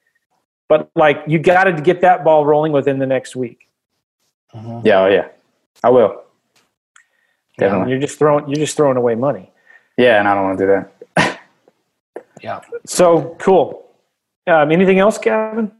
But 0.68 0.90
like, 0.96 1.22
you 1.26 1.38
got 1.38 1.64
to 1.64 1.72
get 1.72 2.00
that 2.00 2.24
ball 2.24 2.44
rolling 2.44 2.72
within 2.72 2.98
the 2.98 3.06
next 3.06 3.36
week. 3.36 3.68
yeah, 4.52 5.00
oh, 5.00 5.06
yeah, 5.06 5.28
I 5.82 5.90
will. 5.90 6.10
And 6.10 7.70
Definitely. 7.70 7.92
You're 7.92 8.00
just 8.00 8.18
throwing 8.18 8.48
you're 8.48 8.56
just 8.56 8.76
throwing 8.76 8.96
away 8.96 9.14
money. 9.14 9.52
Yeah, 9.96 10.18
and 10.18 10.26
I 10.26 10.34
don't 10.34 10.44
want 10.44 10.58
to 10.58 10.66
do 10.66 10.86
that. 11.16 11.40
yeah. 12.42 12.60
So 12.84 13.36
cool. 13.38 13.86
Um, 14.46 14.72
anything 14.72 14.98
else, 14.98 15.18
Gavin? 15.18 15.70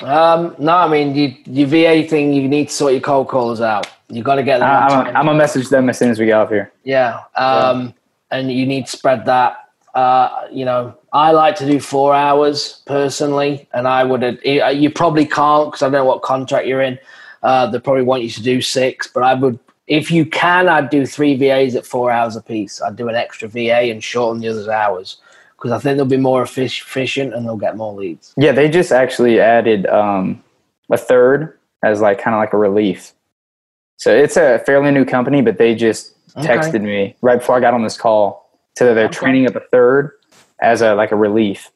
Um, 0.00 0.54
no, 0.58 0.76
I 0.76 0.88
mean, 0.88 1.14
you, 1.14 1.34
your 1.46 1.66
VA 1.68 2.06
thing, 2.08 2.32
you 2.32 2.48
need 2.48 2.68
to 2.68 2.74
sort 2.74 2.92
your 2.92 3.00
cold 3.00 3.28
callers 3.28 3.60
out. 3.60 3.88
You 4.08 4.22
got 4.22 4.36
to 4.36 4.42
get 4.42 4.58
them. 4.60 4.68
On 4.70 5.06
I'm 5.08 5.26
gonna- 5.26 5.34
message 5.34 5.68
them 5.68 5.88
as 5.90 5.98
soon 5.98 6.10
as 6.10 6.18
we 6.18 6.26
get 6.26 6.32
off 6.34 6.48
here. 6.50 6.72
Yeah. 6.84 7.20
Um, 7.36 7.94
and 8.30 8.50
you 8.52 8.66
need 8.66 8.86
to 8.86 8.90
spread 8.96 9.24
that. 9.26 9.68
Uh, 9.94 10.46
you 10.52 10.64
know, 10.64 10.94
I 11.12 11.32
like 11.32 11.56
to 11.56 11.66
do 11.66 11.80
four 11.80 12.14
hours 12.14 12.82
personally, 12.86 13.68
and 13.72 13.88
I 13.88 14.04
would. 14.04 14.22
uh, 14.22 14.68
You 14.68 14.90
probably 14.90 15.26
can't 15.26 15.68
because 15.68 15.82
I 15.82 15.86
don't 15.86 15.92
know 15.92 16.04
what 16.04 16.22
contract 16.22 16.66
you're 16.66 16.82
in. 16.82 16.98
Uh, 17.42 17.66
they 17.66 17.78
probably 17.80 18.02
want 18.02 18.22
you 18.22 18.30
to 18.30 18.42
do 18.42 18.60
six, 18.60 19.06
but 19.08 19.22
I 19.22 19.34
would, 19.34 19.58
if 19.86 20.10
you 20.10 20.24
can, 20.26 20.68
I'd 20.68 20.90
do 20.90 21.06
three 21.06 21.36
VAs 21.36 21.74
at 21.74 21.86
four 21.86 22.10
hours 22.10 22.36
a 22.36 22.40
piece. 22.42 22.80
I'd 22.82 22.96
do 22.96 23.08
an 23.08 23.14
extra 23.14 23.48
VA 23.48 23.90
and 23.90 24.02
shorten 24.02 24.40
the 24.40 24.48
others' 24.48 24.68
hours 24.68 25.16
because 25.58 25.72
I 25.72 25.78
think 25.78 25.96
they'll 25.96 26.06
be 26.06 26.16
more 26.16 26.42
efficient 26.42 27.34
and 27.34 27.44
they'll 27.44 27.56
get 27.56 27.76
more 27.76 27.92
leads. 27.92 28.32
Yeah, 28.36 28.52
they 28.52 28.68
just 28.68 28.92
actually 28.92 29.40
added 29.40 29.86
um, 29.86 30.42
a 30.90 30.96
third 30.96 31.58
as 31.82 32.00
like 32.00 32.20
kind 32.20 32.34
of 32.34 32.38
like 32.38 32.52
a 32.52 32.56
relief. 32.56 33.12
So 33.96 34.14
it's 34.14 34.36
a 34.36 34.60
fairly 34.60 34.92
new 34.92 35.04
company, 35.04 35.42
but 35.42 35.58
they 35.58 35.74
just 35.74 36.14
Okay. 36.36 36.46
texted 36.46 36.82
me 36.82 37.16
right 37.20 37.38
before 37.40 37.56
I 37.56 37.60
got 37.60 37.74
on 37.74 37.82
this 37.82 37.96
call 37.96 38.50
so 38.76 38.86
that 38.86 38.94
they're 38.94 39.06
Okay. 39.06 39.14
training 39.18 39.46
up 39.48 39.56
a 39.56 39.60
third 39.72 40.12
as 40.62 40.82
a 40.82 40.94
like 40.94 41.10
a 41.10 41.16
relief 41.16 41.72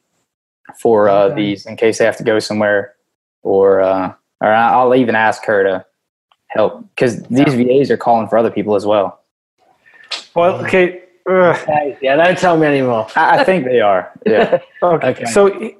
for 0.79 1.09
uh, 1.09 1.25
Okay. 1.25 1.35
these 1.35 1.65
in 1.65 1.75
case 1.75 1.97
they 1.97 2.05
have 2.05 2.15
to 2.17 2.23
go 2.23 2.39
somewhere 2.39 2.93
or 3.41 3.81
uh, 3.81 4.13
or 4.39 4.47
I'll 4.47 4.95
even 4.95 5.15
ask 5.15 5.43
her 5.45 5.63
to 5.63 5.85
help 6.49 6.87
because 6.95 7.23
these 7.23 7.53
VAs 7.55 7.91
are 7.91 7.97
calling 7.97 8.29
for 8.29 8.37
other 8.37 8.51
people 8.51 8.75
as 8.75 8.85
well. 8.85 9.19
Well, 10.35 10.55
okay. 10.65 11.02
Ugh. 11.29 11.55
Hey, 11.65 11.97
yeah, 12.01 12.15
don't 12.15 12.37
tell 12.37 12.57
me 12.57 12.67
anymore. 12.67 13.07
I, 13.15 13.39
I 13.39 13.43
think 13.43 13.65
they 13.65 13.81
are. 13.81 14.11
Yeah. 14.25 14.59
Okay. 14.83 15.07
Okay. 15.07 15.25
So 15.25 15.71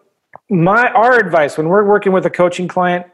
my 0.50 0.90
our 0.92 1.20
advice 1.20 1.58
when 1.58 1.68
we're 1.68 1.84
working 1.84 2.14
with 2.14 2.26
a 2.26 2.30
coaching 2.30 2.70
client, 2.70 3.06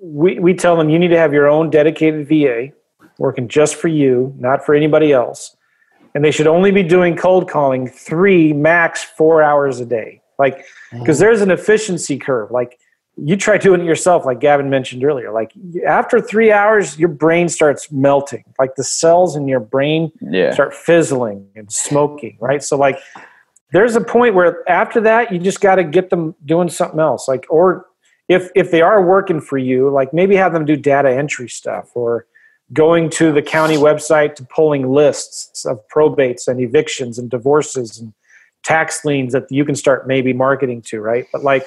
we, 0.00 0.38
we 0.38 0.54
tell 0.54 0.76
them 0.76 0.88
you 0.88 0.98
need 0.98 1.08
to 1.08 1.18
have 1.18 1.32
your 1.32 1.48
own 1.48 1.68
dedicated 1.68 2.28
VA 2.28 2.72
working 3.18 3.48
just 3.48 3.76
for 3.76 3.88
you, 3.88 4.34
not 4.38 4.64
for 4.64 4.74
anybody 4.74 5.12
else. 5.12 5.54
And 6.14 6.24
they 6.24 6.30
should 6.30 6.46
only 6.46 6.70
be 6.70 6.82
doing 6.82 7.16
cold 7.16 7.48
calling 7.48 7.88
three, 7.88 8.52
max 8.52 9.02
four 9.02 9.42
hours 9.42 9.80
a 9.80 9.86
day. 9.86 10.20
Like, 10.38 10.64
because 10.92 11.20
oh. 11.20 11.24
there's 11.24 11.40
an 11.40 11.50
efficiency 11.50 12.18
curve. 12.18 12.50
Like, 12.50 12.78
you 13.16 13.36
try 13.36 13.58
doing 13.58 13.82
it 13.82 13.84
yourself, 13.84 14.24
like 14.24 14.40
Gavin 14.40 14.70
mentioned 14.70 15.04
earlier. 15.04 15.30
Like, 15.32 15.52
after 15.86 16.20
three 16.20 16.50
hours, 16.50 16.98
your 16.98 17.10
brain 17.10 17.48
starts 17.48 17.92
melting. 17.92 18.44
Like, 18.58 18.74
the 18.76 18.84
cells 18.84 19.36
in 19.36 19.46
your 19.48 19.60
brain 19.60 20.10
Yeah. 20.20 20.52
start 20.52 20.74
fizzling 20.74 21.46
and 21.54 21.70
smoking, 21.70 22.38
right? 22.40 22.62
So 22.62 22.76
like 22.76 22.98
there's 23.72 23.96
a 23.96 24.00
point 24.00 24.34
where 24.34 24.68
after 24.68 25.00
that 25.00 25.32
you 25.32 25.38
just 25.38 25.60
got 25.60 25.76
to 25.76 25.84
get 25.84 26.10
them 26.10 26.34
doing 26.44 26.68
something 26.68 27.00
else. 27.00 27.26
Like 27.28 27.46
or 27.48 27.86
if 28.28 28.50
if 28.54 28.70
they 28.70 28.82
are 28.82 29.02
working 29.04 29.40
for 29.40 29.58
you, 29.58 29.90
like 29.90 30.12
maybe 30.12 30.36
have 30.36 30.52
them 30.52 30.64
do 30.64 30.76
data 30.76 31.10
entry 31.10 31.48
stuff 31.48 31.90
or 31.94 32.26
going 32.72 33.10
to 33.10 33.32
the 33.32 33.42
county 33.42 33.76
website 33.76 34.34
to 34.36 34.44
pulling 34.44 34.90
lists 34.90 35.64
of 35.66 35.80
probates 35.88 36.48
and 36.48 36.60
evictions 36.60 37.18
and 37.18 37.30
divorces 37.30 37.98
and 37.98 38.12
tax 38.62 39.04
liens 39.04 39.32
that 39.32 39.50
you 39.50 39.64
can 39.64 39.74
start 39.74 40.06
maybe 40.06 40.32
marketing 40.32 40.80
to, 40.82 41.00
right? 41.00 41.26
But 41.32 41.42
like 41.42 41.66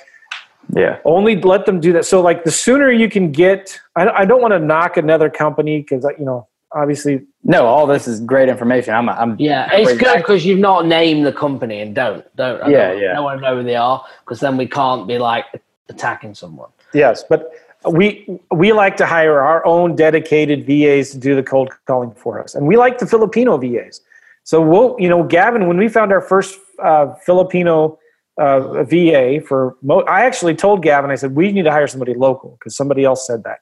Yeah. 0.74 1.00
only 1.06 1.40
let 1.42 1.66
them 1.66 1.80
do 1.80 1.94
that. 1.94 2.06
So 2.06 2.22
like 2.22 2.44
the 2.44 2.52
sooner 2.52 2.92
you 2.92 3.10
can 3.10 3.32
get, 3.32 3.80
I, 3.96 4.08
I 4.10 4.26
don't 4.26 4.42
want 4.42 4.54
to 4.54 4.60
knock 4.60 4.98
another 4.98 5.30
company 5.30 5.82
because 5.82 6.06
you 6.18 6.26
know 6.26 6.48
obviously 6.72 7.26
No, 7.44 7.66
all 7.66 7.88
this 7.88 8.08
is 8.08 8.20
great 8.20 8.50
information. 8.50 8.94
I'm. 8.94 9.10
I'm 9.10 9.36
Yeah, 9.40 9.70
it's 9.72 9.98
good 9.98 10.18
because 10.18 10.46
you've 10.46 10.60
not 10.60 10.86
named 10.86 11.26
the 11.26 11.34
company 11.34 11.82
and 11.82 11.96
don't 11.96 12.24
don't. 12.36 12.62
I 12.62 12.70
Yeah, 12.70 12.92
don't, 12.92 13.02
yeah. 13.02 13.12
I 13.12 13.14
don't 13.16 13.24
want 13.24 13.42
to 13.42 13.48
know 13.48 13.56
who 13.58 13.64
they 13.64 13.76
are 13.76 14.04
because 14.22 14.40
then 14.40 14.58
we 14.58 14.68
can't 14.68 15.08
be 15.08 15.18
like 15.18 15.46
attacking 15.90 16.36
someone. 16.36 16.70
Yes, 16.94 17.24
but 17.28 17.52
we 17.88 18.26
we 18.52 18.74
like 18.74 18.98
to 18.98 19.06
hire 19.06 19.42
our 19.42 19.66
own 19.66 19.96
dedicated 19.96 20.66
VAs 20.66 21.12
to 21.12 21.18
do 21.18 21.36
the 21.36 21.44
cold 21.44 21.70
calling 21.86 22.12
for 22.12 22.42
us, 22.44 22.56
and 22.56 22.68
we 22.68 22.78
like 22.78 22.98
the 22.98 23.06
Filipino 23.06 23.58
VAs. 23.58 24.02
So 24.44 24.62
we'll, 24.62 24.96
you 25.00 25.10
know, 25.10 25.24
Gavin, 25.24 25.68
when 25.68 25.78
we 25.78 25.88
found 25.88 26.12
our 26.12 26.22
first 26.22 26.60
uh, 26.84 27.14
Filipino 27.26 27.98
uh, 28.38 28.84
VA 28.84 29.42
for, 29.48 29.78
mo- 29.82 30.02
I 30.02 30.26
actually 30.26 30.56
told 30.56 30.84
Gavin, 30.84 31.12
I 31.12 31.16
said 31.16 31.36
we 31.36 31.52
need 31.52 31.64
to 31.64 31.72
hire 31.72 31.88
somebody 31.88 32.14
local 32.14 32.58
because 32.60 32.76
somebody 32.76 33.04
else 33.04 33.26
said 33.26 33.44
that. 33.44 33.60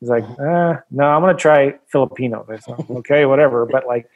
He's 0.00 0.08
like, 0.08 0.24
eh, 0.24 0.76
no, 0.90 1.04
I'm 1.04 1.22
going 1.22 1.34
to 1.34 1.40
try 1.40 1.74
Filipino. 1.86 2.46
I 2.48 2.58
said, 2.58 2.74
okay, 2.90 3.26
whatever. 3.26 3.66
But 3.66 3.86
like, 3.86 4.08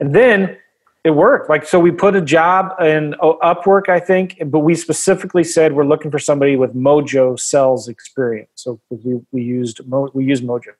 and 0.00 0.14
then 0.14 0.56
it 1.04 1.10
worked. 1.10 1.48
Like, 1.48 1.66
so 1.66 1.78
we 1.78 1.90
put 1.90 2.16
a 2.16 2.20
job 2.20 2.74
in 2.80 3.14
oh, 3.20 3.38
Upwork, 3.42 3.88
I 3.88 4.00
think, 4.00 4.36
but 4.46 4.60
we 4.60 4.74
specifically 4.74 5.44
said 5.44 5.74
we're 5.74 5.86
looking 5.86 6.10
for 6.10 6.18
somebody 6.18 6.56
with 6.56 6.74
Mojo 6.74 7.38
sales 7.38 7.88
experience. 7.88 8.50
So 8.56 8.80
we, 8.90 9.20
we 9.32 9.42
used 9.42 9.86
Mo, 9.86 10.10
we 10.12 10.24
used 10.24 10.44
Mojo, 10.44 10.72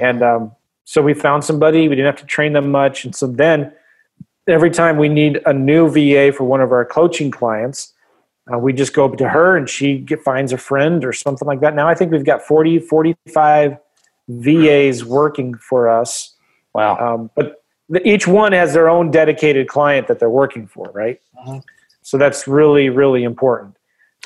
and 0.00 0.22
um, 0.22 0.52
so 0.84 1.00
we 1.00 1.14
found 1.14 1.44
somebody. 1.44 1.88
We 1.88 1.94
didn't 1.94 2.06
have 2.06 2.20
to 2.20 2.26
train 2.26 2.52
them 2.52 2.70
much, 2.70 3.04
and 3.04 3.14
so 3.14 3.26
then 3.26 3.72
every 4.48 4.70
time 4.70 4.96
we 4.96 5.08
need 5.08 5.40
a 5.46 5.52
new 5.52 5.88
VA 5.88 6.32
for 6.32 6.44
one 6.44 6.60
of 6.60 6.72
our 6.72 6.84
coaching 6.84 7.30
clients, 7.30 7.92
uh, 8.52 8.58
we 8.58 8.72
just 8.72 8.94
go 8.94 9.04
up 9.04 9.16
to 9.18 9.28
her 9.28 9.56
and 9.56 9.68
she 9.68 9.98
get, 9.98 10.22
finds 10.22 10.52
a 10.52 10.58
friend 10.58 11.04
or 11.04 11.12
something 11.12 11.46
like 11.46 11.60
that. 11.60 11.74
Now 11.74 11.88
I 11.88 11.94
think 11.94 12.12
we've 12.12 12.24
got 12.24 12.42
40, 12.42 12.78
45 12.78 13.76
VAs 14.28 15.04
working 15.04 15.54
for 15.54 15.88
us. 15.88 16.34
wow. 16.74 16.96
Um, 16.96 17.30
but 17.34 17.62
the, 17.88 18.06
each 18.06 18.26
one 18.26 18.52
has 18.52 18.74
their 18.74 18.88
own 18.88 19.10
dedicated 19.10 19.68
client 19.68 20.08
that 20.08 20.18
they're 20.18 20.30
working 20.30 20.66
for, 20.66 20.90
right? 20.92 21.20
Mhm. 21.46 21.62
So 22.02 22.18
that's 22.18 22.46
really, 22.46 22.88
really 22.88 23.24
important. 23.24 23.76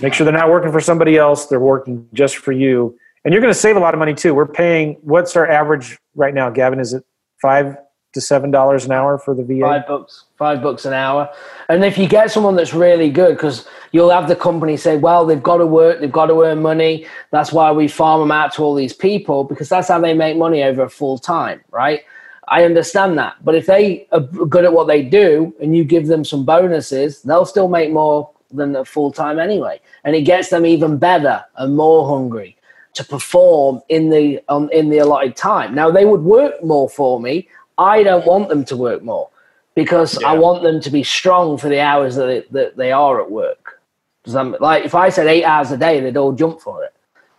Make 0.00 0.14
sure 0.14 0.24
they're 0.24 0.32
not 0.32 0.50
working 0.50 0.72
for 0.72 0.80
somebody 0.80 1.16
else; 1.16 1.46
they're 1.46 1.60
working 1.60 2.08
just 2.12 2.36
for 2.38 2.52
you, 2.52 2.96
and 3.24 3.32
you're 3.32 3.42
going 3.42 3.52
to 3.52 3.58
save 3.58 3.76
a 3.76 3.80
lot 3.80 3.94
of 3.94 3.98
money 3.98 4.14
too. 4.14 4.34
We're 4.34 4.46
paying 4.46 4.96
what's 5.02 5.36
our 5.36 5.48
average 5.48 5.98
right 6.14 6.32
now, 6.32 6.48
Gavin? 6.48 6.80
Is 6.80 6.94
it 6.94 7.04
five 7.40 7.76
to 8.12 8.20
seven 8.20 8.50
dollars 8.50 8.84
an 8.84 8.92
hour 8.92 9.18
for 9.18 9.34
the 9.34 9.42
VA? 9.42 9.60
Five 9.60 9.86
bucks, 9.86 10.24
five 10.36 10.62
bucks 10.62 10.84
an 10.84 10.92
hour. 10.92 11.30
And 11.68 11.84
if 11.84 11.98
you 11.98 12.08
get 12.08 12.30
someone 12.30 12.56
that's 12.56 12.74
really 12.74 13.10
good, 13.10 13.36
because 13.36 13.66
you'll 13.92 14.10
have 14.10 14.28
the 14.28 14.36
company 14.36 14.76
say, 14.76 14.96
well, 14.96 15.24
they've 15.26 15.42
got 15.42 15.58
to 15.58 15.66
work, 15.66 16.00
they've 16.00 16.12
got 16.12 16.26
to 16.26 16.42
earn 16.42 16.62
money. 16.62 17.06
That's 17.30 17.52
why 17.52 17.72
we 17.72 17.88
farm 17.88 18.20
them 18.20 18.30
out 18.30 18.52
to 18.54 18.62
all 18.62 18.74
these 18.74 18.92
people, 18.92 19.44
because 19.44 19.68
that's 19.68 19.88
how 19.88 20.00
they 20.00 20.14
make 20.14 20.36
money 20.36 20.62
over 20.62 20.88
full 20.88 21.18
time, 21.18 21.62
right? 21.70 22.02
I 22.48 22.64
understand 22.64 23.16
that. 23.18 23.36
But 23.44 23.54
if 23.54 23.66
they 23.66 24.06
are 24.12 24.20
good 24.20 24.64
at 24.64 24.72
what 24.72 24.86
they 24.86 25.02
do 25.02 25.54
and 25.60 25.76
you 25.76 25.84
give 25.84 26.06
them 26.06 26.24
some 26.24 26.44
bonuses, 26.44 27.22
they'll 27.22 27.46
still 27.46 27.68
make 27.68 27.92
more 27.92 28.30
than 28.50 28.72
the 28.72 28.84
full 28.84 29.12
time 29.12 29.38
anyway. 29.38 29.80
And 30.04 30.14
it 30.14 30.22
gets 30.22 30.50
them 30.50 30.66
even 30.66 30.98
better 30.98 31.44
and 31.56 31.76
more 31.76 32.06
hungry 32.06 32.56
to 32.94 33.04
perform 33.04 33.80
in 33.88 34.10
the 34.10 34.42
um, 34.48 34.68
in 34.70 34.90
the 34.90 34.98
allotted 34.98 35.36
time. 35.36 35.74
Now 35.74 35.90
they 35.90 36.04
would 36.04 36.22
work 36.22 36.62
more 36.62 36.88
for 36.88 37.20
me. 37.20 37.48
I 37.78 38.02
don't 38.02 38.26
want 38.26 38.48
them 38.48 38.64
to 38.66 38.76
work 38.76 39.02
more 39.02 39.28
because 39.74 40.22
I 40.22 40.34
want 40.34 40.62
them 40.62 40.80
to 40.80 40.90
be 40.90 41.02
strong 41.02 41.56
for 41.56 41.68
the 41.68 41.80
hours 41.80 42.14
that 42.16 42.26
they, 42.26 42.40
that 42.50 42.76
they 42.76 42.92
are 42.92 43.20
at 43.20 43.30
work. 43.30 43.80
Does 44.24 44.34
that, 44.34 44.60
like 44.60 44.84
if 44.84 44.94
I 44.94 45.08
said 45.08 45.26
eight 45.26 45.44
hours 45.44 45.70
a 45.72 45.76
day, 45.76 46.00
they'd 46.00 46.16
all 46.16 46.32
jump 46.32 46.60
for 46.60 46.84
it, 46.84 46.94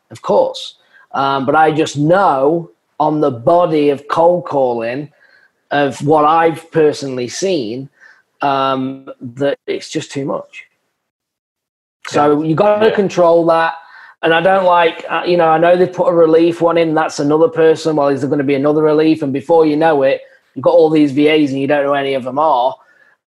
of 0.09 0.21
course. 0.21 0.75
Um, 1.11 1.45
but 1.45 1.55
I 1.55 1.71
just 1.71 1.97
know 1.97 2.71
on 2.99 3.21
the 3.21 3.31
body 3.31 3.89
of 3.89 4.07
cold 4.07 4.45
calling 4.45 5.11
of 5.71 6.03
what 6.05 6.25
I've 6.25 6.71
personally 6.71 7.27
seen 7.27 7.89
um, 8.41 9.09
that 9.21 9.59
it's 9.67 9.89
just 9.89 10.11
too 10.11 10.25
much. 10.25 10.65
So 12.07 12.41
you've 12.41 12.57
got 12.57 12.79
to 12.79 12.89
Yeah. 12.89 12.95
control 12.95 13.45
that. 13.45 13.75
And 14.23 14.33
I 14.33 14.41
don't 14.41 14.63
like, 14.63 15.05
uh, 15.09 15.23
you 15.27 15.35
know, 15.35 15.49
I 15.49 15.57
know 15.57 15.75
they 15.75 15.85
put 15.85 16.07
a 16.07 16.13
relief 16.13 16.61
one 16.61 16.77
in. 16.77 16.93
That's 16.93 17.19
another 17.19 17.49
person. 17.49 17.97
Well, 17.97 18.07
is 18.07 18.21
there 18.21 18.29
going 18.29 18.39
to 18.39 18.45
be 18.45 18.55
another 18.55 18.81
relief? 18.81 19.21
And 19.21 19.33
before 19.33 19.65
you 19.65 19.75
know 19.75 20.01
it, 20.03 20.21
you've 20.55 20.63
got 20.63 20.73
all 20.73 20.89
these 20.89 21.11
VAs 21.11 21.51
and 21.51 21.59
you 21.59 21.67
don't 21.67 21.83
know 21.83 21.93
any 21.93 22.13
of 22.13 22.23
them 22.23 22.39
are, 22.39 22.75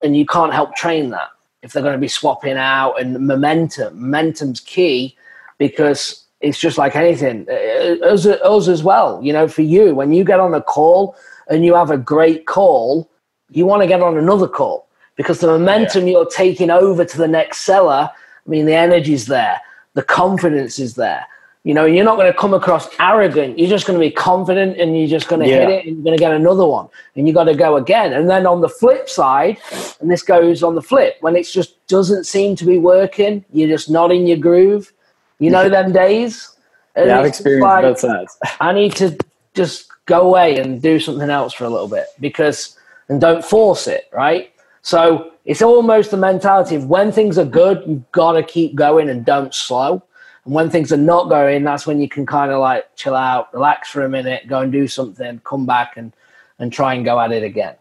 and 0.03 0.17
you 0.17 0.25
can't 0.25 0.53
help 0.53 0.75
train 0.77 1.11
that 1.11 1.31
if 1.63 1.73
they're 1.73 1.83
going 1.83 1.95
to 1.95 2.01
be 2.01 2.09
swapping 2.09 2.57
out 2.57 2.95
and 3.01 3.27
momentum. 3.27 4.01
Momentum's 4.01 4.61
key 4.61 5.17
because 5.59 6.25
it's 6.41 6.61
just 6.61 6.79
like 6.79 6.95
anything. 6.95 7.47
Uh, 7.49 8.07
us, 8.07 8.27
us 8.27 8.69
as 8.69 8.85
well. 8.85 9.21
You 9.23 9.33
know, 9.33 9.49
for 9.49 9.63
you, 9.63 9.95
when 9.95 10.13
you 10.13 10.23
get 10.23 10.39
on 10.39 10.55
a 10.55 10.63
call 10.63 11.17
and 11.49 11.65
you 11.65 11.75
have 11.75 11.91
a 11.91 11.99
great 11.99 12.47
call, 12.47 13.11
you 13.51 13.67
want 13.67 13.83
to 13.83 13.89
get 13.89 14.03
on 14.03 14.17
another 14.17 14.47
call 14.47 14.89
because 15.17 15.41
the 15.41 15.47
momentum 15.47 16.07
yeah. 16.07 16.13
you're 16.13 16.31
taking 16.31 16.71
over 16.71 17.05
to 17.05 17.19
the 17.19 17.29
next 17.29 17.63
seller. 17.63 18.11
I 18.13 18.51
mean, 18.51 18.67
the 18.67 18.75
energy's 18.75 19.27
there, 19.27 19.59
the 19.95 20.03
confidence 20.03 20.79
is 20.79 20.95
there. 20.95 21.27
You 21.65 21.73
know, 21.73 21.87
you're 21.87 22.05
not 22.05 22.17
going 22.17 22.31
to 22.31 22.39
come 22.39 22.53
across 22.53 22.89
arrogant. 23.01 23.59
You're 23.59 23.71
just 23.71 23.87
going 23.87 23.99
to 23.99 24.05
be 24.05 24.11
confident 24.11 24.79
and 24.79 24.99
you're 24.99 25.09
just 25.09 25.29
going 25.29 25.41
to 25.41 25.49
yeah. 25.49 25.61
hit 25.61 25.71
it 25.71 25.87
and 25.87 25.97
you're 25.97 26.05
going 26.05 26.17
to 26.17 26.21
get 26.21 26.33
another 26.33 26.67
one 26.67 26.89
and 27.17 27.27
you 27.27 27.33
got 27.33 27.45
to 27.45 27.55
go 27.55 27.77
again. 27.77 28.13
And 28.13 28.29
then 28.29 28.47
on 28.47 28.61
the 28.61 28.69
flip 28.69 29.09
side, 29.09 29.57
and 29.99 30.11
this 30.11 30.23
goes 30.23 30.63
on 30.63 30.75
the 30.75 30.83
flip, 30.83 31.17
when 31.23 31.37
it 31.37 31.45
just 31.45 31.87
doesn't 31.87 32.25
seem 32.25 32.55
to 32.57 32.67
be 32.67 32.77
working, 32.77 33.47
you're 33.51 33.69
just 33.69 33.89
not 33.89 34.13
in 34.13 34.27
your 34.27 34.37
groove. 34.37 34.93
You 35.39 35.51
know 35.51 35.71
them 35.71 35.91
days? 35.91 36.55
And 36.97 37.07
yeah, 37.07 37.21
I've 37.21 37.27
experienced 37.27 37.65
like, 37.65 37.83
both 37.83 37.99
sides. 37.99 38.37
I 38.61 38.73
need 38.75 38.95
to 38.97 39.17
just 39.55 39.89
go 40.05 40.21
away 40.21 40.59
and 40.59 40.83
do 40.83 41.01
something 41.01 41.31
else 41.31 41.55
for 41.55 41.65
a 41.65 41.71
little 41.71 41.89
bit 41.89 42.07
because, 42.21 42.77
and 43.09 43.23
don't 43.23 43.43
force 43.43 43.87
it, 43.87 44.11
right? 44.13 44.53
So 44.85 45.33
it's 45.47 45.63
almost 45.63 46.11
the 46.11 46.19
mentality 46.19 46.77
of 46.77 46.85
when 46.91 47.11
things 47.11 47.39
are 47.39 47.47
good, 47.47 47.83
you've 47.87 48.13
got 48.13 48.33
to 48.33 48.43
keep 48.43 48.75
going 48.75 49.09
and 49.09 49.25
don't 49.25 49.55
slow. 49.55 50.03
And 50.45 50.55
when 50.55 50.69
things 50.69 50.93
are 50.93 50.99
not 50.99 51.31
going, 51.31 51.65
that's 51.65 51.87
when 51.87 52.03
you 52.03 52.09
can 52.09 52.27
kind 52.27 52.53
of 52.53 52.61
like 52.61 52.95
chill 52.95 53.15
out, 53.15 53.53
relax 53.55 53.89
for 53.89 54.03
a 54.03 54.11
minute, 54.11 54.47
go 54.47 54.61
and 54.61 54.71
do 54.71 54.87
something, 54.87 55.41
come 55.43 55.65
back 55.65 55.97
and, 55.97 56.13
and 56.59 56.71
try 56.71 56.93
and 56.93 57.03
go 57.03 57.19
at 57.19 57.33
it 57.33 57.43
again. 57.43 57.77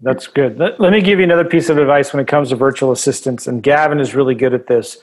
That's 0.00 0.26
good. 0.26 0.58
Let, 0.58 0.80
let 0.80 0.92
me 0.92 1.02
give 1.02 1.18
you 1.18 1.24
another 1.24 1.44
piece 1.44 1.68
of 1.68 1.76
advice 1.76 2.10
when 2.10 2.22
it 2.22 2.28
comes 2.28 2.48
to 2.48 2.56
virtual 2.56 2.90
assistants. 2.90 3.46
And 3.46 3.62
Gavin 3.62 4.00
is 4.00 4.14
really 4.14 4.34
good 4.34 4.54
at 4.54 4.68
this. 4.68 4.96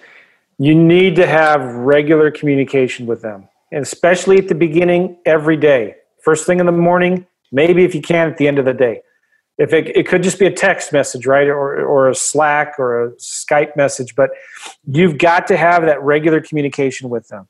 You 0.57 0.73
need 0.73 1.15
to 1.17 1.27
have 1.27 1.61
regular 1.61 2.31
communication 2.31 3.05
with 3.05 3.21
them, 3.21 3.47
and 3.71 3.83
especially 3.83 4.39
at 4.39 4.47
the 4.47 4.55
beginning, 4.55 5.17
every 5.25 5.57
day. 5.57 5.95
First 6.21 6.47
thing 6.47 6.59
in 6.59 6.65
the 6.65 6.71
morning, 6.71 7.27
maybe 7.51 7.83
if 7.83 7.93
you 7.93 8.01
can 8.01 8.27
at 8.27 8.37
the 8.37 8.47
end 8.47 8.57
of 8.57 8.65
the 8.65 8.73
day 8.73 9.01
if 9.57 9.71
it, 9.71 9.95
it 9.95 10.07
could 10.07 10.23
just 10.23 10.39
be 10.39 10.45
a 10.45 10.51
text 10.51 10.91
message 10.91 11.25
right 11.25 11.47
or, 11.47 11.85
or 11.85 12.09
a 12.09 12.15
slack 12.15 12.75
or 12.79 13.05
a 13.05 13.11
skype 13.13 13.75
message 13.75 14.15
but 14.15 14.31
you've 14.85 15.17
got 15.17 15.47
to 15.47 15.57
have 15.57 15.83
that 15.83 16.01
regular 16.01 16.41
communication 16.41 17.09
with 17.09 17.27
them. 17.27 17.47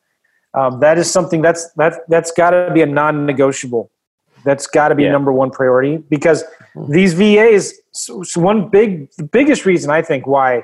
Um, 0.53 0.79
that 0.81 0.97
is 0.97 1.09
something 1.09 1.41
that's 1.41 1.71
that, 1.73 2.01
that's 2.09 2.31
got 2.31 2.51
to 2.51 2.71
be 2.73 2.81
a 2.81 2.85
non-negotiable. 2.85 3.89
That's 4.43 4.67
got 4.67 4.89
to 4.89 4.95
be 4.95 5.03
yeah. 5.03 5.11
number 5.11 5.31
one 5.31 5.49
priority 5.49 5.97
because 5.97 6.43
these 6.89 7.13
vas 7.13 7.73
so, 7.91 8.23
so 8.23 8.41
one 8.41 8.69
big 8.69 9.09
the 9.17 9.23
biggest 9.23 9.63
reason 9.65 9.91
i 9.91 10.01
think 10.01 10.25
why 10.25 10.63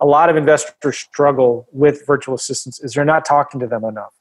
a 0.00 0.06
lot 0.06 0.30
of 0.30 0.36
investors 0.36 0.98
struggle 0.98 1.68
with 1.70 2.06
virtual 2.06 2.34
assistants 2.34 2.80
is 2.80 2.94
they're 2.94 3.04
not 3.04 3.26
talking 3.26 3.60
to 3.60 3.66
them 3.66 3.84
enough 3.84 4.14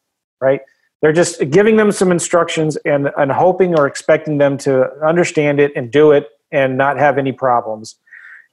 right? 0.43 0.61
They're 1.01 1.13
just 1.13 1.49
giving 1.49 1.77
them 1.77 1.91
some 1.91 2.11
instructions 2.11 2.77
and, 2.85 3.09
and 3.17 3.31
hoping 3.31 3.77
or 3.77 3.87
expecting 3.87 4.37
them 4.37 4.57
to 4.59 4.91
understand 5.05 5.59
it 5.59 5.71
and 5.75 5.89
do 5.89 6.11
it 6.11 6.27
and 6.53 6.77
not 6.77 6.97
have 6.97 7.17
any 7.17 7.33
problems. 7.33 7.95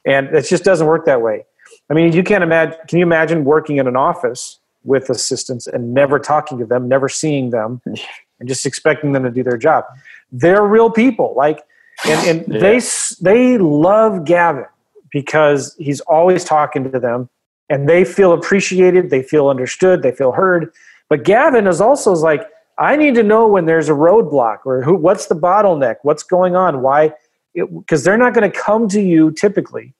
And 0.04 0.28
it 0.28 0.46
just 0.48 0.64
doesn't 0.64 0.86
work 0.86 1.04
that 1.04 1.22
way. 1.22 1.44
I 1.88 1.94
mean, 1.94 2.12
you 2.12 2.24
can't 2.24 2.42
imagine. 2.42 2.76
Can 2.88 2.98
you 2.98 3.04
imagine 3.04 3.44
working 3.44 3.76
in 3.76 3.86
an 3.86 3.94
office 3.94 4.58
with 4.82 5.10
assistants 5.10 5.66
and 5.66 5.94
never 5.94 6.18
talking 6.18 6.58
to 6.58 6.64
them, 6.64 6.88
never 6.88 7.08
seeing 7.08 7.50
them, 7.50 7.80
and 7.84 8.48
just 8.48 8.66
expecting 8.66 9.12
them 9.12 9.22
to 9.22 9.30
do 9.30 9.44
their 9.44 9.58
job? 9.58 9.84
They're 10.32 10.64
real 10.64 10.90
people. 10.90 11.34
Like, 11.36 11.62
and, 12.06 12.26
and 12.26 12.54
yeah. 12.54 12.60
they 12.60 12.80
they 13.20 13.58
love 13.58 14.24
Gavin 14.24 14.66
because 15.12 15.76
he's 15.78 16.00
always 16.00 16.44
talking 16.44 16.90
to 16.90 16.98
them, 16.98 17.28
and 17.68 17.88
they 17.88 18.04
feel 18.04 18.32
appreciated. 18.32 19.10
They 19.10 19.22
feel 19.22 19.48
understood. 19.48 20.02
They 20.02 20.12
feel 20.12 20.32
heard. 20.32 20.72
But 21.08 21.24
Gavin 21.24 21.66
is 21.66 21.80
also 21.80 22.12
like, 22.12 22.46
I 22.78 22.96
need 22.96 23.14
to 23.16 23.22
know 23.22 23.46
when 23.46 23.66
there's 23.66 23.88
a 23.88 23.92
roadblock 23.92 24.58
or 24.64 24.80
who, 24.80 24.94
what's 24.94 25.26
the 25.26 25.34
bottleneck, 25.34 25.96
what's 26.02 26.22
going 26.22 26.56
on, 26.56 26.82
why 26.82 27.12
because 27.54 28.04
they're 28.04 28.18
not 28.18 28.34
going 28.34 28.50
to 28.50 28.56
come 28.56 28.88
to 28.88 29.00
you 29.00 29.32
typically 29.32 29.94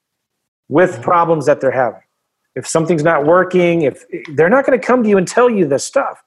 with 0.69 0.91
mm-hmm. 0.93 1.01
problems 1.01 1.45
that 1.45 1.61
they're 1.61 1.71
having. 1.71 2.01
If 2.55 2.67
something's 2.67 3.03
not 3.03 3.25
working, 3.25 3.83
if 3.83 4.03
they're 4.35 4.49
not 4.49 4.65
going 4.65 4.79
to 4.79 4.85
come 4.85 5.03
to 5.03 5.09
you 5.09 5.17
and 5.17 5.27
tell 5.27 5.49
you 5.49 5.67
this 5.67 5.85
stuff. 5.85 6.21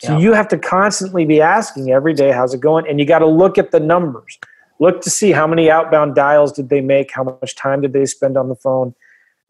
So 0.00 0.12
yeah. 0.12 0.18
you 0.18 0.32
have 0.32 0.46
to 0.48 0.58
constantly 0.58 1.24
be 1.24 1.40
asking 1.40 1.90
every 1.90 2.14
day, 2.14 2.30
how's 2.30 2.54
it 2.54 2.60
going? 2.60 2.86
And 2.88 3.00
you 3.00 3.06
got 3.06 3.18
to 3.18 3.26
look 3.26 3.58
at 3.58 3.72
the 3.72 3.80
numbers. 3.80 4.38
Look 4.78 5.00
to 5.02 5.10
see 5.10 5.32
how 5.32 5.46
many 5.46 5.70
outbound 5.70 6.14
dials 6.14 6.52
did 6.52 6.68
they 6.68 6.80
make, 6.80 7.10
how 7.12 7.24
much 7.24 7.56
time 7.56 7.80
did 7.80 7.92
they 7.92 8.06
spend 8.06 8.36
on 8.36 8.48
the 8.48 8.54
phone. 8.54 8.94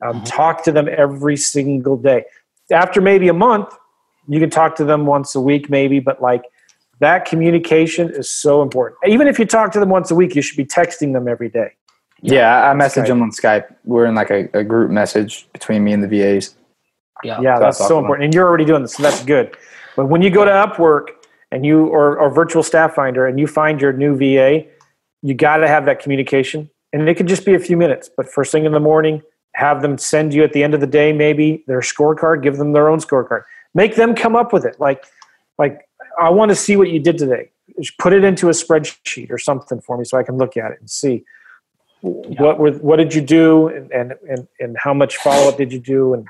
Um, 0.02 0.14
mm-hmm. 0.14 0.24
Talk 0.24 0.64
to 0.64 0.72
them 0.72 0.88
every 0.88 1.36
single 1.36 1.98
day. 1.98 2.24
After 2.72 3.02
maybe 3.02 3.28
a 3.28 3.34
month, 3.34 3.74
you 4.26 4.40
can 4.40 4.48
talk 4.48 4.76
to 4.76 4.84
them 4.84 5.04
once 5.04 5.34
a 5.34 5.40
week, 5.40 5.68
maybe, 5.68 6.00
but 6.00 6.22
like 6.22 6.44
that 7.00 7.24
communication 7.24 8.10
is 8.10 8.28
so 8.28 8.62
important. 8.62 8.98
Even 9.06 9.26
if 9.26 9.38
you 9.38 9.44
talk 9.44 9.72
to 9.72 9.80
them 9.80 9.88
once 9.88 10.10
a 10.10 10.14
week, 10.14 10.34
you 10.34 10.42
should 10.42 10.56
be 10.56 10.64
texting 10.64 11.12
them 11.12 11.28
every 11.28 11.48
day. 11.48 11.72
Yeah, 12.20 12.68
I 12.68 12.74
message 12.74 13.04
Skype. 13.04 13.08
them 13.08 13.22
on 13.22 13.30
Skype. 13.30 13.74
We're 13.84 14.06
in 14.06 14.14
like 14.14 14.30
a, 14.30 14.48
a, 14.52 14.64
group 14.64 14.90
message 14.90 15.48
between 15.52 15.84
me 15.84 15.92
and 15.92 16.02
the 16.02 16.08
VAs. 16.08 16.56
Yeah, 17.22 17.40
yeah, 17.40 17.56
so 17.56 17.60
that's 17.60 17.78
so 17.78 17.98
important. 17.98 18.24
And 18.24 18.34
you're 18.34 18.46
already 18.46 18.64
doing 18.64 18.82
this, 18.82 18.94
so 18.94 19.04
that's 19.04 19.24
good. 19.24 19.56
But 19.96 20.06
when 20.06 20.22
you 20.22 20.30
go 20.30 20.44
to 20.44 20.50
Upwork 20.50 21.08
and 21.52 21.64
you 21.64 21.86
or, 21.86 22.18
or 22.18 22.30
Virtual 22.30 22.62
Staff 22.62 22.94
Finder 22.94 23.26
and 23.26 23.38
you 23.38 23.46
find 23.46 23.80
your 23.80 23.92
new 23.92 24.16
VA, 24.16 24.64
you 25.22 25.34
got 25.34 25.58
to 25.58 25.68
have 25.68 25.84
that 25.86 26.00
communication. 26.00 26.70
And 26.92 27.08
it 27.08 27.16
could 27.16 27.28
just 27.28 27.44
be 27.44 27.54
a 27.54 27.58
few 27.58 27.76
minutes, 27.76 28.08
but 28.16 28.28
first 28.28 28.50
thing 28.50 28.64
in 28.64 28.72
the 28.72 28.80
morning, 28.80 29.22
have 29.54 29.82
them 29.82 29.98
send 29.98 30.32
you 30.32 30.44
at 30.44 30.52
the 30.52 30.62
end 30.62 30.74
of 30.74 30.80
the 30.80 30.86
day 30.86 31.12
maybe 31.12 31.64
their 31.66 31.80
scorecard. 31.80 32.42
Give 32.42 32.56
them 32.56 32.72
their 32.72 32.88
own 32.88 33.00
scorecard. 33.00 33.42
Make 33.74 33.96
them 33.96 34.14
come 34.14 34.36
up 34.36 34.52
with 34.52 34.64
it. 34.64 34.78
Like, 34.78 35.04
like 35.58 35.87
I 36.20 36.30
want 36.30 36.50
to 36.50 36.54
see 36.54 36.76
what 36.76 36.90
you 36.90 37.00
did 37.00 37.18
today. 37.18 37.50
Just 37.80 37.98
put 37.98 38.12
it 38.12 38.24
into 38.24 38.48
a 38.48 38.52
spreadsheet 38.52 39.30
or 39.30 39.38
something 39.38 39.80
for 39.80 39.96
me 39.96 40.04
so 40.04 40.18
I 40.18 40.22
can 40.22 40.36
look 40.36 40.56
at 40.56 40.72
it 40.72 40.80
and 40.80 40.90
see 40.90 41.24
yeah. 42.02 42.42
what 42.42 42.58
were, 42.58 42.72
what 42.72 42.96
did 42.96 43.14
you 43.14 43.20
do 43.20 43.68
and, 43.68 43.90
and, 43.92 44.14
and, 44.28 44.48
and 44.58 44.76
how 44.78 44.94
much 44.94 45.16
follow 45.16 45.48
up 45.48 45.58
did 45.58 45.72
you 45.72 45.80
do? 45.80 46.14
And 46.14 46.24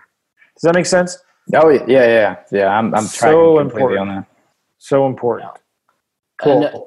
does 0.55 0.63
that 0.63 0.75
make 0.75 0.87
sense? 0.87 1.19
Oh 1.55 1.71
yeah, 1.71 1.85
yeah, 1.87 2.37
yeah. 2.53 2.69
I'm, 2.69 2.95
I'm 2.95 3.05
so 3.05 3.59
important. 3.59 4.01
on 4.01 4.09
that. 4.09 4.27
So 4.79 5.07
important. 5.07 5.51
Cool. 6.43 6.65
Uh, 6.65 6.81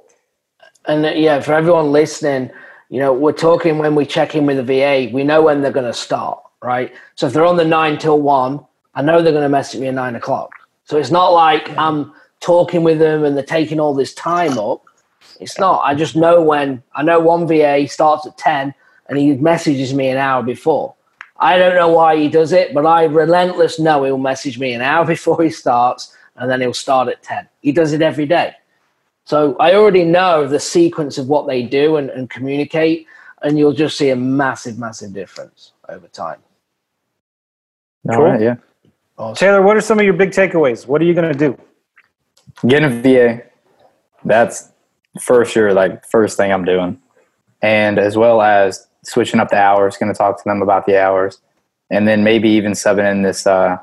and, 0.88 1.06
and 1.06 1.20
yeah, 1.20 1.40
for 1.40 1.54
everyone 1.54 1.92
listening, 1.92 2.52
you 2.90 3.00
know, 3.00 3.14
we're 3.14 3.32
talking 3.32 3.78
when 3.78 3.96
we 3.96 4.06
check 4.06 4.36
in 4.36 4.46
with 4.46 4.58
the 4.58 4.64
VA, 4.64 5.10
we 5.14 5.24
know 5.24 5.42
when 5.42 5.62
they're 5.62 5.72
going 5.72 5.86
to 5.86 5.94
start, 5.94 6.42
right? 6.62 6.94
So 7.16 7.28
if 7.28 7.34
they're 7.34 7.46
on 7.46 7.58
the 7.58 7.66
nine 7.66 7.98
till 7.98 8.22
one, 8.22 8.66
I 8.94 9.02
know 9.02 9.22
they're 9.22 9.32
going 9.32 9.44
to 9.44 9.50
message 9.50 9.80
me 9.80 9.88
at 9.88 9.94
nine 9.94 10.16
o'clock. 10.16 10.52
So 10.86 10.98
it's 10.98 11.12
not 11.12 11.30
like 11.30 11.70
I'm 11.72 11.80
um, 11.80 12.14
talking 12.42 12.84
with 12.84 13.00
them 13.00 13.24
and 13.24 13.38
they're 13.38 13.44
taking 13.44 13.80
all 13.80 13.94
this 13.94 14.14
time 14.14 14.58
up. 14.58 14.84
It's 15.40 15.58
not. 15.58 15.82
I 15.84 15.96
just 15.96 16.16
know 16.16 16.42
when 16.42 16.84
I 16.94 17.04
know 17.04 17.20
one 17.20 17.48
VA 17.48 17.88
starts 17.88 18.28
at 18.28 18.38
10 18.38 18.74
and 19.08 19.18
he 19.18 19.36
messages 19.36 19.94
me 19.94 20.10
an 20.10 20.18
hour 20.18 20.44
before. 20.44 20.94
I 21.38 21.58
don't 21.58 21.76
know 21.76 21.90
why 21.90 22.18
he 22.18 22.30
does 22.30 22.52
it, 22.52 22.74
but 22.74 22.86
I 22.86 23.06
relentless 23.06 23.80
know 23.80 24.04
he'll 24.04 24.18
message 24.18 24.60
me 24.60 24.74
an 24.74 24.82
hour 24.82 25.06
before 25.16 25.42
he 25.42 25.50
starts 25.50 26.16
and 26.36 26.50
then 26.50 26.62
he'll 26.62 26.74
start 26.74 27.08
at 27.08 27.24
10. 27.24 27.48
He 27.62 27.72
does 27.72 27.94
it 27.94 28.02
every 28.02 28.26
day. 28.26 28.54
So 29.26 29.56
I 29.60 29.76
already 29.76 30.04
know 30.04 30.48
the 30.48 30.60
sequence 30.60 31.18
of 31.18 31.28
what 31.28 31.48
they 31.48 31.64
do 31.64 31.98
and, 31.98 32.10
and 32.10 32.30
communicate, 32.30 33.06
and 33.44 33.58
you'll 33.58 33.74
just 33.74 33.98
see 33.98 34.10
a 34.10 34.16
massive, 34.16 34.78
massive 34.80 35.14
difference 35.14 35.74
over 35.88 36.08
time. 36.08 36.40
All 38.10 38.24
right, 38.24 38.42
yeah. 38.42 38.56
Awesome. 39.18 39.36
Taylor, 39.36 39.62
what 39.62 39.78
are 39.78 39.82
some 39.82 40.00
of 40.00 40.06
your 40.06 40.16
big 40.16 40.32
takeaways? 40.32 40.88
What 40.88 41.02
are 41.02 41.06
you 41.06 41.14
going 41.14 41.32
to 41.32 41.38
do? 41.38 41.58
Getting 42.68 42.86
a 42.86 43.02
VA, 43.02 43.44
that's 44.24 44.72
for 45.20 45.44
sure, 45.46 45.74
like 45.74 46.06
first 46.06 46.38
thing 46.38 46.52
I'm 46.52 46.66
doing. 46.66 47.00
And 47.62 48.00
as 48.00 48.18
well 48.18 48.42
as 48.42 48.88
switching 49.04 49.40
up 49.40 49.50
the 49.50 49.58
hours, 49.58 49.98
going 49.98 50.12
to 50.12 50.18
talk 50.18 50.38
to 50.38 50.44
them 50.46 50.62
about 50.62 50.86
the 50.86 51.02
hours. 51.02 51.40
And 51.90 52.08
then 52.08 52.24
maybe 52.24 52.50
even 52.50 52.72
subbing 52.72 53.10
in 53.10 53.22
this, 53.22 53.46
uh, 53.46 53.78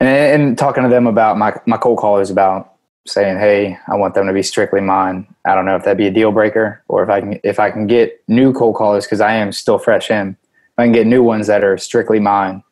and, 0.00 0.08
and 0.08 0.58
talking 0.58 0.82
to 0.82 0.88
them 0.88 1.06
about 1.06 1.38
my, 1.38 1.54
my 1.66 1.78
cold 1.78 1.98
callers 1.98 2.30
about 2.30 2.74
saying, 3.06 3.38
Hey, 3.38 3.78
I 3.90 3.96
want 3.96 4.14
them 4.14 4.26
to 4.26 4.32
be 4.32 4.42
strictly 4.42 4.80
mine. 4.80 5.26
I 5.46 5.54
don't 5.54 5.64
know 5.64 5.76
if 5.76 5.84
that'd 5.84 5.98
be 5.98 6.06
a 6.06 6.12
deal 6.12 6.32
breaker 6.32 6.82
or 6.88 7.02
if 7.02 7.08
I 7.08 7.20
can, 7.20 7.40
if 7.42 7.58
I 7.58 7.70
can 7.70 7.86
get 7.86 8.22
new 8.28 8.52
cold 8.52 8.76
callers, 8.76 9.06
cause 9.06 9.20
I 9.20 9.34
am 9.34 9.52
still 9.52 9.78
fresh 9.78 10.10
in, 10.10 10.36
I 10.76 10.84
can 10.84 10.92
get 10.92 11.06
new 11.06 11.22
ones 11.22 11.46
that 11.46 11.64
are 11.64 11.78
strictly 11.78 12.20
mine. 12.20 12.62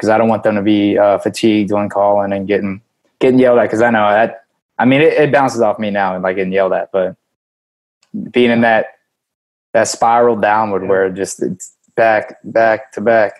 Cause 0.00 0.10
I 0.10 0.18
don't 0.18 0.28
want 0.28 0.42
them 0.42 0.56
to 0.56 0.62
be 0.62 0.98
uh, 0.98 1.18
fatigued 1.18 1.72
when 1.72 1.88
calling 1.88 2.32
and 2.32 2.48
getting 2.48 2.80
getting 3.24 3.38
yelled 3.38 3.58
at 3.58 3.64
because 3.64 3.80
I 3.80 3.90
know 3.90 4.08
that. 4.10 4.44
I 4.78 4.84
mean, 4.84 5.00
it, 5.00 5.14
it, 5.14 5.32
bounces 5.32 5.60
off 5.60 5.78
me 5.78 5.90
now 5.90 6.14
and 6.14 6.22
like 6.22 6.36
getting 6.36 6.52
yelled 6.52 6.72
at, 6.72 6.92
but 6.92 7.16
being 8.30 8.50
in 8.50 8.60
that 8.60 8.86
that 9.72 9.88
spiral 9.88 10.36
downward 10.36 10.82
yeah. 10.82 10.88
where 10.88 11.06
it 11.06 11.14
just 11.14 11.42
it's 11.42 11.74
back 11.96 12.36
back 12.44 12.92
to 12.92 13.00
back. 13.00 13.32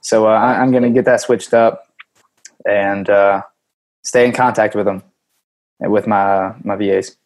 So 0.00 0.26
uh, 0.26 0.30
I, 0.30 0.62
am 0.62 0.70
going 0.70 0.84
to 0.84 0.90
get 0.90 1.04
that 1.04 1.20
switched 1.20 1.52
up 1.52 1.84
and 2.64 3.10
uh, 3.10 3.42
stay 4.02 4.24
in 4.24 4.32
contact 4.32 4.74
with 4.74 4.86
them 4.86 5.02
and 5.80 5.92
with 5.92 6.06
my 6.06 6.54
my 6.64 6.76
VAs. 6.76 7.16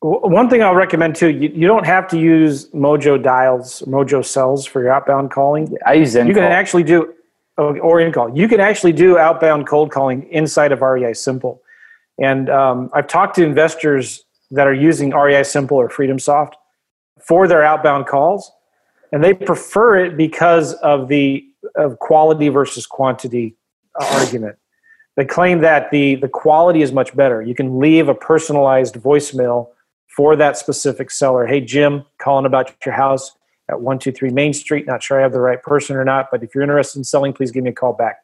One 0.00 0.48
thing 0.48 0.62
I'll 0.62 0.76
recommend 0.76 1.16
too, 1.16 1.28
you, 1.28 1.48
you 1.52 1.66
don't 1.66 1.84
have 1.84 2.06
to 2.08 2.18
use 2.18 2.70
Mojo 2.70 3.20
dials, 3.20 3.82
Mojo 3.82 4.24
cells 4.24 4.64
for 4.64 4.80
your 4.80 4.92
outbound 4.92 5.32
calling. 5.32 5.76
I 5.84 5.94
use 5.94 6.10
Zen. 6.10 6.28
You 6.28 6.34
can 6.34 6.44
actually 6.44 6.84
do, 6.84 7.12
or 7.58 8.00
in 8.00 8.12
call. 8.12 8.36
You 8.36 8.48
can 8.48 8.60
actually 8.60 8.92
do 8.92 9.18
outbound 9.18 9.66
cold 9.66 9.90
calling 9.90 10.28
inside 10.30 10.72
of 10.72 10.78
REsimpli. 10.78 11.58
And 12.20 12.48
um, 12.50 12.90
I've 12.92 13.08
talked 13.08 13.36
to 13.36 13.44
investors 13.44 14.24
that 14.50 14.66
are 14.66 14.74
using 14.74 15.10
REsimpli 15.12 15.72
or 15.72 15.88
FreedomSoft 15.88 16.52
for 17.20 17.48
their 17.48 17.62
outbound 17.62 18.06
calls, 18.06 18.50
and 19.12 19.22
they 19.22 19.34
prefer 19.34 20.04
it 20.04 20.16
because 20.16 20.74
of 20.74 21.08
the 21.08 21.44
of 21.74 21.98
quality 21.98 22.48
versus 22.48 22.86
quantity 22.86 23.56
uh, 24.00 24.06
argument. 24.20 24.56
They 25.16 25.24
claim 25.24 25.60
that 25.60 25.90
the 25.90 26.14
the 26.14 26.28
quality 26.28 26.82
is 26.82 26.92
much 26.92 27.14
better. 27.16 27.42
You 27.42 27.54
can 27.54 27.80
leave 27.80 28.08
a 28.08 28.14
personalized 28.14 28.94
voicemail 28.94 29.68
for 30.16 30.36
that 30.36 30.56
specific 30.56 31.10
seller. 31.10 31.46
Hey 31.46 31.60
Jim, 31.60 32.04
calling 32.18 32.46
about 32.46 32.72
your 32.84 32.94
house 32.94 33.32
at 33.68 33.80
123 33.80 34.30
Main 34.30 34.52
Street. 34.52 34.86
Not 34.86 35.02
sure 35.02 35.18
I 35.18 35.22
have 35.22 35.32
the 35.32 35.40
right 35.40 35.62
person 35.62 35.96
or 35.96 36.04
not, 36.04 36.28
but 36.30 36.42
if 36.42 36.54
you're 36.54 36.62
interested 36.62 36.98
in 36.98 37.04
selling, 37.04 37.32
please 37.32 37.50
give 37.50 37.64
me 37.64 37.70
a 37.70 37.74
call 37.74 37.92
back. 37.92 38.18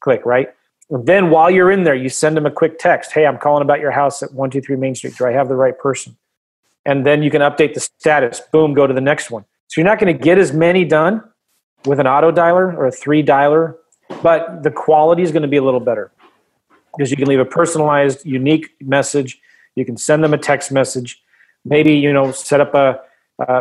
Click, 0.00 0.24
right? 0.24 0.54
And 0.90 1.06
then 1.06 1.30
while 1.30 1.50
you're 1.50 1.70
in 1.70 1.84
there, 1.84 1.94
you 1.94 2.08
send 2.08 2.36
them 2.36 2.46
a 2.46 2.50
quick 2.50 2.78
text. 2.78 3.12
Hey, 3.12 3.26
I'm 3.26 3.38
calling 3.38 3.62
about 3.62 3.80
your 3.80 3.90
house 3.90 4.22
at 4.22 4.32
123 4.32 4.76
Main 4.76 4.94
Street. 4.94 5.16
Do 5.16 5.26
I 5.26 5.32
have 5.32 5.48
the 5.48 5.56
right 5.56 5.78
person? 5.78 6.16
And 6.86 7.04
then 7.04 7.22
you 7.22 7.30
can 7.30 7.42
update 7.42 7.74
the 7.74 7.80
status. 7.80 8.40
Boom, 8.52 8.72
go 8.72 8.86
to 8.86 8.94
the 8.94 9.00
next 9.00 9.30
one. 9.30 9.44
So 9.66 9.80
you're 9.80 9.88
not 9.88 9.98
going 9.98 10.16
to 10.16 10.24
get 10.24 10.38
as 10.38 10.52
many 10.52 10.84
done 10.84 11.22
with 11.84 12.00
an 12.00 12.06
auto 12.06 12.32
dialer 12.32 12.74
or 12.74 12.86
a 12.86 12.92
three 12.92 13.22
dialer, 13.22 13.76
but 14.22 14.62
the 14.62 14.70
quality 14.70 15.22
is 15.22 15.30
going 15.30 15.42
to 15.42 15.48
be 15.48 15.58
a 15.58 15.62
little 15.62 15.80
better 15.80 16.10
because 16.96 17.10
you 17.10 17.16
can 17.16 17.28
leave 17.28 17.38
a 17.38 17.44
personalized, 17.44 18.24
unique 18.24 18.74
message. 18.80 19.38
You 19.74 19.84
can 19.84 19.96
send 19.96 20.24
them 20.24 20.32
a 20.32 20.38
text 20.38 20.72
message. 20.72 21.22
Maybe 21.64 21.92
you 21.94 22.12
know 22.12 22.32
set 22.32 22.60
up 22.60 22.74
a, 22.74 23.00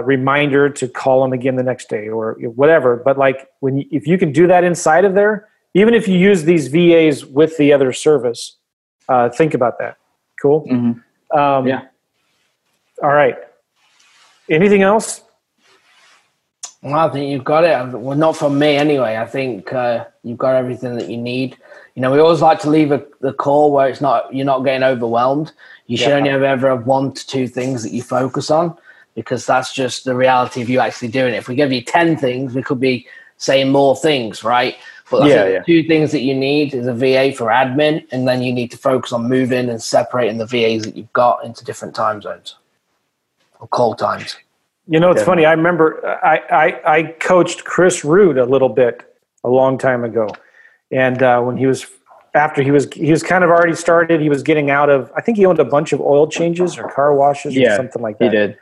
reminder 0.04 0.70
to 0.70 0.88
call 0.88 1.22
them 1.22 1.34
again 1.34 1.56
the 1.56 1.64
next 1.64 1.90
day 1.90 2.08
or 2.10 2.34
whatever. 2.56 2.96
But 2.98 3.18
like 3.18 3.48
when 3.60 3.78
you, 3.80 3.86
if 3.92 4.08
you 4.08 4.18
can 4.18 4.32
do 4.32 4.48
that 4.48 4.64
inside 4.64 5.06
of 5.06 5.14
there, 5.14 5.48
even 5.74 5.94
if 5.94 6.08
you 6.08 6.18
use 6.18 6.44
these 6.44 6.68
VAs 6.68 7.26
with 7.26 7.58
the 7.58 7.72
other 7.74 7.94
service, 7.94 8.58
uh, 9.10 9.30
think 9.30 9.54
about 9.54 9.78
that. 9.80 9.98
Cool. 10.42 10.66
Mm-hmm. 10.66 11.38
Um, 11.38 11.68
Yeah. 11.68 11.86
All 13.04 13.14
right. 13.14 13.36
Anything 14.50 14.82
else? 14.82 15.22
Well, 16.82 16.96
I 16.96 17.10
think 17.12 17.30
you've 17.32 17.44
got 17.44 17.64
it. 17.64 17.98
Well, 17.98 18.18
not 18.18 18.38
from 18.38 18.58
me 18.58 18.76
anyway. 18.76 19.18
I 19.18 19.26
think 19.26 19.74
uh, 19.74 20.06
you've 20.24 20.38
got 20.38 20.56
everything 20.56 20.96
that 20.96 21.10
you 21.10 21.18
need. 21.18 21.58
You 21.96 22.02
know, 22.02 22.12
we 22.12 22.20
always 22.20 22.42
like 22.42 22.60
to 22.62 22.70
leave 22.70 22.92
a, 22.92 23.04
the 23.20 23.34
call 23.34 23.72
where 23.72 23.90
it's 23.90 24.02
not 24.02 24.34
you're 24.34 24.46
not 24.46 24.60
getting 24.60 24.84
overwhelmed. 24.84 25.52
You 25.88 25.98
should 25.98 26.10
Yeah. 26.10 26.16
only 26.18 26.30
have 26.30 26.44
ever 26.44 26.70
have 26.70 26.86
one 26.86 27.14
to 27.14 27.28
two 27.28 27.48
things 27.48 27.84
that 27.84 27.92
you 27.92 28.02
focus 28.04 28.50
on 28.50 28.78
because 29.18 29.48
that's 29.48 29.74
just 29.74 30.06
the 30.06 30.16
reality 30.16 30.62
of 30.62 30.70
you 30.70 30.80
actually 30.80 31.08
doing 31.08 31.34
it. 31.34 31.38
If 31.38 31.48
we 31.48 31.56
give 31.56 31.72
you 31.72 31.82
ten 31.82 32.16
things, 32.16 32.54
we 32.54 32.62
could 32.62 32.80
be 32.80 33.08
saying 33.38 33.72
more 33.72 33.96
things, 33.96 34.44
right? 34.44 34.76
But 35.10 35.28
Yeah, 35.28 35.48
yeah. 35.48 35.64
two 35.64 35.82
things 35.84 36.12
that 36.12 36.22
you 36.22 36.36
need 36.36 36.76
is 36.76 36.86
a 36.86 36.94
VA 36.94 37.34
for 37.36 37.48
admin, 37.48 38.06
and 38.12 38.28
then 38.28 38.44
you 38.44 38.54
need 38.54 38.70
to 38.72 38.78
focus 38.78 39.12
on 39.12 39.28
moving 39.28 39.70
and 39.70 39.82
separating 39.82 40.38
the 40.38 40.46
VAs 40.46 40.84
that 40.84 40.96
you've 40.96 41.12
got 41.14 41.44
into 41.44 41.66
different 41.66 41.96
time 41.96 42.22
zones 42.22 42.58
or 43.60 43.68
call 43.68 43.96
times. 43.96 44.38
You 44.88 45.00
know, 45.00 45.10
it's 45.10 45.22
Yeah. 45.22 45.26
funny. 45.26 45.46
I 45.46 45.52
remember 45.54 45.88
I, 46.24 46.38
I, 46.52 46.98
I 46.98 47.04
coached 47.20 47.64
Chris 47.66 48.06
Root 48.06 48.38
a 48.38 48.46
little 48.46 48.70
bit 48.70 49.02
a 49.44 49.50
long 49.50 49.80
time 49.80 50.04
ago, 50.04 50.28
and 50.92 51.24
uh, 51.24 51.42
when 51.42 51.58
he 51.58 51.66
was 51.66 51.88
after 52.36 52.62
he 52.62 52.70
was 52.70 52.88
he 52.94 53.10
was 53.10 53.24
kind 53.24 53.44
of 53.44 53.50
already 53.50 53.74
started. 53.76 54.22
He 54.22 54.30
was 54.30 54.44
getting 54.44 54.70
out 54.70 54.92
of. 54.92 55.12
I 55.16 55.22
think 55.22 55.40
he 55.40 55.46
owned 55.48 55.58
a 55.60 55.66
bunch 55.66 55.92
of 55.92 56.02
oil 56.02 56.28
changes 56.28 56.78
or 56.78 56.88
car 56.92 57.16
washes 57.16 57.58
or 57.58 57.76
something 57.76 58.02
like 58.04 58.20
that. 58.20 58.32
He 58.32 58.38
that. 58.38 58.48
did. 58.50 58.58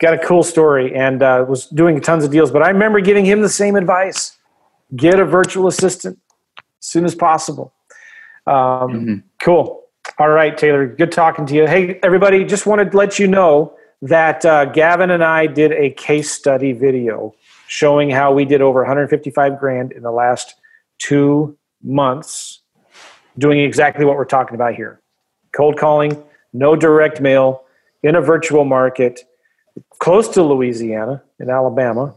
Got 0.00 0.14
a 0.14 0.18
cool 0.18 0.42
story 0.42 0.94
and 0.94 1.22
uh, 1.22 1.44
was 1.48 1.66
doing 1.66 2.00
tons 2.00 2.24
of 2.24 2.30
deals. 2.30 2.50
But 2.50 2.62
I 2.62 2.70
remember 2.70 3.00
giving 3.00 3.24
him 3.24 3.42
the 3.42 3.48
same 3.48 3.76
advice: 3.76 4.38
get 4.96 5.20
a 5.20 5.24
virtual 5.24 5.66
assistant 5.66 6.18
as 6.80 6.86
soon 6.86 7.04
as 7.04 7.14
possible. 7.14 7.72
Um, 8.46 8.54
Mhm. 8.56 9.22
Cool. 9.42 9.84
All 10.18 10.30
right, 10.30 10.56
Taylor. 10.56 10.86
Good 10.86 11.12
talking 11.12 11.44
to 11.46 11.54
you. 11.54 11.66
Hey, 11.66 11.98
everybody. 12.02 12.44
Just 12.44 12.66
wanted 12.66 12.90
to 12.92 12.96
let 12.96 13.18
you 13.18 13.26
know 13.26 13.74
that 14.02 14.44
uh, 14.46 14.64
Gavin 14.66 15.10
and 15.10 15.22
I 15.22 15.46
did 15.46 15.72
a 15.72 15.90
case 15.90 16.30
study 16.30 16.72
video 16.72 17.34
showing 17.66 18.08
how 18.10 18.32
we 18.32 18.44
did 18.46 18.62
over 18.62 18.80
155 18.80 19.58
grand 19.60 19.92
in 19.92 20.02
the 20.02 20.10
last 20.10 20.54
two 20.98 21.56
months, 21.82 22.60
doing 23.38 23.60
exactly 23.60 24.04
what 24.06 24.16
we're 24.16 24.24
talking 24.24 24.54
about 24.54 24.74
here: 24.74 25.00
cold 25.52 25.76
calling, 25.78 26.22
no 26.54 26.74
direct 26.74 27.20
mail, 27.20 27.64
in 28.02 28.14
a 28.16 28.20
virtual 28.22 28.64
market, 28.64 29.24
close 30.00 30.26
to 30.30 30.42
Louisiana 30.42 31.22
in 31.38 31.48
Alabama. 31.48 32.12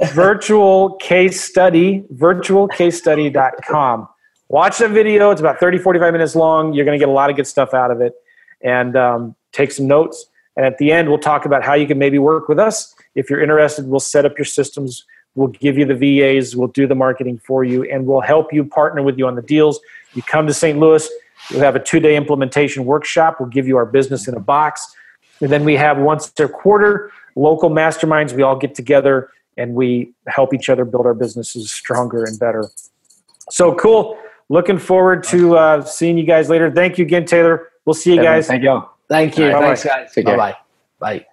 virtual 0.12 0.94
case 0.96 1.40
study, 1.40 2.04
virtualcasestudy.com. 2.14 4.08
Watch 4.48 4.78
the 4.78 4.88
video. 4.88 5.30
It's 5.30 5.40
about 5.40 5.60
30, 5.60 5.78
45 5.78 6.12
minutes 6.12 6.34
long. 6.34 6.72
You're 6.72 6.86
going 6.86 6.98
to 6.98 7.02
get 7.02 7.10
a 7.10 7.12
lot 7.12 7.28
of 7.28 7.36
good 7.36 7.46
stuff 7.46 7.74
out 7.74 7.90
of 7.90 8.00
it 8.00 8.14
and 8.62 8.96
um, 8.96 9.36
take 9.52 9.72
some 9.72 9.86
notes. 9.86 10.26
And 10.56 10.64
at 10.64 10.78
the 10.78 10.90
end, 10.90 11.08
we'll 11.08 11.18
talk 11.18 11.44
about 11.44 11.62
how 11.62 11.74
you 11.74 11.86
can 11.86 11.98
maybe 11.98 12.18
work 12.18 12.48
with 12.48 12.58
us. 12.58 12.94
If 13.14 13.28
you're 13.28 13.42
interested, 13.42 13.86
we'll 13.86 14.00
set 14.00 14.24
up 14.24 14.38
your 14.38 14.46
systems. 14.46 15.04
We'll 15.34 15.48
give 15.48 15.76
you 15.76 15.84
the 15.84 15.94
VAs. 15.94 16.56
We'll 16.56 16.68
do 16.68 16.86
the 16.86 16.94
marketing 16.94 17.38
for 17.44 17.62
you, 17.62 17.84
and 17.84 18.06
we'll 18.06 18.22
help 18.22 18.52
you 18.52 18.64
partner 18.64 19.02
with 19.02 19.18
you 19.18 19.26
on 19.26 19.36
the 19.36 19.42
deals. 19.42 19.80
You 20.14 20.22
come 20.22 20.46
to 20.46 20.54
St. 20.54 20.78
Louis, 20.78 21.08
we'll 21.50 21.60
have 21.60 21.76
a 21.76 21.80
two 21.80 22.00
day 22.00 22.16
implementation 22.16 22.86
workshop. 22.86 23.36
We'll 23.38 23.50
give 23.50 23.68
you 23.68 23.76
our 23.76 23.86
business 23.86 24.26
in 24.26 24.34
a 24.34 24.40
box. 24.40 24.96
And 25.40 25.50
then 25.50 25.64
we 25.64 25.76
have 25.76 25.98
once 25.98 26.32
a 26.40 26.48
quarter 26.48 27.12
local 27.36 27.70
masterminds. 27.70 28.32
We 28.32 28.42
all 28.42 28.56
get 28.56 28.74
together 28.74 29.30
and 29.56 29.74
we 29.74 30.12
help 30.26 30.52
each 30.54 30.68
other 30.68 30.84
build 30.84 31.06
our 31.06 31.14
businesses 31.14 31.70
stronger 31.70 32.24
and 32.24 32.38
better. 32.38 32.68
So 33.50 33.74
cool. 33.74 34.18
Looking 34.48 34.78
forward 34.78 35.24
to 35.24 35.56
uh, 35.56 35.84
seeing 35.84 36.16
you 36.16 36.24
guys 36.24 36.48
later. 36.48 36.70
Thank 36.70 36.98
you 36.98 37.04
again, 37.04 37.26
Taylor. 37.26 37.68
We'll 37.84 37.94
see 37.94 38.14
you 38.14 38.22
guys. 38.22 38.46
Thank 38.46 38.62
you. 38.62 38.82
Thank 39.08 39.38
you. 39.38 39.50
Bye-bye. 39.50 39.74
Thanks, 39.74 39.84
guys. 39.84 40.14
Bye-bye. 40.14 40.56
Bye. 40.98 41.26